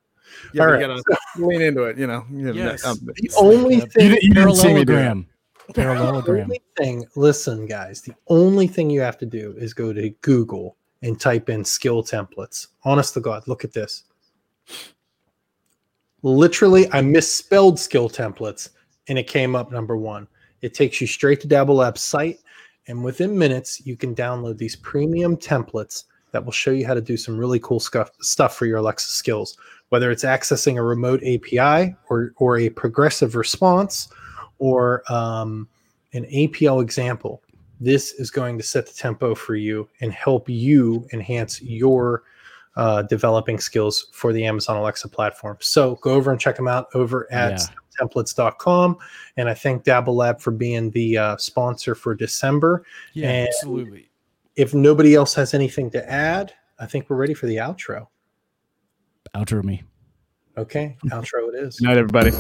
Yeah, 0.53 0.63
All 0.63 0.73
right. 0.73 0.81
gotta 0.81 1.03
lean 1.37 1.63
into 1.63 1.85
it. 1.85 1.99
You 1.99 2.07
know. 2.07 2.25
Yes. 2.31 2.85
Um, 2.85 2.99
the 3.03 3.31
only 3.39 3.81
thing. 3.81 4.13
You, 4.13 4.19
you 4.23 4.35
parallelogram. 4.35 5.27
Parallelogram. 5.75 6.49
The 6.49 6.55
only 6.55 6.63
thing. 6.77 7.07
Listen, 7.17 7.67
guys. 7.67 8.03
The 8.03 8.15
only 8.29 8.67
thing 8.67 8.91
you 8.91 9.01
have 9.01 9.19
to 9.19 9.27
do 9.27 9.55
is 9.59 9.75
go 9.75 9.93
to 9.93 10.11
Google 10.21 10.77
and 11.03 11.21
type 11.21 11.49
in 11.49 11.65
skill 11.65 12.03
templates. 12.03 12.69
Honest 12.85 13.15
to 13.15 13.21
God, 13.21 13.47
look 13.47 13.65
at 13.65 13.73
this. 13.73 14.05
Literally, 16.23 16.91
I 16.93 17.03
misspelled 17.03 17.79
skill 17.79 18.09
templates 18.09 18.71
and 19.09 19.19
it 19.19 19.27
came 19.27 19.55
up 19.55 19.71
number 19.71 19.97
one. 19.97 20.27
It 20.63 20.75
takes 20.75 21.01
you 21.01 21.07
straight 21.07 21.41
to 21.43 21.49
Dabble 21.49 21.77
Labs 21.77 22.03
site, 22.03 22.41
and 22.89 23.05
within 23.05 23.37
minutes, 23.37 23.85
you 23.87 23.97
can 23.97 24.15
download 24.15 24.59
these 24.59 24.77
premium 24.77 25.37
templates 25.37 26.05
that 26.33 26.45
will 26.45 26.53
show 26.53 26.71
you 26.71 26.87
how 26.87 26.95
to 26.95 27.01
do 27.01 27.17
some 27.17 27.39
really 27.39 27.61
cool 27.61 27.81
stuff, 27.81 28.11
stuff 28.21 28.57
for 28.57 28.67
your 28.67 28.79
Alexa 28.79 29.09
skills, 29.09 29.57
whether 29.91 30.11
it's 30.11 30.25
accessing 30.25 30.77
a 30.77 30.83
remote 30.83 31.23
API 31.23 31.95
or, 32.09 32.33
or 32.37 32.59
a 32.59 32.69
progressive 32.71 33.35
response 33.35 34.09
or 34.59 35.03
um, 35.13 35.69
an 36.13 36.25
APL 36.27 36.83
example. 36.83 37.43
This 37.79 38.13
is 38.13 38.31
going 38.31 38.57
to 38.59 38.65
set 38.65 38.87
the 38.87 38.95
tempo 38.95 39.35
for 39.35 39.55
you 39.55 39.89
and 40.01 40.13
help 40.13 40.49
you 40.49 41.07
enhance 41.13 41.61
your 41.61 42.23
uh, 42.77 43.03
developing 43.03 43.59
skills 43.59 44.09
for 44.13 44.33
the 44.33 44.45
Amazon 44.45 44.77
Alexa 44.77 45.09
platform. 45.09 45.57
So 45.61 45.97
go 45.97 46.13
over 46.13 46.31
and 46.31 46.41
check 46.41 46.57
them 46.57 46.69
out 46.69 46.89
over 46.95 47.31
at 47.33 47.53
yeah. 47.53 47.67
templates.com. 48.01 48.99
And 49.37 49.49
I 49.49 49.55
thank 49.55 49.85
Dabble 49.85 50.15
Lab 50.15 50.41
for 50.41 50.51
being 50.51 50.91
the 50.91 51.19
uh, 51.19 51.37
sponsor 51.37 51.95
for 51.95 52.15
December. 52.15 52.85
Yeah, 53.15 53.31
and 53.31 53.49
absolutely. 53.49 54.11
If 54.57 54.75
nobody 54.75 55.15
else 55.15 55.35
has 55.35 55.55
anything 55.55 55.91
to 55.91 56.11
add, 56.11 56.53
I 56.79 56.87
think 56.87 57.09
we're 57.09 57.17
ready 57.17 57.35
for 57.35 57.47
the 57.47 57.57
outro. 57.57 58.09
Outro 59.37 59.63
me. 59.63 59.83
Okay, 60.57 60.97
outro 61.11 61.53
it 61.53 61.57
is. 61.57 61.79
Good 61.79 61.85
night, 61.85 61.99
everybody. 61.99 62.31